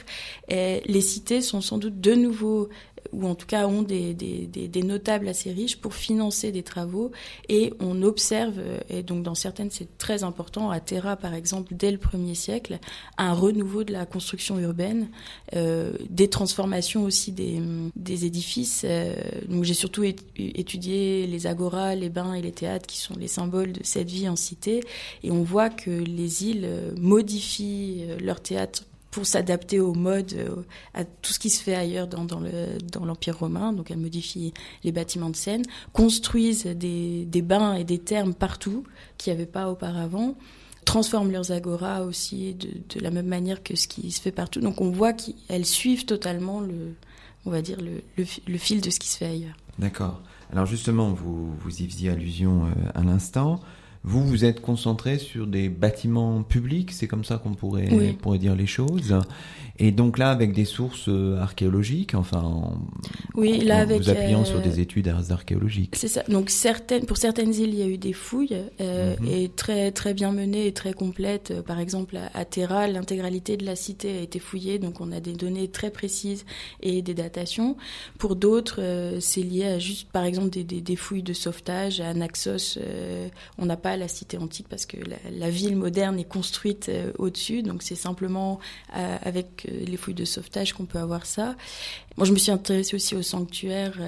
eh, 0.50 0.82
les 0.86 1.02
cités 1.02 1.42
sont 1.42 1.62
sans 1.62 1.78
doute 1.78 2.00
de 2.00 2.14
nouveau 2.14 2.70
ou 3.12 3.28
en 3.28 3.36
tout 3.36 3.48
cas 3.48 3.68
ont 3.68 3.82
des, 3.82 4.16
notables 4.84 5.28
assez 5.28 5.52
riches 5.52 5.78
pour 5.78 5.94
financer 5.94 6.52
des 6.52 6.64
travaux. 6.64 7.12
Et 7.50 7.74
on 7.80 8.02
observe, 8.04 8.60
et 8.90 9.04
donc 9.04 9.24
dans 9.24 9.36
certaines 9.36 9.72
c'est 9.72 9.98
très 9.98 10.24
important, 10.24 10.70
à 10.70 10.80
Terra 10.80 11.16
par 11.16 11.34
exemple, 11.34 11.74
dès 11.76 11.92
le 11.92 11.98
premier 11.98 12.36
siècle, 12.36 12.80
un 13.18 13.34
renouveau 13.34 13.84
de 13.84 13.94
la 13.94 14.06
construction 14.06 14.60
urbaine, 14.60 15.10
euh, 15.56 15.94
des 16.10 16.30
transformations 16.30 17.04
aussi 17.04 17.32
des, 17.32 17.62
des 17.96 18.26
édifices. 18.26 18.84
Euh, 18.86 19.16
donc 19.48 19.64
j'ai 19.64 19.74
surtout 19.74 20.04
étudié 20.04 21.28
les 21.28 21.48
agoras, 21.48 21.96
les 21.96 22.10
bains 22.10 22.34
et 22.34 22.42
les 22.42 22.52
théâtres 22.52 22.88
qui 22.88 22.98
sont 22.98 23.16
les 23.18 23.28
symboles 23.28 23.72
de 23.72 23.82
cette 23.84 24.10
vie 24.10 24.30
en 24.30 24.36
cité. 24.36 24.82
Et 25.24 25.32
on 25.32 25.44
voit 25.44 25.70
que 25.70 25.92
les 25.92 26.46
îles 26.46 26.70
modifient 26.98 28.06
leur 28.22 28.42
théâtre 28.42 28.84
pour 29.16 29.26
s'adapter 29.26 29.80
aux 29.80 29.94
modes, 29.94 30.34
euh, 30.34 30.64
à 30.94 31.06
tout 31.06 31.32
ce 31.32 31.40
qui 31.40 31.50
se 31.50 31.64
fait 31.64 31.74
ailleurs 31.74 32.06
dans, 32.06 32.42
l'Empire 33.06 33.40
romain. 33.40 33.72
Donc 33.72 33.90
elles 33.90 33.98
modifient 33.98 34.54
les 34.84 34.92
bâtiments 34.92 35.30
de 35.30 35.38
scène, 35.38 35.64
construisent 35.94 36.66
des, 36.66 37.42
bains 37.42 37.76
et 37.76 37.86
des 37.86 37.98
thermes 37.98 38.34
partout 38.34 38.84
qu'il 39.18 39.32
n'y 39.32 39.40
avait 39.40 39.50
pas 39.50 39.72
auparavant 39.72 40.36
transforment 40.84 41.32
leurs 41.32 41.52
agoras 41.52 42.02
aussi 42.02 42.54
de, 42.54 43.00
la 43.00 43.10
même 43.10 43.26
manière 43.26 43.64
que 43.64 43.76
ce 43.76 43.88
qui 43.88 44.12
se 44.12 44.20
fait 44.22 44.34
partout. 44.34 44.60
Donc 44.60 44.82
on 44.82 44.92
voit 44.92 45.14
qu'elles 45.14 45.66
suivent 45.66 46.06
totalement 46.06 46.60
le, 46.60 46.94
on 47.46 47.52
va 47.52 47.62
dire 47.62 47.78
le, 47.80 48.58
fil 48.58 48.82
de 48.82 48.90
ce 48.90 49.00
qui 49.00 49.08
se 49.08 49.18
fait 49.18 49.28
ailleurs. 49.28 49.56
D'accord. 49.80 50.22
Alors 50.52 50.66
justement, 50.66 51.12
vous, 51.12 51.56
vous 51.56 51.82
y 51.82 51.88
faisiez 51.90 52.10
allusion 52.10 52.66
euh, 52.66 52.70
à 52.94 53.02
l'instant. 53.02 53.62
Vous, 54.08 54.24
vous 54.24 54.46
êtes 54.46 54.62
concentré 54.62 55.18
sur 55.18 55.48
des 55.48 55.68
bâtiments 55.68 56.44
publics, 56.44 56.92
c'est 56.92 57.08
comme 57.08 57.24
ça 57.24 57.40
qu'on 57.40 57.56
pourrait, 57.56 57.90
pourrait 58.22 58.38
dire 58.38 58.56
les 58.56 58.68
choses. 58.68 59.20
Et 59.78 59.92
donc 59.92 60.18
là, 60.18 60.32
avec 60.32 60.54
des 60.54 60.64
sources 60.64 61.10
euh, 61.10 61.38
archéologiques, 61.40 62.16
enfin, 62.16 62.72
oui, 63.34 63.60
là, 63.60 63.80
avec, 63.80 64.02
vous 64.02 64.10
appuyant 64.10 64.46
sur 64.46 64.62
des 64.62 64.80
euh, 64.80 64.84
études 64.84 65.14
archéologiques. 65.30 65.96
C'est 65.98 66.08
ça. 66.08 66.24
Donc 66.30 66.50
certaines, 66.50 67.06
pour 67.06 67.18
certaines 67.18 67.54
îles, 67.54 67.74
il 67.74 67.80
y 67.80 67.84
a 67.84 67.88
eu 67.88 67.98
des 67.98 68.14
fouilles 68.14 68.58
euh, 68.80 69.16
mhm. 69.20 69.28
et 69.28 69.50
très 69.50 69.92
très 69.92 70.14
bien 70.14 70.32
menées 70.32 70.68
et 70.68 70.74
très 70.74 70.94
complètes. 70.94 71.62
Par 71.64 71.80
exemple, 71.80 72.18
à, 72.34 72.46
Terra, 72.46 72.88
l'intégralité 72.88 73.58
de 73.58 73.66
la 73.66 73.76
cité 73.76 74.18
a 74.18 74.22
été 74.22 74.40
fouillée, 74.40 74.80
donc 74.80 75.02
on 75.02 75.12
a 75.12 75.20
des 75.20 75.34
données 75.34 75.68
très 75.68 75.92
précises 75.92 76.46
et 76.82 77.02
des 77.02 77.14
datations. 77.14 77.76
Pour 78.18 78.38
d'autres, 78.38 78.82
c'est 79.20 79.42
lié 79.42 79.66
à 79.66 79.80
juste, 79.80 80.10
par 80.12 80.24
exemple, 80.24 80.52
des, 80.52 80.64
des, 80.64 80.80
des, 80.80 80.96
fouilles 80.96 81.24
de 81.24 81.34
sauvetage. 81.34 82.00
À 82.00 82.14
Naxos, 82.14 82.80
on 83.58 83.66
n'a 83.66 83.78
pas 83.78 83.98
la 83.98 84.08
cité 84.08 84.38
antique 84.38 84.68
parce 84.70 84.86
que 84.86 84.98
la, 85.32 85.50
ville 85.50 85.76
moderne 85.76 86.18
est 86.18 86.24
construite 86.24 86.90
au-dessus, 87.18 87.62
donc 87.62 87.84
c'est 87.84 87.96
simplement 87.96 88.60
euh, 88.98 89.18
les 89.72 89.98
fouilles 89.98 90.14
de 90.14 90.26
sauvetage 90.26 90.74
qu'on 90.74 90.86
peut 90.86 91.00
avoir 91.00 91.26
ça. 91.26 91.56
Moi, 92.18 92.26
je 92.26 92.32
me 92.32 92.38
suis 92.38 92.52
intéressée 92.52 92.96
aussi 92.96 93.16
au 93.16 93.22
sanctuaire 93.22 94.00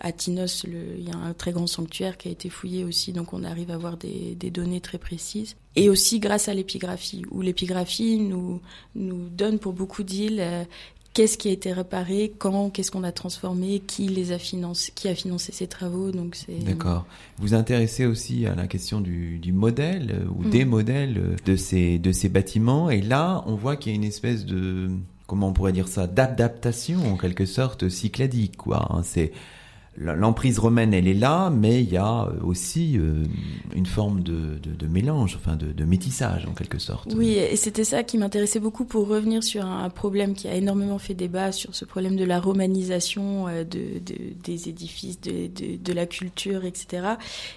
à 0.00 0.12
Tinos. 0.12 0.64
il 0.64 1.08
y 1.08 1.10
a 1.10 1.16
un 1.16 1.32
très 1.32 1.52
grand 1.52 1.66
sanctuaire 1.66 2.16
qui 2.16 2.28
a 2.28 2.30
été 2.30 2.48
fouillé 2.48 2.84
aussi, 2.84 3.12
donc 3.12 3.32
on 3.32 3.44
arrive 3.44 3.70
à 3.70 3.74
avoir 3.74 3.96
des, 3.96 4.34
des 4.34 4.50
données 4.50 4.80
très 4.80 4.98
précises. 4.98 5.56
Et 5.76 5.90
aussi 5.90 6.20
grâce 6.20 6.48
à 6.48 6.54
l'épigraphie, 6.54 7.22
où 7.30 7.40
l'épigraphie 7.40 8.18
nous, 8.18 8.60
nous 8.94 9.28
donne 9.28 9.58
pour 9.58 9.72
beaucoup 9.72 10.04
d'îles 10.04 10.66
qu'est-ce 11.14 11.38
qui 11.38 11.48
a 11.48 11.52
été 11.52 11.72
réparé, 11.72 12.34
quand, 12.38 12.70
qu'est-ce 12.70 12.90
qu'on 12.90 13.04
a 13.04 13.12
transformé, 13.12 13.80
qui 13.80 14.08
les 14.08 14.32
a 14.32 14.38
financé, 14.38 14.92
qui 14.94 15.08
a 15.08 15.14
financé 15.14 15.52
ces 15.52 15.66
travaux. 15.66 16.10
Donc 16.10 16.34
c'est. 16.34 16.58
D'accord. 16.64 17.06
Vous 17.38 17.54
intéressez 17.54 18.04
aussi 18.04 18.46
à 18.46 18.54
la 18.54 18.66
question 18.66 19.00
du, 19.00 19.38
du 19.38 19.52
modèle 19.52 20.10
euh, 20.12 20.28
ou 20.36 20.42
mm. 20.42 20.50
des 20.50 20.64
modèles 20.64 21.18
euh, 21.18 21.36
de 21.46 21.56
ces 21.56 21.98
de 21.98 22.12
ces 22.12 22.28
bâtiments. 22.28 22.90
Et 22.90 23.00
là, 23.00 23.42
on 23.46 23.54
voit 23.54 23.76
qu'il 23.76 23.92
y 23.92 23.94
a 23.94 23.96
une 23.96 24.04
espèce 24.04 24.44
de 24.44 24.90
comment 25.26 25.48
on 25.48 25.52
pourrait 25.52 25.72
dire 25.72 25.88
ça 25.88 26.06
d'adaptation 26.06 27.12
en 27.12 27.16
quelque 27.16 27.46
sorte 27.46 27.88
cycladique 27.88 28.56
quoi. 28.56 28.88
Hein. 28.90 29.02
C'est 29.04 29.32
l'emprise 29.96 30.58
romaine, 30.58 30.92
elle 30.92 31.06
est 31.06 31.14
là, 31.14 31.50
mais 31.50 31.82
il 31.82 31.92
y 31.92 31.96
a 31.96 32.28
aussi 32.42 32.98
euh, 32.98 33.24
une 33.74 33.86
forme 33.86 34.22
de, 34.22 34.58
mélange, 34.88 35.36
enfin 35.36 35.56
de, 35.56 35.84
métissage 35.84 36.46
en 36.46 36.52
quelque 36.52 36.78
sorte. 36.78 37.12
Oui, 37.14 37.32
et 37.32 37.56
c'était 37.56 37.84
ça 37.84 38.02
qui 38.02 38.18
m'intéressait 38.18 38.60
beaucoup 38.60 38.84
pour 38.84 39.06
revenir 39.06 39.42
sur 39.42 39.64
un, 39.64 39.90
problème 39.90 40.34
qui 40.34 40.48
a 40.48 40.54
énormément 40.54 40.98
fait 40.98 41.14
débat, 41.14 41.52
sur 41.52 41.74
ce 41.74 41.84
problème 41.84 42.16
de 42.16 42.24
la 42.24 42.40
romanisation 42.40 43.46
euh, 43.48 43.64
de, 43.64 44.00
des 44.42 44.68
édifices, 44.68 45.20
de, 45.20 45.92
la 45.92 46.06
culture, 46.06 46.64
etc. 46.64 47.06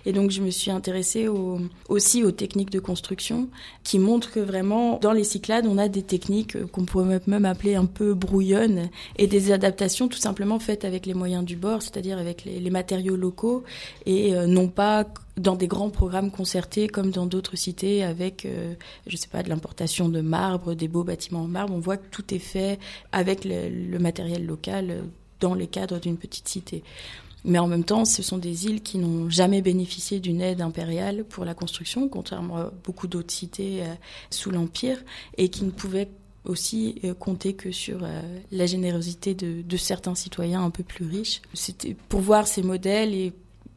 Et 0.06 0.14
donc 0.14 0.30
je 0.30 0.42
me 0.42 0.52
suis 0.52 0.70
intéressée 0.70 1.28
au, 1.28 1.60
aussi 1.90 2.24
aux 2.24 2.32
techniques 2.32 2.70
de 2.70 2.80
construction 2.80 3.50
qui 3.84 3.98
montrent 3.98 4.32
que 4.32 4.40
vraiment 4.40 5.00
dans 5.02 5.12
les 5.12 5.24
Cyclades, 5.24 5.66
on 5.66 5.80
a 5.80 5.88
des 5.88 6.04
techniques 6.04 6.64
qu'on 6.68 6.86
pourrait 6.86 7.20
même 7.26 7.46
appeler 7.46 7.74
un 7.74 7.86
peu 7.86 8.14
brouillonnes 8.14 8.90
et 9.18 9.26
des 9.26 9.52
adaptations 9.52 10.08
tout 10.08 10.20
simplement 10.20 10.60
faites 10.60 10.86
avec 10.86 11.08
les 11.08 11.16
moyens 11.16 11.44
du 11.44 11.56
bord, 11.56 11.82
c'est-à-dire 11.82 12.20
avec 12.20 12.27
les, 12.46 12.70
matériaux 12.70 13.16
locaux 13.16 13.64
et 14.06 14.36
euh, 14.36 14.48
non 14.48 14.68
pas 14.68 15.06
dans 15.38 15.56
des 15.56 15.68
grands 15.68 15.90
programmes 15.90 16.32
concertés 16.32 16.88
comme 16.88 17.12
dans 17.12 17.26
d'autres 17.26 17.56
cités 17.56 18.04
avec, 18.04 18.46
euh, 18.46 18.74
je 19.06 19.18
sais 19.18 19.28
pas, 19.28 19.44
de 19.44 19.50
l'importation 19.50 20.10
de 20.10 20.22
marbre, 20.22 20.74
des 20.74 20.88
beaux 20.88 21.04
bâtiments 21.04 21.42
en 21.44 21.48
marbre. 21.48 21.74
On 21.74 21.80
voit 21.80 21.98
que 21.98 22.08
tout 22.10 22.34
est 22.34 22.40
fait 22.40 22.80
avec 23.12 23.46
le, 23.46 23.98
matériel 24.00 24.46
local 24.46 24.90
euh, 24.90 25.02
dans 25.40 25.54
les 25.54 25.68
cadres 25.68 26.00
d'une 26.00 26.18
petite 26.18 26.48
cité. 26.48 26.84
Mais 27.46 27.60
en 27.60 27.68
même 27.68 27.84
temps, 27.84 28.04
ce 28.04 28.24
sont 28.24 28.38
des 28.38 28.66
îles 28.66 28.82
qui 28.82 28.98
n'ont 28.98 29.30
jamais 29.30 29.62
bénéficié 29.62 30.20
d'une 30.20 30.42
aide 30.42 30.62
impériale 30.62 31.24
pour 31.24 31.46
la 31.46 31.54
construction, 31.54 32.10
contrairement 32.10 32.58
à 32.58 32.72
beaucoup 32.84 33.08
d'autres 33.08 33.32
cités 33.32 33.84
sous 34.32 34.50
l'Empire, 34.50 34.98
et 35.38 35.48
qui 35.48 35.64
ne 35.64 35.70
pouvaient 35.70 36.10
aussi 36.48 37.00
euh, 37.04 37.14
compter 37.14 37.54
que 37.54 37.72
sur 37.72 38.00
euh, 38.04 38.22
la 38.52 38.66
générosité 38.66 39.36
de, 39.36 39.78
certains 39.78 40.16
citoyens 40.16 40.64
un 40.64 40.70
peu 40.70 40.84
plus 40.84 41.06
riches. 41.06 41.42
C'était 41.54 41.96
pour 42.10 42.22
voir 42.22 42.48
ces 42.48 42.64
modèles 42.64 43.14
et 43.14 43.34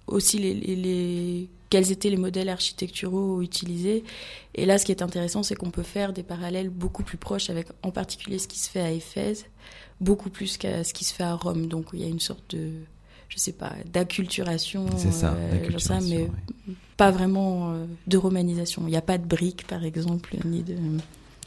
aussi 0.07 0.39
les, 0.39 1.49
quels 1.69 1.93
étaient 1.93 2.11
les 2.11 2.17
modèles 2.17 2.49
architecturaux 2.49 3.43
utilisés. 3.43 4.03
Et 4.55 4.67
là, 4.67 4.79
ce 4.79 4.85
qui 4.85 4.93
est 4.93 5.03
intéressant, 5.03 5.43
c'est 5.43 5.55
qu'on 5.55 5.71
peut 5.71 5.83
faire 5.83 6.13
des 6.13 6.23
parallèles 6.23 6.71
beaucoup 6.71 7.03
plus 7.03 7.19
proches 7.19 7.51
avec, 7.51 7.69
en 7.83 7.91
particulier, 7.91 8.39
ce 8.39 8.49
qui 8.49 8.59
se 8.59 8.71
fait 8.71 8.81
à 8.81 8.91
Éphèse, 8.91 9.45
beaucoup 10.01 10.31
plus 10.31 10.57
qu'à 10.57 10.83
ce 10.83 10.95
qui 10.95 11.05
se 11.05 11.15
fait 11.15 11.23
à 11.23 11.35
Rome. 11.35 11.67
Donc, 11.67 11.89
il 11.93 12.01
y 12.01 12.05
a 12.05 12.09
une 12.09 12.19
sorte 12.19 12.57
de, 12.57 12.71
je 13.29 13.39
sais 13.39 13.53
pas, 13.53 13.73
d'acculturation. 13.93 14.87
C'est 14.97 15.13
ça, 15.13 15.35
euh, 15.35 16.01
mais 16.09 16.29
pas 16.97 17.11
vraiment 17.11 17.77
de 18.07 18.17
romanisation. 18.17 18.83
Il 18.87 18.91
n'y 18.91 18.97
a 18.97 19.03
pas 19.03 19.19
de 19.19 19.27
briques, 19.27 19.67
par 19.67 19.85
exemple, 19.85 20.37
ni 20.45 20.63
de. 20.63 20.77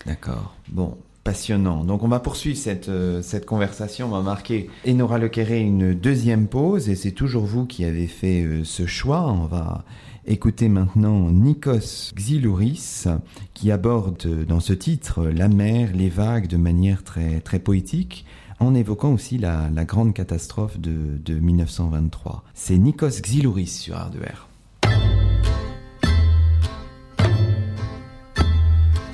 D'accord. 0.06 0.56
Bon, 0.70 0.98
passionnant. 1.24 1.84
Donc 1.84 2.04
on 2.04 2.08
va 2.08 2.20
poursuivre 2.20 2.58
cette, 2.58 2.90
euh, 2.90 3.22
cette 3.22 3.46
conversation, 3.46 4.08
on 4.08 4.12
va 4.12 4.22
marquer 4.22 4.70
Enora 4.88 5.18
Lequeré 5.18 5.62
une 5.62 5.94
deuxième 5.94 6.48
pause 6.48 6.90
et 6.90 6.96
c'est 6.96 7.12
toujours 7.12 7.46
vous 7.46 7.66
qui 7.66 7.86
avez 7.86 8.08
fait 8.08 8.44
euh, 8.44 8.64
ce 8.64 8.86
choix. 8.86 9.22
On 9.32 9.46
va 9.46 9.84
écouter 10.26 10.70
maintenant 10.70 11.30
Nikos 11.30 12.12
Xylouris 12.16 13.06
qui 13.54 13.72
aborde 13.72 14.26
euh, 14.26 14.46
dans 14.46 14.60
ce 14.60 14.74
titre 14.74 15.24
la 15.26 15.48
mer, 15.48 15.92
les 15.94 16.10
vagues 16.10 16.48
de 16.48 16.58
manière 16.58 17.04
très, 17.04 17.40
très 17.40 17.60
poétique 17.60 18.26
en 18.60 18.76
évoquant 18.76 19.14
aussi 19.14 19.38
la, 19.38 19.70
la 19.74 19.86
grande 19.86 20.14
catastrophe 20.14 20.80
de, 20.80 21.18
de 21.24 21.40
1923. 21.40 22.44
C'est 22.54 22.78
Nikos 22.78 23.22
Xylouris 23.22 23.68
sur 23.68 23.96
R2R. 23.96 24.53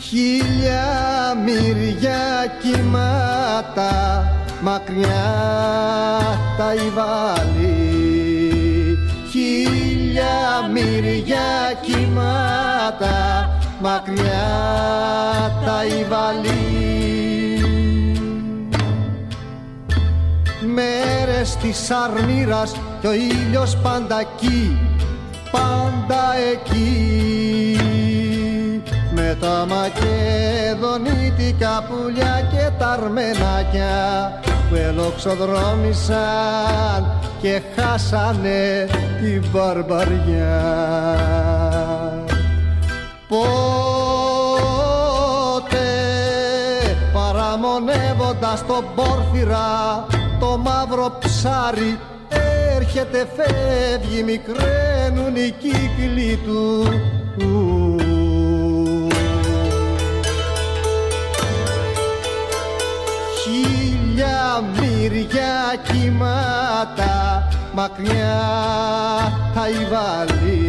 Χίλια 0.10 0.88
μυριά 1.46 2.56
κοιμάτα 2.62 4.26
μακριά 4.62 5.32
τα 6.58 6.74
υβάλλει 6.74 7.78
Χίλια 9.32 10.70
μυριά 10.74 11.74
κοιμάτα 11.82 13.50
μακριά 13.82 14.48
τα 15.66 15.86
υβάλλει 15.86 16.58
Μέρες 20.74 21.56
της 21.56 21.92
αρμύρας 21.92 22.76
κι 23.02 23.08
ο 23.08 23.14
ήλιος 23.14 23.78
πάντα 23.78 24.20
εκεί, 24.20 24.78
πάντα 25.52 26.36
εκεί 26.52 27.79
με 29.30 29.36
τα 29.36 29.66
μακεδονίτικα 29.70 31.88
πουλιά 31.90 32.48
και 32.52 32.70
τα 32.80 32.90
αρμενάκια 32.90 34.40
που 34.70 34.76
ελοξοδρόμησαν 34.76 37.20
και 37.42 37.62
χάσανε 37.76 38.88
την 39.22 39.44
μπαρμπαριά. 39.52 40.62
Πότε 43.28 43.48
παραμονεύοντας 47.14 48.66
τον 48.68 48.86
πόρφυρα 48.96 50.06
το 50.40 50.58
μαύρο 50.58 51.18
ψάρι 51.20 52.00
έρχεται 52.76 53.28
φεύγει 53.36 54.24
μικραίνουν 54.24 55.36
οι 55.36 55.54
κύκλοι 55.60 56.40
του 56.46 56.88
μυριά 64.74 65.76
κύματα 65.88 67.48
μακριά 67.74 68.42
τα 69.54 69.70
υβαλεί 69.70 70.62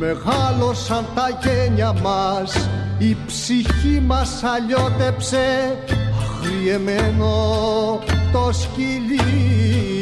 Μεγάλωσαν 0.00 1.04
τα 1.14 1.28
γένια 1.42 1.92
μας 2.02 2.68
η 2.98 3.16
ψυχή 3.26 4.02
μας 4.06 4.42
αλλιώτεψε. 4.44 5.76
Αγριεμένο 6.22 7.34
το 8.32 8.52
σκυλί 8.52 9.97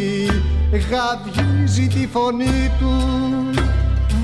γαβγίζει 0.71 1.87
τη 1.87 2.09
φωνή 2.13 2.71
του. 2.79 2.95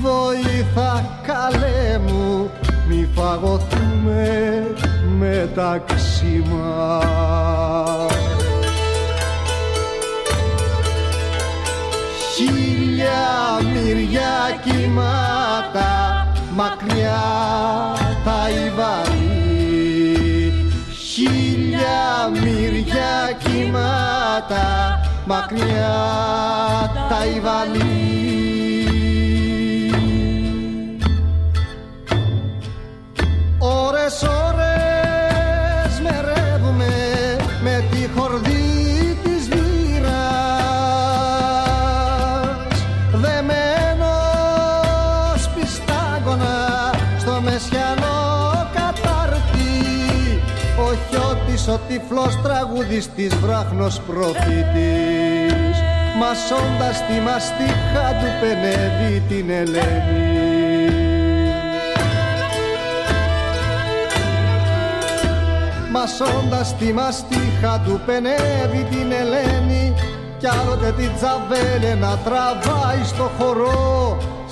Βοήθα 0.03 1.19
καλέ 1.25 1.99
μου 2.07 2.49
μη 2.87 3.09
φαγωθούμε 3.15 4.63
μεταξύ 5.19 6.43
μας 6.49 8.13
Χίλια 12.35 13.59
μυριά 13.73 14.59
κύματα 14.63 16.27
μακριά 16.55 17.23
τα 18.25 18.49
υβαλεί 18.65 19.33
Χίλια 20.91 22.29
μυριά 22.31 23.37
κύματα 23.43 24.99
μακριά 25.25 25.93
τα 27.09 27.25
Ιβαλή. 27.35 28.13
Ωρες 33.59 34.23
ο 51.73 51.79
τυφλός 51.87 52.41
τραγουδιστής 52.43 53.35
βράχνος 53.35 54.01
προφήτης 54.07 55.77
μασώντας 56.19 57.05
τη 57.07 57.19
μαστίχα 57.19 58.07
του 58.19 58.27
πενεύει 58.41 59.23
την 59.27 59.49
Ελένη. 59.49 60.41
Μασώντας 65.91 66.75
τη 66.77 66.93
μαστίχα 66.93 67.81
του 67.85 68.01
πενεύει 68.05 68.87
την 68.89 69.11
Ελένη 69.11 69.93
κι 70.37 70.47
άλλοτε 70.47 70.91
την 70.91 71.11
τζαβέλε 71.15 71.95
να 71.95 72.17
τραβάει 72.17 73.03
στο 73.03 73.31
χορό 73.37 73.43
στο 73.43 73.43
χορό 73.45 74.42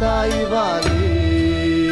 τα 0.00 0.26
υβαλή 0.26 1.90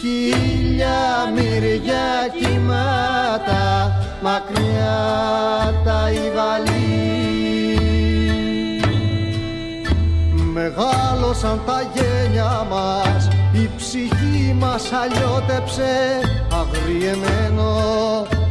χίλια 0.00 1.32
μυριά 1.34 2.08
κοιμάτα 2.38 3.92
μακριά 4.22 4.94
τα 5.84 6.10
υβαλή 6.10 6.76
Μεγάλωσαν 10.52 11.60
τα 11.66 11.82
γένια 11.94 12.66
μας 12.70 13.28
η 13.52 13.70
ψυχή 13.76 14.56
μας 14.58 14.92
αλλιώτεψε. 14.92 16.20
Αγριεμένο 16.52 17.72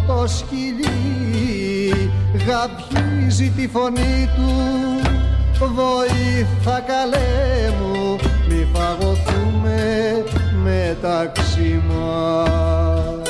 το 0.08 0.28
σκυλί 0.28 2.12
γαβγίζει 2.48 3.50
τη 3.50 3.68
φωνή 3.68 4.30
του. 4.36 4.52
Βοήθα 5.60 6.80
καλέ 6.80 7.72
μου 7.80 8.05
μη 8.66 8.80
φαγωθούμε 8.80 10.24
μεταξύ 10.64 11.82
μας. 11.88 13.30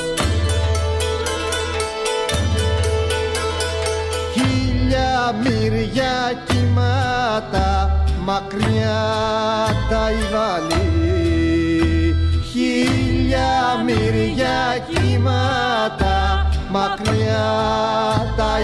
Χίλια 4.34 5.36
μυριά 5.44 6.44
κοιμάτα 6.48 8.04
μακριά 8.24 9.04
τα 9.90 10.12
υβαλή. 10.12 10.96
Χίλια 12.52 13.84
μυριά 13.86 14.78
κύματα 14.90 16.48
μακριά 16.72 17.46
τα 18.38 18.60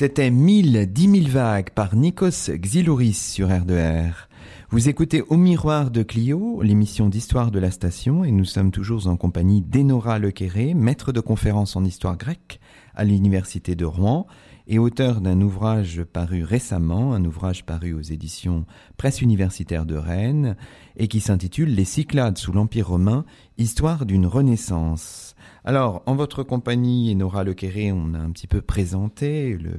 C'était 0.00 0.30
1000, 0.30 0.90
10 0.90 1.24
000 1.24 1.28
vagues 1.28 1.72
par 1.74 1.94
Nikos 1.94 2.48
Xylouris 2.48 3.12
sur 3.12 3.48
R2R. 3.48 4.14
Vous 4.70 4.88
écoutez 4.88 5.20
Au 5.20 5.36
miroir 5.36 5.90
de 5.90 6.02
Clio, 6.02 6.62
l'émission 6.62 7.10
d'histoire 7.10 7.50
de 7.50 7.58
la 7.58 7.70
station, 7.70 8.24
et 8.24 8.30
nous 8.30 8.46
sommes 8.46 8.70
toujours 8.70 9.08
en 9.08 9.18
compagnie 9.18 9.60
d'Enora 9.60 10.18
Lequéré, 10.18 10.72
maître 10.72 11.12
de 11.12 11.20
conférence 11.20 11.76
en 11.76 11.84
histoire 11.84 12.16
grecque 12.16 12.60
à 12.94 13.04
l'université 13.04 13.74
de 13.74 13.84
Rouen 13.84 14.26
et 14.66 14.78
auteur 14.78 15.20
d'un 15.20 15.42
ouvrage 15.42 16.02
paru 16.02 16.44
récemment, 16.44 17.12
un 17.12 17.22
ouvrage 17.26 17.66
paru 17.66 17.92
aux 17.92 18.00
éditions 18.00 18.64
Presse 18.96 19.20
universitaire 19.20 19.84
de 19.84 19.96
Rennes 19.96 20.56
et 20.96 21.08
qui 21.08 21.20
s'intitule 21.20 21.74
Les 21.74 21.84
Cyclades 21.84 22.38
sous 22.38 22.52
l'Empire 22.52 22.88
romain, 22.88 23.26
histoire 23.58 24.06
d'une 24.06 24.24
renaissance. 24.24 25.29
Alors, 25.64 26.02
en 26.06 26.14
votre 26.14 26.42
compagnie, 26.42 27.14
Nora 27.14 27.44
Lequéré, 27.44 27.92
on 27.92 28.14
a 28.14 28.18
un 28.18 28.30
petit 28.30 28.46
peu 28.46 28.62
présenté 28.62 29.58
le, 29.58 29.72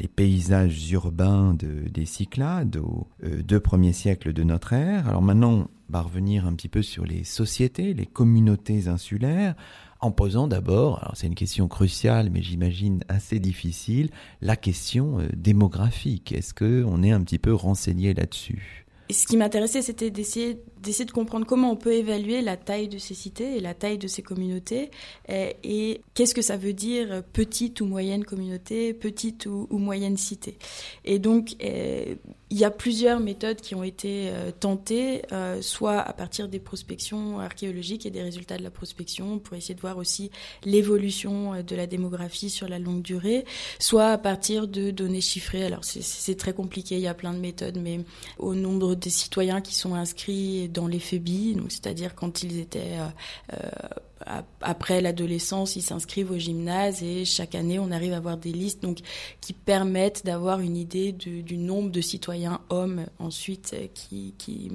les 0.00 0.08
paysages 0.08 0.90
urbains 0.90 1.54
de, 1.54 1.88
des 1.88 2.06
Cyclades 2.06 2.76
aux 2.76 3.06
euh, 3.22 3.42
deux 3.42 3.60
premiers 3.60 3.92
siècles 3.92 4.32
de 4.32 4.42
notre 4.42 4.72
ère. 4.72 5.08
Alors 5.08 5.22
maintenant, 5.22 5.52
on 5.52 5.68
va 5.92 6.00
revenir 6.00 6.46
un 6.46 6.54
petit 6.54 6.68
peu 6.68 6.82
sur 6.82 7.04
les 7.04 7.22
sociétés, 7.22 7.94
les 7.94 8.06
communautés 8.06 8.88
insulaires, 8.88 9.54
en 10.00 10.10
posant 10.10 10.48
d'abord, 10.48 10.98
alors 11.00 11.16
c'est 11.16 11.28
une 11.28 11.36
question 11.36 11.68
cruciale, 11.68 12.30
mais 12.30 12.42
j'imagine 12.42 13.04
assez 13.08 13.38
difficile, 13.38 14.10
la 14.40 14.56
question 14.56 15.20
euh, 15.20 15.28
démographique. 15.36 16.32
Est-ce 16.32 16.52
que 16.52 16.84
on 16.84 17.04
est 17.04 17.12
un 17.12 17.20
petit 17.20 17.38
peu 17.38 17.54
renseigné 17.54 18.12
là-dessus? 18.12 18.86
Ce 19.10 19.26
qui 19.26 19.36
m'intéressait, 19.36 19.82
c'était 19.82 20.10
d'essayer 20.10 20.58
d'essayer 20.82 21.04
de 21.04 21.12
comprendre 21.12 21.46
comment 21.46 21.70
on 21.70 21.76
peut 21.76 21.92
évaluer 21.92 22.42
la 22.42 22.56
taille 22.56 22.88
de 22.88 22.98
ces 22.98 23.14
cités 23.14 23.56
et 23.56 23.60
la 23.60 23.74
taille 23.74 23.98
de 23.98 24.08
ces 24.08 24.22
communautés 24.22 24.90
et, 25.28 25.56
et 25.62 26.00
qu'est-ce 26.14 26.34
que 26.34 26.42
ça 26.42 26.56
veut 26.56 26.72
dire 26.72 27.22
petite 27.32 27.80
ou 27.80 27.86
moyenne 27.86 28.24
communauté, 28.24 28.94
petite 28.94 29.46
ou, 29.46 29.66
moyenne 29.70 30.16
cité. 30.16 30.58
Et 31.04 31.18
donc, 31.18 31.56
euh, 31.62 32.14
il 32.52 32.58
y 32.58 32.64
a 32.64 32.70
plusieurs 32.70 33.18
méthodes 33.18 33.62
qui 33.62 33.74
ont 33.74 33.82
été 33.82 34.28
euh, 34.28 34.50
tentées, 34.50 35.22
euh, 35.32 35.62
soit 35.62 35.98
à 35.98 36.12
partir 36.12 36.48
des 36.48 36.58
prospections 36.58 37.40
archéologiques 37.40 38.04
et 38.04 38.10
des 38.10 38.22
résultats 38.22 38.58
de 38.58 38.62
la 38.62 38.70
prospection 38.70 39.38
pour 39.38 39.56
essayer 39.56 39.74
de 39.74 39.80
voir 39.80 39.96
aussi 39.96 40.30
l'évolution 40.62 41.54
euh, 41.54 41.62
de 41.62 41.74
la 41.74 41.86
démographie 41.86 42.50
sur 42.50 42.68
la 42.68 42.78
longue 42.78 43.00
durée, 43.00 43.46
soit 43.78 44.10
à 44.10 44.18
partir 44.18 44.68
de 44.68 44.90
données 44.90 45.22
chiffrées. 45.22 45.64
Alors 45.64 45.82
c'est 45.82 46.36
très 46.36 46.52
compliqué, 46.52 46.96
il 46.96 47.00
y 47.00 47.06
a 47.06 47.14
plein 47.14 47.32
de 47.32 47.38
méthodes, 47.38 47.78
mais 47.80 48.00
au 48.38 48.54
nombre 48.54 48.96
des 48.96 49.08
citoyens 49.08 49.62
qui 49.62 49.74
sont 49.74 49.94
inscrits 49.94 50.68
dans 50.72 50.86
l'éphébi, 50.86 51.54
donc 51.54 51.70
c'est-à-dire 51.70 52.14
quand 52.14 52.42
ils 52.42 52.58
étaient 52.58 52.98
euh, 52.98 53.08
euh, 53.54 54.40
après 54.60 55.00
l'adolescence, 55.00 55.76
ils 55.76 55.82
s'inscrivent 55.82 56.30
au 56.30 56.38
gymnase 56.38 57.02
et 57.02 57.24
chaque 57.24 57.54
année 57.54 57.78
on 57.78 57.90
arrive 57.90 58.12
à 58.12 58.18
avoir 58.18 58.36
des 58.36 58.52
listes 58.52 58.82
donc 58.82 58.98
qui 59.40 59.52
permettent 59.52 60.24
d'avoir 60.24 60.60
une 60.60 60.76
idée 60.76 61.12
du, 61.12 61.56
nombre 61.56 61.90
de 61.90 62.00
citoyens 62.00 62.60
hommes 62.70 63.06
ensuite 63.18 63.74
qui, 63.94 64.34
qui 64.38 64.70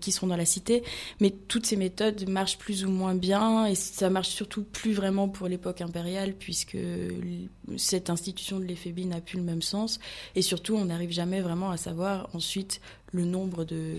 qui 0.00 0.12
sont 0.12 0.26
dans 0.26 0.36
la 0.36 0.44
cité. 0.44 0.82
Mais 1.20 1.30
toutes 1.30 1.66
ces 1.66 1.76
méthodes 1.76 2.28
marchent 2.28 2.58
plus 2.58 2.84
ou 2.84 2.90
moins 2.90 3.14
bien 3.14 3.66
et 3.66 3.74
ça 3.74 4.10
marche 4.10 4.28
surtout 4.28 4.64
plus 4.64 4.92
vraiment 4.92 5.28
pour 5.28 5.48
l'époque 5.48 5.80
impériale 5.80 6.34
puisque 6.34 6.78
cette 7.76 8.10
institution 8.10 8.58
de 8.58 8.64
l'éphébi 8.64 9.06
n'a 9.06 9.20
plus 9.20 9.38
le 9.38 9.44
même 9.44 9.62
sens 9.62 9.98
et 10.34 10.42
surtout 10.42 10.74
on 10.74 10.86
n'arrive 10.86 11.10
jamais 11.10 11.40
vraiment 11.40 11.70
à 11.70 11.76
savoir 11.76 12.28
ensuite 12.34 12.80
le 13.12 13.24
nombre 13.24 13.64
de 13.64 13.96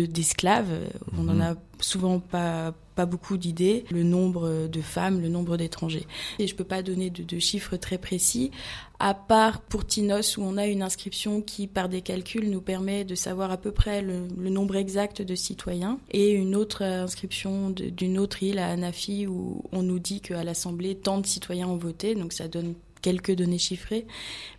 d'esclaves. 0.00 0.70
De, 0.70 0.86
on 1.18 1.24
n'en 1.24 1.40
a 1.40 1.54
souvent 1.80 2.18
pas, 2.18 2.74
pas 2.94 3.06
beaucoup 3.06 3.36
d'idées. 3.36 3.84
Le 3.90 4.02
nombre 4.02 4.66
de 4.66 4.80
femmes, 4.80 5.20
le 5.20 5.28
nombre 5.28 5.56
d'étrangers. 5.56 6.06
Et 6.38 6.46
je 6.46 6.54
peux 6.54 6.64
pas 6.64 6.82
donner 6.82 7.10
de, 7.10 7.22
de, 7.22 7.38
chiffres 7.38 7.76
très 7.76 7.98
précis, 7.98 8.50
à 8.98 9.14
part 9.14 9.60
pour 9.60 9.86
Tinos 9.86 10.36
où 10.36 10.42
on 10.42 10.56
a 10.56 10.66
une 10.66 10.82
inscription 10.82 11.40
qui, 11.42 11.66
par 11.66 11.88
des 11.88 12.00
calculs, 12.00 12.50
nous 12.50 12.60
permet 12.60 13.04
de 13.04 13.14
savoir 13.14 13.50
à 13.50 13.56
peu 13.56 13.72
près 13.72 14.02
le, 14.02 14.26
le 14.38 14.50
nombre 14.50 14.76
exact 14.76 15.22
de 15.22 15.34
citoyens. 15.34 15.98
Et 16.10 16.30
une 16.32 16.56
autre 16.56 16.82
inscription 16.82 17.70
d'une 17.70 18.18
autre 18.18 18.42
île 18.42 18.58
à 18.58 18.68
Anafi 18.68 19.26
où 19.26 19.62
on 19.72 19.82
nous 19.82 19.98
dit 19.98 20.20
qu'à 20.20 20.44
l'Assemblée, 20.44 20.94
tant 20.94 21.18
de 21.18 21.26
citoyens 21.26 21.68
ont 21.68 21.76
voté. 21.76 22.14
Donc 22.14 22.32
ça 22.32 22.48
donne 22.48 22.74
quelques 23.04 23.32
données 23.32 23.58
chiffrées. 23.58 24.06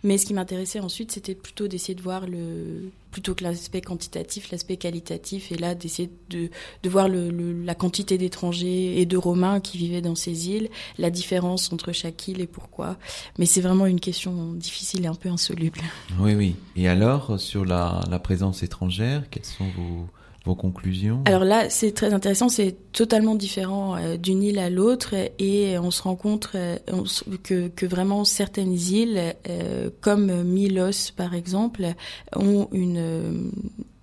Mais 0.03 0.19
ce 0.19 0.27
qui 0.27 0.35
m'intéressait 0.35 0.79
ensuite, 0.79 1.11
c'était 1.11 1.33
plutôt 1.33 1.67
d'essayer 1.67 1.95
de 1.95 2.01
voir 2.01 2.27
le 2.27 2.91
plutôt 3.09 3.33
que 3.33 3.45
l'aspect 3.45 3.79
quantitatif, 3.79 4.51
l'aspect 4.51 4.75
qualitatif, 4.75 5.51
et 5.53 5.55
là 5.55 5.73
d'essayer 5.73 6.09
de, 6.29 6.49
de 6.83 6.89
voir 6.89 7.07
la 7.07 7.73
quantité 7.73 8.17
d'étrangers 8.17 8.99
et 8.99 9.05
de 9.05 9.15
Romains 9.15 9.61
qui 9.61 9.77
vivaient 9.77 10.01
dans 10.01 10.15
ces 10.15 10.49
îles, 10.49 10.69
la 10.97 11.09
différence 11.09 11.71
entre 11.71 11.93
chaque 11.93 12.27
île 12.27 12.41
et 12.41 12.47
pourquoi. 12.47 12.97
Mais 13.39 13.45
c'est 13.45 13.61
vraiment 13.61 13.85
une 13.85 14.01
question 14.01 14.51
difficile 14.53 15.05
et 15.05 15.07
un 15.07 15.15
peu 15.15 15.29
insoluble. 15.29 15.79
Oui, 16.19 16.35
oui. 16.35 16.55
Et 16.75 16.89
alors, 16.89 17.39
sur 17.39 17.63
la, 17.63 18.01
la 18.09 18.19
présence 18.19 18.63
étrangère, 18.63 19.23
quels 19.31 19.45
sont 19.45 19.69
vos 19.77 20.07
vos 20.45 20.55
conclusions? 20.55 21.21
Alors 21.25 21.43
là, 21.43 21.69
c'est 21.69 21.91
très 21.91 22.13
intéressant, 22.13 22.49
c'est 22.49 22.75
totalement 22.91 23.35
différent 23.35 23.97
euh, 23.97 24.17
d'une 24.17 24.43
île 24.43 24.59
à 24.59 24.69
l'autre 24.69 25.15
et 25.39 25.77
on 25.77 25.91
se 25.91 26.01
rend 26.03 26.15
compte 26.15 26.49
euh, 26.55 26.77
on, 26.91 27.03
que, 27.43 27.67
que, 27.67 27.85
vraiment 27.85 28.23
certaines 28.23 28.73
îles, 28.73 29.35
euh, 29.49 29.89
comme 30.01 30.43
Milos 30.43 31.11
par 31.15 31.33
exemple, 31.33 31.93
ont 32.35 32.67
une 32.71 33.51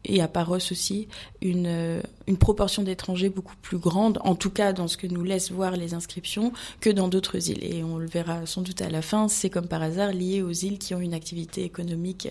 et 0.05 0.20
à 0.20 0.26
Paros 0.26 0.57
aussi, 0.57 1.07
une, 1.40 2.03
une 2.26 2.36
proportion 2.36 2.82
d'étrangers 2.82 3.28
beaucoup 3.28 3.55
plus 3.62 3.78
grande, 3.78 4.18
en 4.24 4.34
tout 4.34 4.51
cas 4.51 4.72
dans 4.72 4.88
ce 4.88 4.97
que 4.97 5.07
nous 5.07 5.22
laissent 5.22 5.53
voir 5.53 5.76
les 5.76 5.95
inscriptions, 5.95 6.53
que 6.80 6.90
dans 6.90 7.07
d'autres 7.07 7.51
îles. 7.51 7.62
Et 7.62 7.84
on 7.84 7.99
le 7.99 8.07
verra 8.07 8.45
sans 8.45 8.62
doute 8.62 8.82
à 8.82 8.90
la 8.90 9.01
fin, 9.01 9.28
c'est 9.28 9.49
comme 9.49 9.68
par 9.68 9.80
hasard 9.80 10.11
lié 10.11 10.43
aux 10.43 10.51
îles 10.51 10.78
qui 10.78 10.97
ont 10.97 11.01
une 11.01 11.14
activité 11.14 11.62
économique 11.62 12.26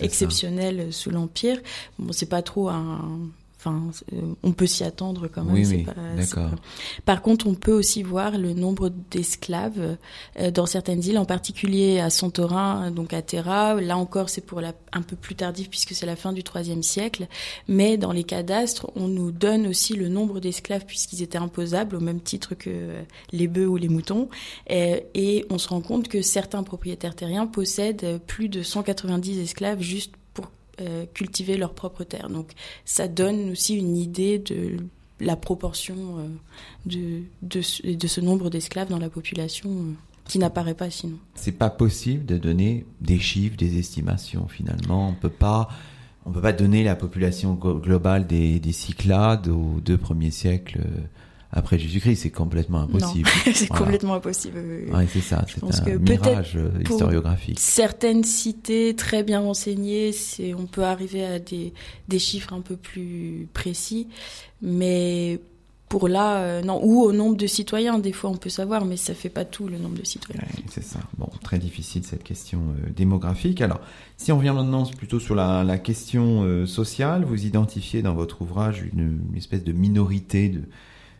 exceptionnelle 0.00 0.88
ça. 0.90 0.98
sous 0.98 1.10
l'Empire. 1.10 1.58
Bon, 1.98 2.12
c'est 2.12 2.28
pas 2.28 2.42
trop 2.42 2.68
un 2.68 3.30
Enfin, 3.66 3.82
euh, 4.12 4.20
on 4.42 4.52
peut 4.52 4.66
s'y 4.66 4.84
attendre 4.84 5.26
quand 5.28 5.42
même. 5.42 5.54
Oui, 5.54 5.64
oui, 5.78 5.84
pas- 5.84 5.94
pas- 6.50 6.50
Par 7.06 7.22
contre, 7.22 7.46
on 7.46 7.54
peut 7.54 7.72
aussi 7.72 8.02
voir 8.02 8.36
le 8.36 8.52
nombre 8.52 8.90
d'esclaves 9.10 9.96
euh, 10.38 10.50
dans 10.50 10.66
certaines 10.66 11.02
îles, 11.02 11.16
en 11.18 11.24
particulier 11.24 11.98
à 12.00 12.10
Santorin, 12.10 12.90
donc 12.90 13.12
à 13.14 13.22
Terra. 13.22 13.74
Là 13.80 13.96
encore, 13.96 14.28
c'est 14.28 14.42
pour 14.44 14.60
la, 14.60 14.74
un 14.92 15.02
peu 15.02 15.16
plus 15.16 15.34
tardif 15.34 15.70
puisque 15.70 15.94
c'est 15.94 16.04
la 16.06 16.16
fin 16.16 16.32
du 16.32 16.42
IIIe 16.54 16.82
siècle. 16.82 17.26
Mais 17.68 17.96
dans 17.96 18.12
les 18.12 18.24
cadastres, 18.24 18.90
on 18.96 19.08
nous 19.08 19.30
donne 19.32 19.66
aussi 19.66 19.94
le 19.94 20.08
nombre 20.08 20.40
d'esclaves 20.40 20.84
puisqu'ils 20.86 21.22
étaient 21.22 21.38
imposables 21.38 21.96
au 21.96 22.00
même 22.00 22.20
titre 22.20 22.54
que 22.54 22.68
euh, 22.70 23.02
les 23.32 23.48
bœufs 23.48 23.66
ou 23.68 23.76
les 23.76 23.88
moutons. 23.88 24.28
Et, 24.68 25.04
et 25.14 25.46
on 25.50 25.58
se 25.58 25.68
rend 25.68 25.80
compte 25.80 26.08
que 26.08 26.20
certains 26.22 26.62
propriétaires 26.64 27.14
terriens 27.14 27.46
possèdent 27.46 28.20
plus 28.26 28.48
de 28.48 28.62
190 28.62 29.38
esclaves 29.40 29.80
juste 29.80 30.12
pour 30.12 30.23
euh, 30.80 31.06
cultiver 31.14 31.56
leur 31.56 31.74
propre 31.74 32.04
terre. 32.04 32.28
Donc 32.28 32.52
ça 32.84 33.08
donne 33.08 33.50
aussi 33.50 33.76
une 33.76 33.96
idée 33.96 34.38
de 34.38 34.76
la 35.20 35.36
proportion 35.36 35.94
euh, 36.18 36.28
de, 36.86 37.22
de, 37.42 37.60
ce, 38.06 38.20
nombre 38.20 38.50
d'esclaves 38.50 38.88
dans 38.88 38.98
la 38.98 39.10
population 39.10 39.70
euh, 39.70 39.92
qui 40.26 40.38
n'apparaît 40.38 40.74
pas 40.74 40.90
sinon. 40.90 41.16
C'est 41.34 41.52
pas 41.52 41.70
possible 41.70 42.24
de 42.26 42.36
donner 42.36 42.84
des 43.00 43.18
chiffres, 43.18 43.56
des 43.56 43.78
estimations 43.78 44.48
finalement. 44.48 45.08
On 45.08 45.14
peut 45.14 45.28
pas, 45.28 45.68
on 46.26 46.32
peut 46.32 46.40
pas 46.40 46.52
donner 46.52 46.82
la 46.82 46.96
population 46.96 47.54
glo- 47.54 47.80
globale 47.80 48.26
des, 48.26 48.58
des 48.58 48.72
Cyclades 48.72 49.48
aux 49.48 49.80
deux 49.80 49.98
premiers 49.98 50.30
siècles 50.32 50.80
après 51.56 51.78
Jésus-Christ. 51.78 52.16
C'est 52.22 52.30
complètement 52.30 52.80
impossible. 52.80 53.28
C'est 53.54 53.68
Voilà. 53.68 53.84
complètement 53.84 54.14
impossible. 54.14 54.58
Ouais, 54.92 55.06
c'est 55.10 55.20
ça. 55.20 55.44
C'est 55.48 55.62
un 55.64 55.98
mirage 55.98 56.56
euh, 56.56 56.68
pour- 56.84 56.92
historiographique. 56.96 57.58
Certaines 57.60 58.24
cités 58.24 58.94
très 58.94 59.22
bien 59.22 59.40
renseignées, 59.40 60.12
c'est, 60.12 60.52
on 60.54 60.66
peut 60.66 60.82
arriver 60.84 61.24
à 61.24 61.38
des, 61.38 61.72
des 62.08 62.18
chiffres 62.18 62.52
un 62.52 62.60
peu 62.60 62.76
plus 62.76 63.48
précis, 63.54 64.08
mais 64.62 65.40
pour 65.88 66.08
là, 66.08 66.38
euh, 66.38 66.62
non, 66.62 66.80
ou 66.82 67.02
au 67.02 67.12
nombre 67.12 67.36
de 67.36 67.46
citoyens, 67.46 67.98
des 67.98 68.12
fois 68.12 68.30
on 68.30 68.36
peut 68.36 68.48
savoir, 68.50 68.84
mais 68.84 68.96
ça 68.96 69.14
fait 69.14 69.28
pas 69.28 69.44
tout 69.44 69.68
le 69.68 69.78
nombre 69.78 69.96
de 69.96 70.04
citoyens. 70.04 70.40
Ouais, 70.42 70.64
c'est 70.68 70.82
ça. 70.82 70.98
Bon, 71.18 71.28
très 71.42 71.58
difficile 71.58 72.02
cette 72.04 72.24
question 72.24 72.58
euh, 72.84 72.90
démographique. 72.96 73.60
Alors, 73.60 73.80
si 74.16 74.32
on 74.32 74.38
revient 74.38 74.54
maintenant 74.56 74.84
plutôt 74.86 75.20
sur 75.20 75.34
la, 75.36 75.62
la 75.62 75.78
question 75.78 76.42
euh, 76.42 76.66
sociale, 76.66 77.24
vous 77.24 77.46
identifiez 77.46 78.02
dans 78.02 78.14
votre 78.14 78.42
ouvrage 78.42 78.82
une, 78.92 79.20
une 79.30 79.36
espèce 79.36 79.62
de 79.62 79.72
minorité 79.72 80.48
de, 80.48 80.62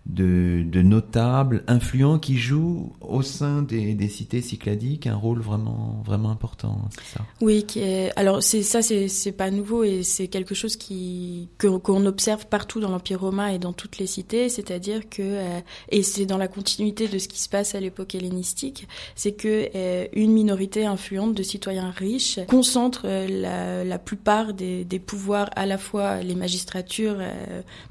de, 0.07 0.62
de 0.66 0.82
notables 0.82 1.64
influents 1.66 2.18
qui 2.18 2.36
jouent 2.36 2.92
au 3.00 3.22
sein 3.22 3.62
des, 3.62 3.94
des 3.94 4.09
cités 4.09 4.42
cycladiques 4.42 5.07
un 5.07 5.16
rôle 5.16 5.40
vraiment, 5.40 6.02
vraiment 6.05 6.30
important, 6.30 6.88
c'est 6.90 7.18
ça? 7.18 7.24
Oui, 7.40 7.64
qui 7.64 7.80
alors 8.16 8.42
c'est 8.42 8.62
ça, 8.62 8.82
c'est 8.82 9.09
c'est 9.09 9.32
pas 9.32 9.50
nouveau 9.50 9.84
et 9.84 10.02
c'est 10.02 10.28
quelque 10.28 10.55
chose 10.55 10.76
qui 10.76 11.48
qu'on 11.59 12.07
observe 12.07 12.46
partout 12.46 12.80
dans 12.80 12.90
l'Empire 12.90 13.20
romain 13.20 13.48
et 13.48 13.59
dans 13.59 13.72
toutes 13.72 13.98
les 13.98 14.07
cités, 14.07 14.48
c'est-à-dire 14.48 15.09
que 15.09 15.22
euh, 15.22 15.61
et 15.90 16.02
c'est 16.02 16.26
dans 16.26 16.38
la 16.38 16.48
continuité 16.48 17.09
de 17.09 17.18
ce 17.18 17.28
qui 17.28 17.40
se 17.40 17.48
passe 17.48 17.74
à 17.74 17.80
l'époque 17.80 18.14
hellénistique, 18.14 18.86
c'est 19.14 19.32
que 19.32 19.70
euh, 19.74 20.07
une 20.12 20.32
minorité 20.32 20.84
influente 20.84 21.34
de 21.34 21.42
citoyens 21.42 21.90
riches 21.90 22.40
concentre 22.48 23.02
euh, 23.05 23.84
la, 23.84 23.98
plupart 23.98 24.52
des, 24.52 24.84
pouvoirs, 25.05 25.50
à 25.57 25.66
la 25.66 25.78
fois 25.78 26.20
les 26.22 26.34
magistratures 26.34 27.18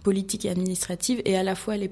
politiques 0.03 0.45
et 0.45 0.49
administratives 0.49 1.22
et 1.26 1.36
à 1.36 1.43
la 1.43 1.55
fois 1.55 1.78
les 1.78 1.88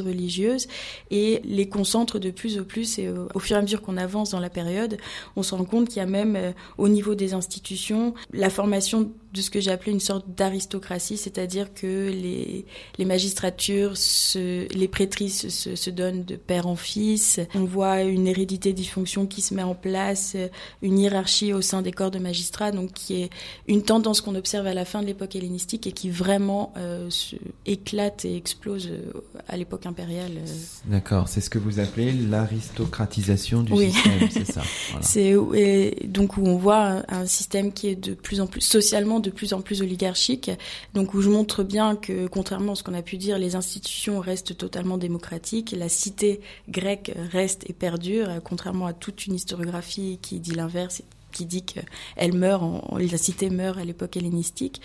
religieuses 0.00 0.68
et 1.10 1.40
les 1.44 1.68
concentre 1.68 2.18
de 2.18 2.30
plus 2.30 2.58
en 2.58 2.64
plus 2.64 2.98
et 2.98 3.08
au, 3.08 3.28
au 3.34 3.38
fur 3.38 3.56
et 3.56 3.58
à 3.58 3.62
mesure 3.62 3.82
qu'on 3.82 3.96
avance 3.96 4.30
dans 4.30 4.40
la 4.40 4.50
période, 4.50 4.98
on 5.36 5.42
se 5.42 5.54
rend 5.54 5.64
compte 5.64 5.88
qu'il 5.88 5.98
y 5.98 6.00
a 6.00 6.06
même 6.06 6.36
euh, 6.36 6.52
au 6.78 6.88
niveau 6.88 7.14
des 7.14 7.34
institutions 7.34 8.14
la 8.32 8.50
formation 8.50 9.12
de 9.32 9.40
ce 9.40 9.50
que 9.50 9.60
j'ai 9.60 9.70
appelé 9.70 9.92
une 9.92 10.00
sorte 10.00 10.26
d'aristocratie, 10.36 11.16
c'est-à-dire 11.16 11.72
que 11.72 12.10
les, 12.10 12.66
les 12.98 13.04
magistratures, 13.04 13.96
se, 13.96 14.66
les 14.74 14.88
prêtrices 14.88 15.48
se, 15.48 15.74
se 15.74 15.90
donnent 15.90 16.24
de 16.24 16.36
père 16.36 16.66
en 16.66 16.76
fils. 16.76 17.40
On 17.54 17.64
voit 17.64 18.02
une 18.02 18.26
hérédité 18.26 18.72
dysfonction 18.72 19.26
qui 19.26 19.40
se 19.40 19.54
met 19.54 19.62
en 19.62 19.74
place, 19.74 20.36
une 20.82 20.98
hiérarchie 20.98 21.52
au 21.52 21.62
sein 21.62 21.80
des 21.82 21.92
corps 21.92 22.10
de 22.10 22.18
magistrats, 22.18 22.72
donc 22.72 22.92
qui 22.92 23.22
est 23.22 23.30
une 23.68 23.82
tendance 23.82 24.20
qu'on 24.20 24.34
observe 24.34 24.66
à 24.66 24.74
la 24.74 24.84
fin 24.84 25.00
de 25.00 25.06
l'époque 25.06 25.34
hellénistique 25.36 25.86
et 25.86 25.92
qui 25.92 26.10
vraiment 26.10 26.72
euh, 26.76 27.08
se 27.10 27.36
éclate 27.66 28.24
et 28.24 28.36
explose 28.36 28.88
euh, 28.90 29.12
à 29.48 29.56
l'époque 29.56 29.86
impériale. 29.86 30.32
euh. 30.36 30.52
D'accord, 30.90 31.28
c'est 31.28 31.40
ce 31.40 31.48
que 31.48 31.58
vous 31.58 31.80
appelez 31.80 32.12
l'aristocratisation 32.12 33.62
du 33.62 33.72
Oui. 33.72 33.92
système, 33.92 34.28
c'est 34.30 34.44
ça 34.52 34.62
voilà. 34.90 35.06
C'est 35.12 35.96
donc 36.06 36.36
où 36.36 36.42
on 36.46 36.56
voit 36.56 36.84
un, 36.84 37.04
un 37.08 37.26
système 37.26 37.72
qui 37.72 37.88
est 37.88 37.96
de 37.96 38.14
plus 38.14 38.40
en 38.40 38.46
plus 38.46 38.60
socialement 38.60 39.20
de 39.22 39.30
plus 39.30 39.54
en 39.54 39.60
plus 39.60 39.80
oligarchique. 39.80 40.50
Donc 40.94 41.14
où 41.14 41.20
je 41.20 41.30
montre 41.30 41.62
bien 41.62 41.96
que 41.96 42.26
contrairement 42.26 42.72
à 42.72 42.74
ce 42.74 42.82
qu'on 42.82 42.94
a 42.94 43.02
pu 43.02 43.16
dire, 43.16 43.38
les 43.38 43.56
institutions 43.56 44.20
restent 44.20 44.56
totalement 44.56 44.98
démocratiques, 44.98 45.74
la 45.76 45.88
cité 45.88 46.40
grecque 46.68 47.12
reste 47.32 47.68
et 47.68 47.72
perdure, 47.72 48.28
contrairement 48.44 48.86
à 48.86 48.92
toute 48.92 49.26
une 49.26 49.34
historiographie 49.34 50.18
qui 50.20 50.40
dit 50.40 50.52
l'inverse, 50.52 51.02
qui 51.32 51.46
dit 51.46 51.62
qu'elle 51.62 52.34
meurt, 52.34 52.62
la 52.98 53.18
cité 53.18 53.50
meurt 53.50 53.78
à 53.78 53.84
l'époque 53.84 54.16
hellénistique 54.16 54.80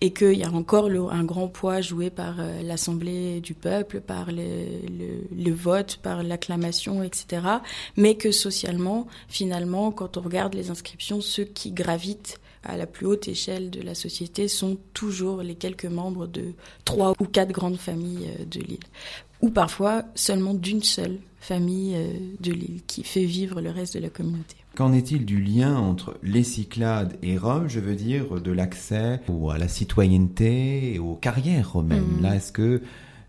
et 0.00 0.12
qu'il 0.12 0.32
y 0.32 0.42
a 0.42 0.50
encore 0.50 0.86
un 0.90 1.22
grand 1.22 1.46
poids 1.46 1.80
joué 1.80 2.10
par 2.10 2.40
euh, 2.40 2.60
l'Assemblée 2.62 3.40
du 3.40 3.54
peuple, 3.54 4.00
par 4.00 4.32
le 4.32 5.52
vote, 5.52 6.00
par 6.02 6.24
l'acclamation, 6.24 7.04
etc. 7.04 7.42
Mais 7.96 8.16
que 8.16 8.32
socialement, 8.32 9.06
finalement, 9.28 9.92
quand 9.92 10.16
on 10.16 10.22
regarde 10.22 10.54
les 10.54 10.70
inscriptions, 10.70 11.20
ceux 11.20 11.44
qui 11.44 11.70
gravitent 11.70 12.40
à 12.64 12.76
la 12.76 12.86
plus 12.86 13.06
haute 13.06 13.28
échelle 13.28 13.70
de 13.70 13.80
la 13.80 13.94
société 13.94 14.48
sont 14.48 14.78
toujours 14.94 15.42
les 15.42 15.54
quelques 15.54 15.86
membres 15.86 16.26
de 16.26 16.52
trois 16.84 17.12
ou 17.20 17.24
quatre 17.24 17.52
grandes 17.52 17.78
familles 17.78 18.28
euh, 18.40 18.44
de 18.44 18.60
l'île. 18.60 18.78
Ou 19.40 19.50
parfois 19.50 20.04
seulement 20.14 20.54
d'une 20.54 20.82
seule 20.82 21.18
famille 21.40 21.94
euh, 21.96 22.12
de 22.40 22.52
l'île 22.52 22.82
qui 22.86 23.02
fait 23.02 23.24
vivre 23.24 23.60
le 23.60 23.70
reste 23.70 23.94
de 23.94 24.00
la 24.00 24.10
communauté. 24.10 24.56
Qu'en 24.76 24.92
est-il 24.92 25.26
du 25.26 25.42
lien 25.42 25.76
entre 25.76 26.16
les 26.22 26.44
Cyclades 26.44 27.18
et 27.22 27.36
Rome, 27.36 27.68
je 27.68 27.80
veux 27.80 27.96
dire, 27.96 28.40
de 28.40 28.52
l'accès 28.52 29.20
à 29.50 29.58
la 29.58 29.68
citoyenneté 29.68 30.94
et 30.94 30.98
aux 30.98 31.14
carrières 31.16 31.72
romaines? 31.72 32.16
Mhm. 32.16 32.22
Là, 32.22 32.36
est-ce 32.36 32.52
que 32.52 32.80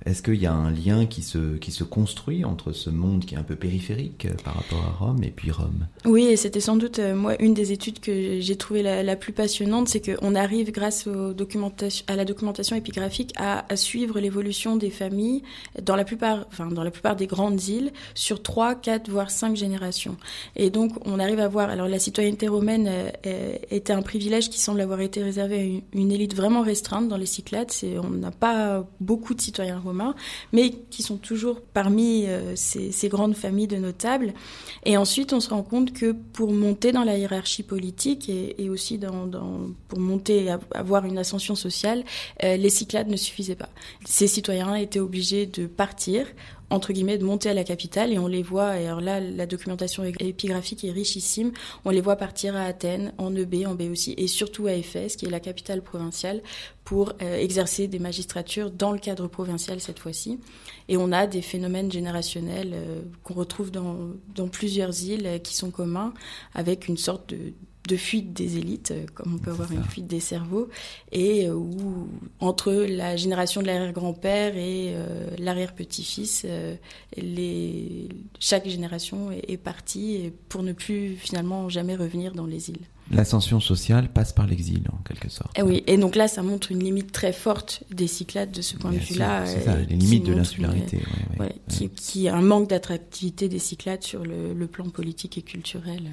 est-ce 0.06 0.22
qu'il 0.22 0.36
y 0.36 0.46
a 0.46 0.54
un 0.54 0.70
lien 0.70 1.06
qui 1.06 1.22
se, 1.22 1.56
qui 1.58 1.72
se 1.72 1.84
construit 1.84 2.44
entre 2.44 2.74
ce 2.74 2.90
monde 2.90 3.26
qui 3.26 3.36
est 3.36 3.38
un 3.38 3.44
peu 3.44 3.56
périphérique 3.56 4.26
euh, 4.26 4.34
par 4.44 4.56
rapport 4.56 4.84
à 4.84 5.06
Rome 5.06 5.24
et 5.24 5.30
puis 5.30 5.52
Rome? 5.52 5.88
Oui, 6.06 6.26
et 6.26 6.36
c'était 6.36 6.60
sans 6.60 6.76
doute, 6.76 7.00
euh, 7.00 7.16
moi, 7.16 7.42
une 7.42 7.54
des 7.54 7.72
études 7.72 8.00
que 8.00 8.40
j'ai 8.42 8.56
trouvé 8.58 8.84
la, 8.84 9.16
plus 9.16 9.32
passionnante, 9.32 9.88
c'est 9.88 10.02
qu'on 10.02 10.36
arrive, 10.36 10.72
grâce 10.72 11.08
à 11.08 12.16
la 12.16 12.26
documentation 12.26 12.76
épigraphique, 12.76 13.34
à, 13.38 13.64
suivre 13.76 14.20
l'évolution 14.20 14.76
des 14.76 14.90
familles 14.90 15.44
dans 15.82 15.96
la 15.96 16.04
plupart, 16.04 16.46
enfin, 16.48 16.68
dans 16.68 16.84
la 16.84 16.92
plupart 16.92 17.16
des 17.16 17.28
grandes 17.28 17.62
îles, 17.64 17.92
sur 18.14 18.42
trois, 18.42 18.76
quatre, 18.76 19.10
voire 19.10 19.32
cinq 19.32 19.56
générations. 19.56 20.18
Et 20.56 20.70
donc, 20.70 20.92
on 21.06 21.20
arrive 21.20 21.40
à 21.40 21.48
voir, 21.48 21.70
alors 21.70 21.88
la 21.88 22.00
citoyenneté 22.00 22.48
romaine 22.48 22.90
euh, 23.26 23.56
était 23.72 23.94
un 23.94 24.02
privilège 24.02 24.50
qui 24.50 24.60
semble 24.60 24.82
avoir 24.82 25.00
été 25.00 25.24
réservé 25.24 25.56
à 25.56 25.64
une, 25.64 25.82
une 25.94 26.12
élite 26.12 26.36
vraiment 26.36 26.62
restreinte 26.62 27.08
dans 27.08 27.18
les 27.18 27.26
Cyclades. 27.26 27.72
On 28.04 28.10
n'a 28.10 28.32
pas 28.32 28.86
beaucoup 29.00 29.34
de 29.34 29.42
citoyens 29.42 29.80
romains, 29.80 29.93
mais 30.52 30.72
qui 30.90 31.04
sont 31.04 31.18
toujours 31.18 31.62
parmi 31.62 32.26
euh, 32.28 32.56
ces, 32.56 33.10
grandes 33.10 33.36
familles 33.36 33.68
de 33.68 33.78
notables. 33.78 34.34
Et 34.86 34.98
ensuite, 34.98 35.34
on 35.34 35.40
se 35.40 35.50
rend 35.50 35.64
compte 35.64 35.94
que 35.94 36.12
pour 36.12 36.52
monter 36.52 36.92
dans 36.92 37.04
la 37.04 37.18
hiérarchie 37.18 37.64
politique 37.64 38.30
et, 38.30 38.70
aussi 38.70 39.00
pour 39.88 40.00
monter, 40.00 40.46
et 40.46 40.56
avoir 40.74 41.06
une 41.06 41.18
ascension 41.18 41.56
sociale, 41.56 42.04
euh, 42.44 42.58
les 42.58 42.70
Cyclades 42.70 43.10
ne 43.10 43.18
suffisaient 43.18 43.56
pas. 43.56 43.70
Ces 44.06 44.28
citoyens 44.28 44.76
étaient 44.76 45.00
obligés 45.00 45.46
de 45.46 45.68
partir 45.68 46.26
entre 46.74 46.92
guillemets, 46.92 47.20
de 47.20 47.24
monter 47.24 47.50
à 47.50 47.54
la 47.54 47.64
capitale 47.64 48.12
et 48.12 48.18
on 48.18 48.28
les 48.28 48.42
voit, 48.42 48.80
et 48.80 48.88
alors 48.88 49.00
là, 49.00 49.20
la 49.20 49.46
documentation 49.46 50.04
épigraphique 50.04 50.84
est 50.84 50.92
richissime, 50.92 51.52
on 51.86 51.92
les 51.92 52.02
voit 52.02 52.16
partir 52.16 52.56
à 52.56 52.62
Athènes, 52.62 53.14
en 53.20 53.36
EB, 53.36 53.68
en 53.68 53.76
Béotie, 53.76 54.16
et 54.18 54.28
surtout 54.28 54.66
à 54.66 54.74
Éphèse, 54.74 55.16
qui 55.16 55.28
est 55.28 55.30
la 55.30 55.40
capitale 55.40 55.84
provinciale, 55.84 56.42
pour 56.84 57.14
euh, 57.22 57.38
exercer 57.38 57.88
des 57.88 58.00
magistratures 58.00 58.72
dans 58.72 58.92
le 58.92 58.98
cadre 58.98 59.28
provincial 59.28 59.80
cette 59.80 60.00
fois-ci. 60.00 60.40
Et 60.90 60.98
on 60.98 61.12
a 61.12 61.28
des 61.28 61.42
phénomènes 61.44 61.92
générationnels 61.92 62.72
euh, 62.74 63.02
qu'on 63.24 63.36
retrouve 63.36 63.70
dans, 63.70 63.96
dans 64.34 64.48
plusieurs 64.48 65.04
îles 65.04 65.28
euh, 65.28 65.38
qui 65.38 65.56
sont 65.56 65.70
communs, 65.70 66.14
avec 66.56 66.88
une 66.88 66.98
sorte 66.98 67.30
de, 67.30 67.54
de 67.88 67.98
fuite 67.98 68.34
des 68.34 68.58
élites, 68.58 68.92
euh, 68.92 69.06
comme 69.14 69.36
on 69.36 69.38
peut 69.38 69.52
avoir 69.52 69.72
une 69.72 69.84
fuite 69.84 70.08
des 70.08 70.20
cerveaux, 70.20 70.70
et 71.12 71.48
euh, 71.48 71.54
où 71.54 72.08
entre 72.40 72.72
la 72.72 73.16
génération 73.18 73.62
de 73.62 73.68
l'arrière-grand-père 73.68 74.56
et 74.56 74.94
euh, 74.96 75.28
l'arrière-petit-fils, 75.38 76.44
euh, 76.46 76.76
les, 77.18 78.10
chaque 78.40 78.68
génération 78.68 79.32
est, 79.32 79.52
est 79.52 79.58
partie 79.58 80.32
pour 80.50 80.64
ne 80.64 80.74
plus 80.74 81.16
finalement 81.18 81.68
jamais 81.70 81.96
revenir 81.96 82.34
dans 82.34 82.46
les 82.46 82.70
îles. 82.70 82.86
L'ascension 83.12 83.60
sociale 83.60 84.12
passe 84.12 84.32
par 84.32 84.48
l'exil, 84.48 84.84
en 84.92 85.04
quelque 85.04 85.30
sorte. 85.30 85.52
Et 85.60 85.62
oui, 85.62 85.84
et 85.88 85.98
donc 85.98 86.16
là, 86.16 86.30
ça 86.30 86.42
montre 86.42 86.72
une 86.72 86.82
limite 86.82 87.12
très 87.12 87.34
forte 87.34 87.84
des 87.92 88.08
Cyclades 88.08 88.52
de 88.52 88.62
ce 88.62 88.78
point 88.78 88.92
Bien 88.92 89.00
de 89.02 89.04
vue-là. 89.04 89.46
C'est 89.46 89.62
ça, 89.62 89.76
les 89.78 89.98
limites 89.98 90.26
de 90.26 90.32
l'insularité. 90.32 90.98
ouais, 90.98 91.04
ouais, 91.40 91.46
ouais, 91.48 91.56
qui, 91.68 91.90
qui 91.90 92.30
un 92.30 92.42
manque 92.42 92.70
d'attractivité 92.70 93.50
des 93.50 93.60
Cyclades 93.60 94.04
sur 94.04 94.24
le, 94.24 94.54
le 94.54 94.68
plan 94.68 94.90
politique 94.90 95.38
et 95.38 95.42
culturel. 95.42 96.04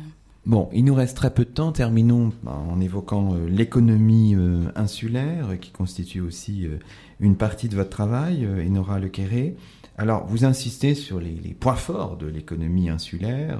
Bon, 0.47 0.70
il 0.72 0.86
nous 0.86 0.95
reste 0.95 1.18
très 1.18 1.34
peu 1.34 1.45
de 1.45 1.51
temps. 1.51 1.70
Terminons 1.70 2.32
en 2.47 2.80
évoquant 2.80 3.34
euh, 3.34 3.47
l'économie 3.47 4.34
euh, 4.34 4.64
insulaire, 4.74 5.61
qui 5.61 5.70
constitue 5.70 6.22
aussi 6.22 6.66
euh, 6.66 6.78
une 7.20 7.36
partie 7.36 7.68
de 7.68 7.76
votre 7.76 7.91
travail, 7.91 8.49
Enora 8.66 8.99
Lequeré. 8.99 9.57
Alors, 9.99 10.26
vous 10.26 10.47
insistez 10.47 10.95
sur 10.95 11.20
les, 11.20 11.34
les 11.34 11.53
points 11.53 11.74
forts 11.74 12.16
de 12.16 12.26
l'économie 12.26 12.88
insulaire. 12.88 13.59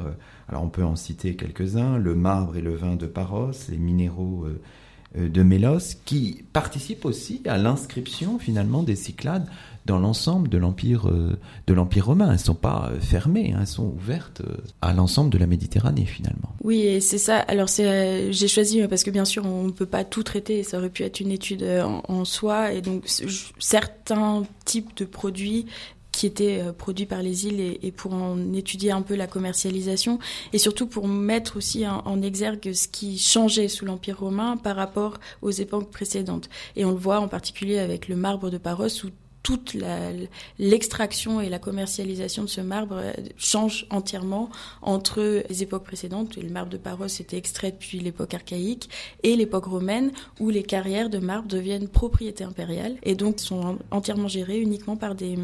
Alors, 0.49 0.62
on 0.62 0.70
peut 0.70 0.85
en 0.85 0.97
citer 0.97 1.37
quelques-uns 1.37 1.99
le 1.99 2.14
marbre 2.14 2.57
et 2.57 2.62
le 2.62 2.74
vin 2.74 2.97
de 2.97 3.07
Paros, 3.07 3.51
les 3.68 3.76
minéraux 3.76 4.47
de 5.17 5.43
Mélos, 5.43 5.97
qui 6.05 6.45
participent 6.53 7.05
aussi 7.05 7.43
à 7.47 7.59
l'inscription 7.59 8.39
finalement 8.39 8.83
des 8.83 8.97
Cyclades 8.97 9.47
dans 9.87 9.99
l'ensemble 9.99 10.49
de 10.49 10.59
l'empire 10.59 11.09
euh, 11.09 11.39
de 11.67 11.75
l'empire 11.75 12.07
romain. 12.07 12.31
Elles 12.33 12.39
sont 12.39 12.55
pas 12.55 12.91
euh, 12.91 13.01
fermées, 13.01 13.53
hein, 13.55 13.59
elles 13.61 13.67
sont 13.67 13.87
ouvertes 13.87 14.43
euh, 14.43 14.57
à 14.83 14.93
l'ensemble 14.93 15.31
de 15.31 15.39
la 15.39 15.47
Méditerranée 15.47 16.05
finalement. 16.05 16.55
Oui, 16.63 17.01
c'est 17.01 17.19
ça. 17.19 17.39
Alors 17.39 17.69
c'est 17.69 18.33
j'ai 18.33 18.49
choisi 18.49 18.87
parce 18.89 19.05
que 19.05 19.11
bien 19.11 19.25
sûr 19.25 19.45
on 19.47 19.65
ne 19.65 19.73
peut 19.73 19.87
pas 19.87 20.05
tout 20.05 20.23
traiter. 20.23 20.63
Ça 20.63 20.79
aurait 20.79 20.91
pu 20.91 21.03
être 21.03 21.21
une 21.21 21.33
étude 21.33 21.65
en, 21.65 22.25
soi 22.25 22.73
et 22.73 22.83
donc 22.83 23.05
certains 23.59 24.45
types 24.65 24.97
de 24.97 25.05
produits 25.05 25.67
qui 26.13 26.27
étaient 26.27 26.63
produits 26.77 27.07
par 27.07 27.23
les 27.23 27.47
îles 27.47 27.79
et, 27.83 27.93
pour 27.93 28.13
en 28.13 28.53
étudier 28.53 28.91
un 28.91 29.03
peu 29.03 29.15
la 29.15 29.27
commercialisation 29.27 30.19
et 30.53 30.59
surtout 30.59 30.87
pour 30.87 31.09
mettre 31.09 31.57
aussi 31.57 31.87
en, 31.87 32.03
en 32.05 32.23
exergue 32.23 32.73
ce 32.73 32.89
qui 32.89 33.19
changeait 33.19 33.69
sous 33.69 33.85
l'Empire 33.85 34.19
romain 34.21 34.57
par 34.57 34.77
rapport 34.77 35.19
aux 35.43 35.51
époques 35.51 35.91
précédentes. 35.91 36.49
Et 36.77 36.85
on 36.85 36.91
le 36.91 36.97
voit 36.97 37.21
en 37.21 37.29
particulier 37.29 37.79
avec 37.79 38.09
le 38.09 38.17
marbre 38.17 38.51
de 38.51 38.59
Paros 38.59 38.89
où 39.05 39.09
toute 39.43 39.76
l'extraction 40.59 41.41
et 41.41 41.49
la 41.49 41.59
commercialisation 41.59 42.45
de 42.45 42.49
ce 42.49 42.61
marbre 42.61 42.97
euh, 42.97 43.12
change 43.36 43.86
entièrement 43.91 44.51
entre 44.82 45.45
les 45.49 45.62
époques 45.62 45.84
précédentes, 45.84 46.36
le 46.36 46.51
marbre 46.51 46.70
de 46.70 46.76
Paros 46.76 47.07
était 47.07 47.36
extrait 47.36 47.72
depuis 47.72 48.01
l'époque 48.01 48.34
archaïque, 48.34 48.91
et 49.22 49.36
l'époque 49.36 49.64
romaine, 49.64 50.12
où 50.41 50.51
les 50.51 50.62
carrières 50.62 51.09
de 51.09 51.18
marbre 51.18 51.49
deviennent 51.49 51.88
propriété 51.88 52.45
impériale, 52.45 52.97
et 53.03 53.14
donc 53.14 53.41
sont 53.41 53.78
entièrement 53.91 54.28
gérées 54.28 54.61
uniquement 54.61 54.97
par 54.97 55.14
des, 55.14 55.36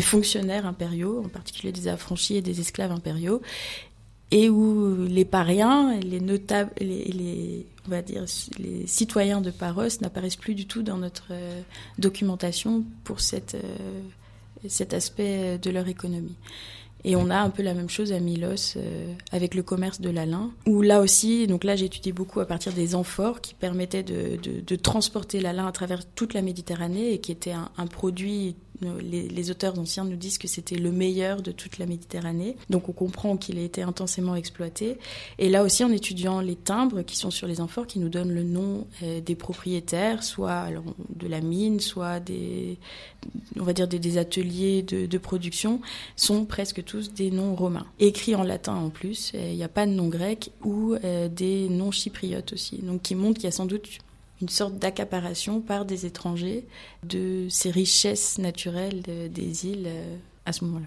fonctionnaires 0.00 0.66
impériaux, 0.66 1.22
en 1.24 1.28
particulier 1.28 1.72
des 1.72 1.88
affranchis 1.88 2.36
et 2.36 2.42
des 2.42 2.60
esclaves 2.60 2.92
impériaux, 2.92 3.40
et 4.32 4.50
où 4.50 5.06
les 5.06 5.24
pariens, 5.24 5.98
les 6.00 6.20
notables, 6.20 6.72
les, 6.80 7.04
les, 7.04 7.66
on 7.86 7.90
va 7.90 8.02
dire 8.02 8.24
les 8.58 8.86
citoyens 8.86 9.40
de 9.40 9.50
Paros 9.50 10.00
n'apparaissent 10.00 10.36
plus 10.36 10.54
du 10.54 10.66
tout 10.66 10.82
dans 10.82 10.96
notre 10.96 11.28
euh, 11.30 11.60
documentation 11.98 12.84
pour 13.04 13.18
euh, 13.32 14.00
cet 14.68 14.94
aspect 14.94 15.58
de 15.58 15.70
leur 15.70 15.88
économie. 15.88 16.36
Et 17.04 17.14
on 17.14 17.30
a 17.30 17.36
un 17.38 17.50
peu 17.50 17.62
la 17.62 17.72
même 17.72 17.88
chose 17.88 18.12
à 18.12 18.18
Milos 18.18 18.76
euh, 18.76 19.14
avec 19.30 19.54
le 19.54 19.62
commerce 19.62 20.00
de 20.00 20.10
la 20.10 20.26
lin, 20.26 20.50
où 20.66 20.82
là 20.82 21.00
aussi, 21.00 21.46
donc 21.46 21.62
là 21.62 21.74
étudié 21.74 22.10
beaucoup 22.10 22.40
à 22.40 22.46
partir 22.46 22.72
des 22.72 22.96
amphores 22.96 23.40
qui 23.40 23.54
permettaient 23.54 24.02
de, 24.02 24.76
transporter 24.76 25.40
la 25.40 25.52
lin 25.52 25.66
à 25.68 25.72
travers 25.72 26.04
toute 26.04 26.34
la 26.34 26.42
Méditerranée 26.42 27.12
et 27.12 27.20
qui 27.20 27.30
était 27.30 27.52
un 27.52 27.86
produit 27.86 28.56
les, 28.82 29.50
auteurs 29.50 29.78
anciens 29.78 30.04
nous 30.04 30.16
disent 30.16 30.38
que 30.38 30.48
c'était 30.48 30.76
le 30.76 30.90
meilleur 30.92 31.42
de 31.42 31.52
toute 31.52 31.78
la 31.78 31.86
Méditerranée. 31.86 32.56
Donc 32.70 32.88
on 32.88 32.92
comprend 32.92 33.36
qu'il 33.36 33.58
a 33.58 33.62
été 33.62 33.82
intensément 33.82 34.34
exploité. 34.34 34.98
Et 35.38 35.48
là 35.48 35.62
aussi, 35.62 35.84
en 35.84 35.90
étudiant 35.90 36.40
les 36.40 36.56
timbres 36.56 37.02
qui 37.02 37.16
sont 37.16 37.30
sur 37.30 37.46
les 37.46 37.60
amphores, 37.60 37.86
qui 37.86 37.98
nous 37.98 38.08
donnent 38.08 38.32
le 38.34 38.42
nom 38.42 38.86
euh, 39.02 39.20
des 39.20 39.34
propriétaires, 39.34 40.22
soit 40.22 40.68
de 41.14 41.26
la 41.26 41.40
mine, 41.40 41.80
soit 41.80 42.20
des, 42.20 42.78
on 43.58 43.64
va 43.64 43.72
dire 43.72 43.88
des, 43.88 44.18
ateliers 44.18 44.82
de, 44.82 45.18
production, 45.18 45.80
sont 46.14 46.44
presque 46.44 46.84
tous 46.84 47.12
des 47.12 47.30
noms 47.30 47.54
romains. 47.54 47.86
Écrits 47.98 48.34
en 48.34 48.42
latin 48.42 48.74
en 48.74 48.90
plus, 48.90 49.32
il 49.34 49.56
n'y 49.56 49.64
a 49.64 49.68
pas 49.68 49.86
de 49.86 49.92
nom 49.92 50.08
grec, 50.08 50.50
ou 50.62 50.94
euh, 51.04 51.28
des 51.28 51.68
noms 51.68 51.90
chypriotes 51.90 52.52
aussi. 52.52 52.78
Donc 52.78 53.02
qui 53.02 53.14
montrent 53.14 53.36
qu'il 53.36 53.44
y 53.44 53.48
a 53.48 53.52
sans 53.52 53.66
doute 53.66 53.88
une 54.42 54.48
sorte 54.48 54.78
d'accaparation 54.78 55.60
par 55.60 55.84
des 55.84 56.06
étrangers 56.06 56.66
de 57.04 57.46
ces 57.48 57.70
richesses 57.70 58.38
naturelles 58.38 59.02
des 59.02 59.66
îles 59.66 59.86
euh, 59.86 60.16
à 60.44 60.52
ce 60.52 60.64
moment-là. 60.64 60.86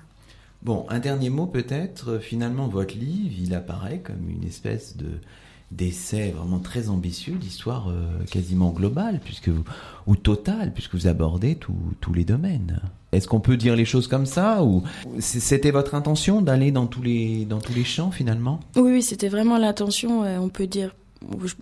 Bon, 0.61 0.85
un 0.89 0.99
dernier 0.99 1.29
mot 1.29 1.45
peut-être. 1.45 2.19
Finalement, 2.19 2.67
votre 2.67 2.95
livre, 2.95 3.33
il 3.41 3.53
apparaît 3.53 3.99
comme 3.99 4.29
une 4.29 4.43
espèce 4.43 4.97
de 4.97 5.07
d'essai 5.71 6.31
vraiment 6.31 6.57
très 6.57 6.89
ambitieux 6.89 7.35
d'histoire 7.35 7.89
euh, 7.89 8.23
quasiment 8.31 8.71
globale, 8.71 9.19
puisque 9.23 9.49
vous, 9.49 9.63
ou 10.07 10.15
totale, 10.15 10.73
puisque 10.73 10.95
vous 10.95 11.07
abordez 11.07 11.55
tous 11.55 12.13
les 12.13 12.25
domaines. 12.25 12.81
Est-ce 13.11 13.27
qu'on 13.27 13.39
peut 13.39 13.57
dire 13.57 13.75
les 13.75 13.85
choses 13.85 14.07
comme 14.07 14.25
ça 14.25 14.63
ou 14.63 14.83
c'était 15.19 15.71
votre 15.71 15.95
intention 15.95 16.41
d'aller 16.41 16.71
dans 16.71 16.85
tous 16.85 17.01
les 17.01 17.45
dans 17.45 17.59
tous 17.59 17.73
les 17.73 17.83
champs 17.83 18.11
finalement? 18.11 18.59
Oui, 18.75 18.91
oui 18.91 19.03
c'était 19.03 19.29
vraiment 19.29 19.57
l'intention. 19.57 20.23
Euh, 20.23 20.37
on 20.37 20.49
peut 20.49 20.67
dire 20.67 20.95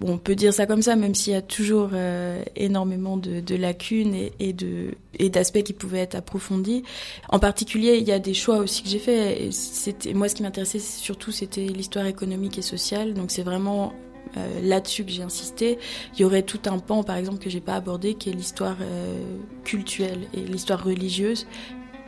on 0.02 0.18
peut 0.18 0.36
dire 0.36 0.54
ça 0.54 0.66
comme 0.66 0.82
ça, 0.82 0.96
même 0.96 1.16
s'il 1.16 1.34
y 1.34 1.36
a 1.36 1.42
toujours 1.42 1.90
euh, 1.94 2.44
énormément 2.56 3.18
de, 3.18 3.56
lacunes 3.56 4.16
et, 4.40 5.30
d'aspects 5.30 5.64
qui 5.64 5.74
pouvaient 5.74 6.00
être 6.00 6.16
approfondis. 6.16 6.84
En 7.30 7.40
particulier, 7.40 7.98
il 7.98 8.08
y 8.08 8.12
a 8.12 8.20
des 8.20 8.34
choix 8.34 8.58
aussi 8.58 8.84
que 8.84 8.90
j'ai 8.90 9.00
faits. 9.00 10.14
Moi, 10.14 10.30
ce 10.30 10.36
qui 10.36 10.44
m'intéressait 10.44 10.80
surtout, 10.80 11.32
c'était 11.32 11.66
l'histoire 11.66 12.06
économique 12.06 12.58
et 12.58 12.62
sociale. 12.62 13.14
Donc 13.14 13.32
c'est 13.32 13.44
vraiment 13.44 13.94
euh, 14.36 14.62
là-dessus 14.62 15.04
que 15.04 15.12
j'ai 15.12 15.24
insisté. 15.24 15.80
Il 16.14 16.22
y 16.22 16.24
aurait 16.24 16.44
tout 16.44 16.60
un 16.66 16.80
pan, 16.80 17.04
par 17.04 17.16
exemple, 17.16 17.40
que 17.40 17.50
j'ai 17.50 17.62
pas 17.62 17.76
abordé, 17.76 18.14
qui 18.14 18.30
est 18.30 18.34
l'histoire 18.34 18.78
euh, 18.82 19.20
culturelle 19.64 20.28
et 20.34 20.42
l'histoire 20.42 20.84
religieuse, 20.84 21.48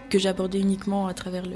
que 0.09 0.19
j'abordais 0.19 0.59
uniquement 0.59 1.07
à 1.07 1.13
travers 1.13 1.43
le, 1.45 1.55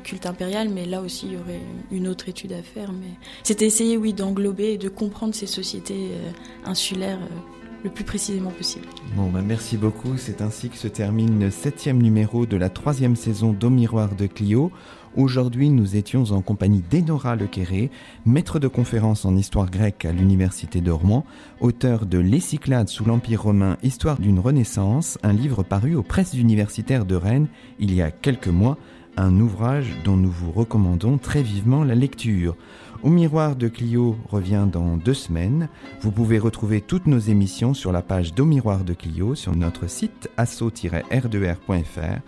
culte 0.00 0.26
impérial, 0.26 0.68
mais 0.68 0.84
là 0.84 1.00
aussi 1.00 1.26
il 1.26 1.32
y 1.32 1.36
aurait 1.36 1.62
une 1.90 2.06
autre 2.06 2.28
étude 2.28 2.52
à 2.52 2.62
faire. 2.62 2.92
Mais 2.92 3.12
c'était 3.42 3.64
essayer, 3.64 3.96
oui, 3.96 4.12
d'englober 4.12 4.74
et 4.74 4.78
de 4.78 4.90
comprendre 4.90 5.34
ces 5.34 5.46
sociétés 5.46 6.10
euh, 6.12 6.68
insulaires 6.68 7.18
euh, 7.22 7.56
le 7.82 7.88
plus 7.88 8.04
précisément 8.04 8.50
possible. 8.50 8.84
Bon, 9.16 9.30
bah 9.30 9.40
merci 9.42 9.78
beaucoup. 9.78 10.18
C'est 10.18 10.42
ainsi 10.42 10.68
que 10.68 10.76
se 10.76 10.88
termine 10.88 11.40
le 11.40 11.50
septième 11.50 12.02
numéro 12.02 12.44
de 12.44 12.58
la 12.58 12.68
troisième 12.68 13.16
saison 13.16 13.52
d'Au 13.54 13.70
Miroir 13.70 14.14
de 14.14 14.26
Clio. 14.26 14.70
Aujourd'hui, 15.16 15.70
nous 15.70 15.96
étions 15.96 16.24
en 16.32 16.42
compagnie 16.42 16.82
d'Enora 16.90 17.36
Lequeré, 17.36 17.90
maître 18.26 18.58
de 18.58 18.68
conférence 18.68 19.24
en 19.24 19.34
histoire 19.34 19.70
grecque 19.70 20.04
à 20.04 20.12
l'Université 20.12 20.82
de 20.82 20.90
Rouen, 20.90 21.24
auteur 21.62 22.04
de 22.04 22.18
Les 22.18 22.40
Cyclades 22.40 22.90
sous 22.90 23.06
l'Empire 23.06 23.44
romain, 23.44 23.78
Histoire 23.82 24.18
d'une 24.18 24.38
Renaissance, 24.38 25.16
un 25.22 25.32
livre 25.32 25.62
paru 25.62 25.94
aux 25.94 26.02
presses 26.02 26.34
universitaires 26.34 27.06
de 27.06 27.14
Rennes 27.14 27.48
il 27.78 27.94
y 27.94 28.02
a 28.02 28.10
quelques 28.10 28.48
mois, 28.48 28.76
un 29.16 29.40
ouvrage 29.40 29.96
dont 30.04 30.18
nous 30.18 30.30
vous 30.30 30.52
recommandons 30.52 31.16
très 31.16 31.42
vivement 31.42 31.82
la 31.82 31.94
lecture. 31.94 32.54
Au 33.02 33.08
miroir 33.08 33.56
de 33.56 33.68
Clio 33.68 34.18
revient 34.28 34.66
dans 34.70 34.98
deux 34.98 35.14
semaines. 35.14 35.70
Vous 36.02 36.10
pouvez 36.10 36.38
retrouver 36.38 36.82
toutes 36.82 37.06
nos 37.06 37.18
émissions 37.18 37.72
sur 37.72 37.90
la 37.90 38.02
page 38.02 38.34
d'Au 38.34 38.44
miroir 38.44 38.84
de 38.84 38.92
Clio 38.92 39.34
sur 39.34 39.56
notre 39.56 39.86
site 39.86 40.28
asso-r2r.fr 40.36 42.20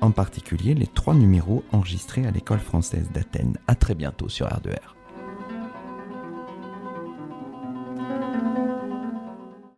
en 0.00 0.10
particulier 0.10 0.74
les 0.74 0.86
trois 0.86 1.14
numéros 1.14 1.64
enregistrés 1.72 2.26
à 2.26 2.30
l'école 2.30 2.60
française 2.60 3.10
d'Athènes. 3.12 3.58
À 3.66 3.74
très 3.74 3.94
bientôt 3.94 4.28
sur 4.28 4.46
R2R. 4.46 4.95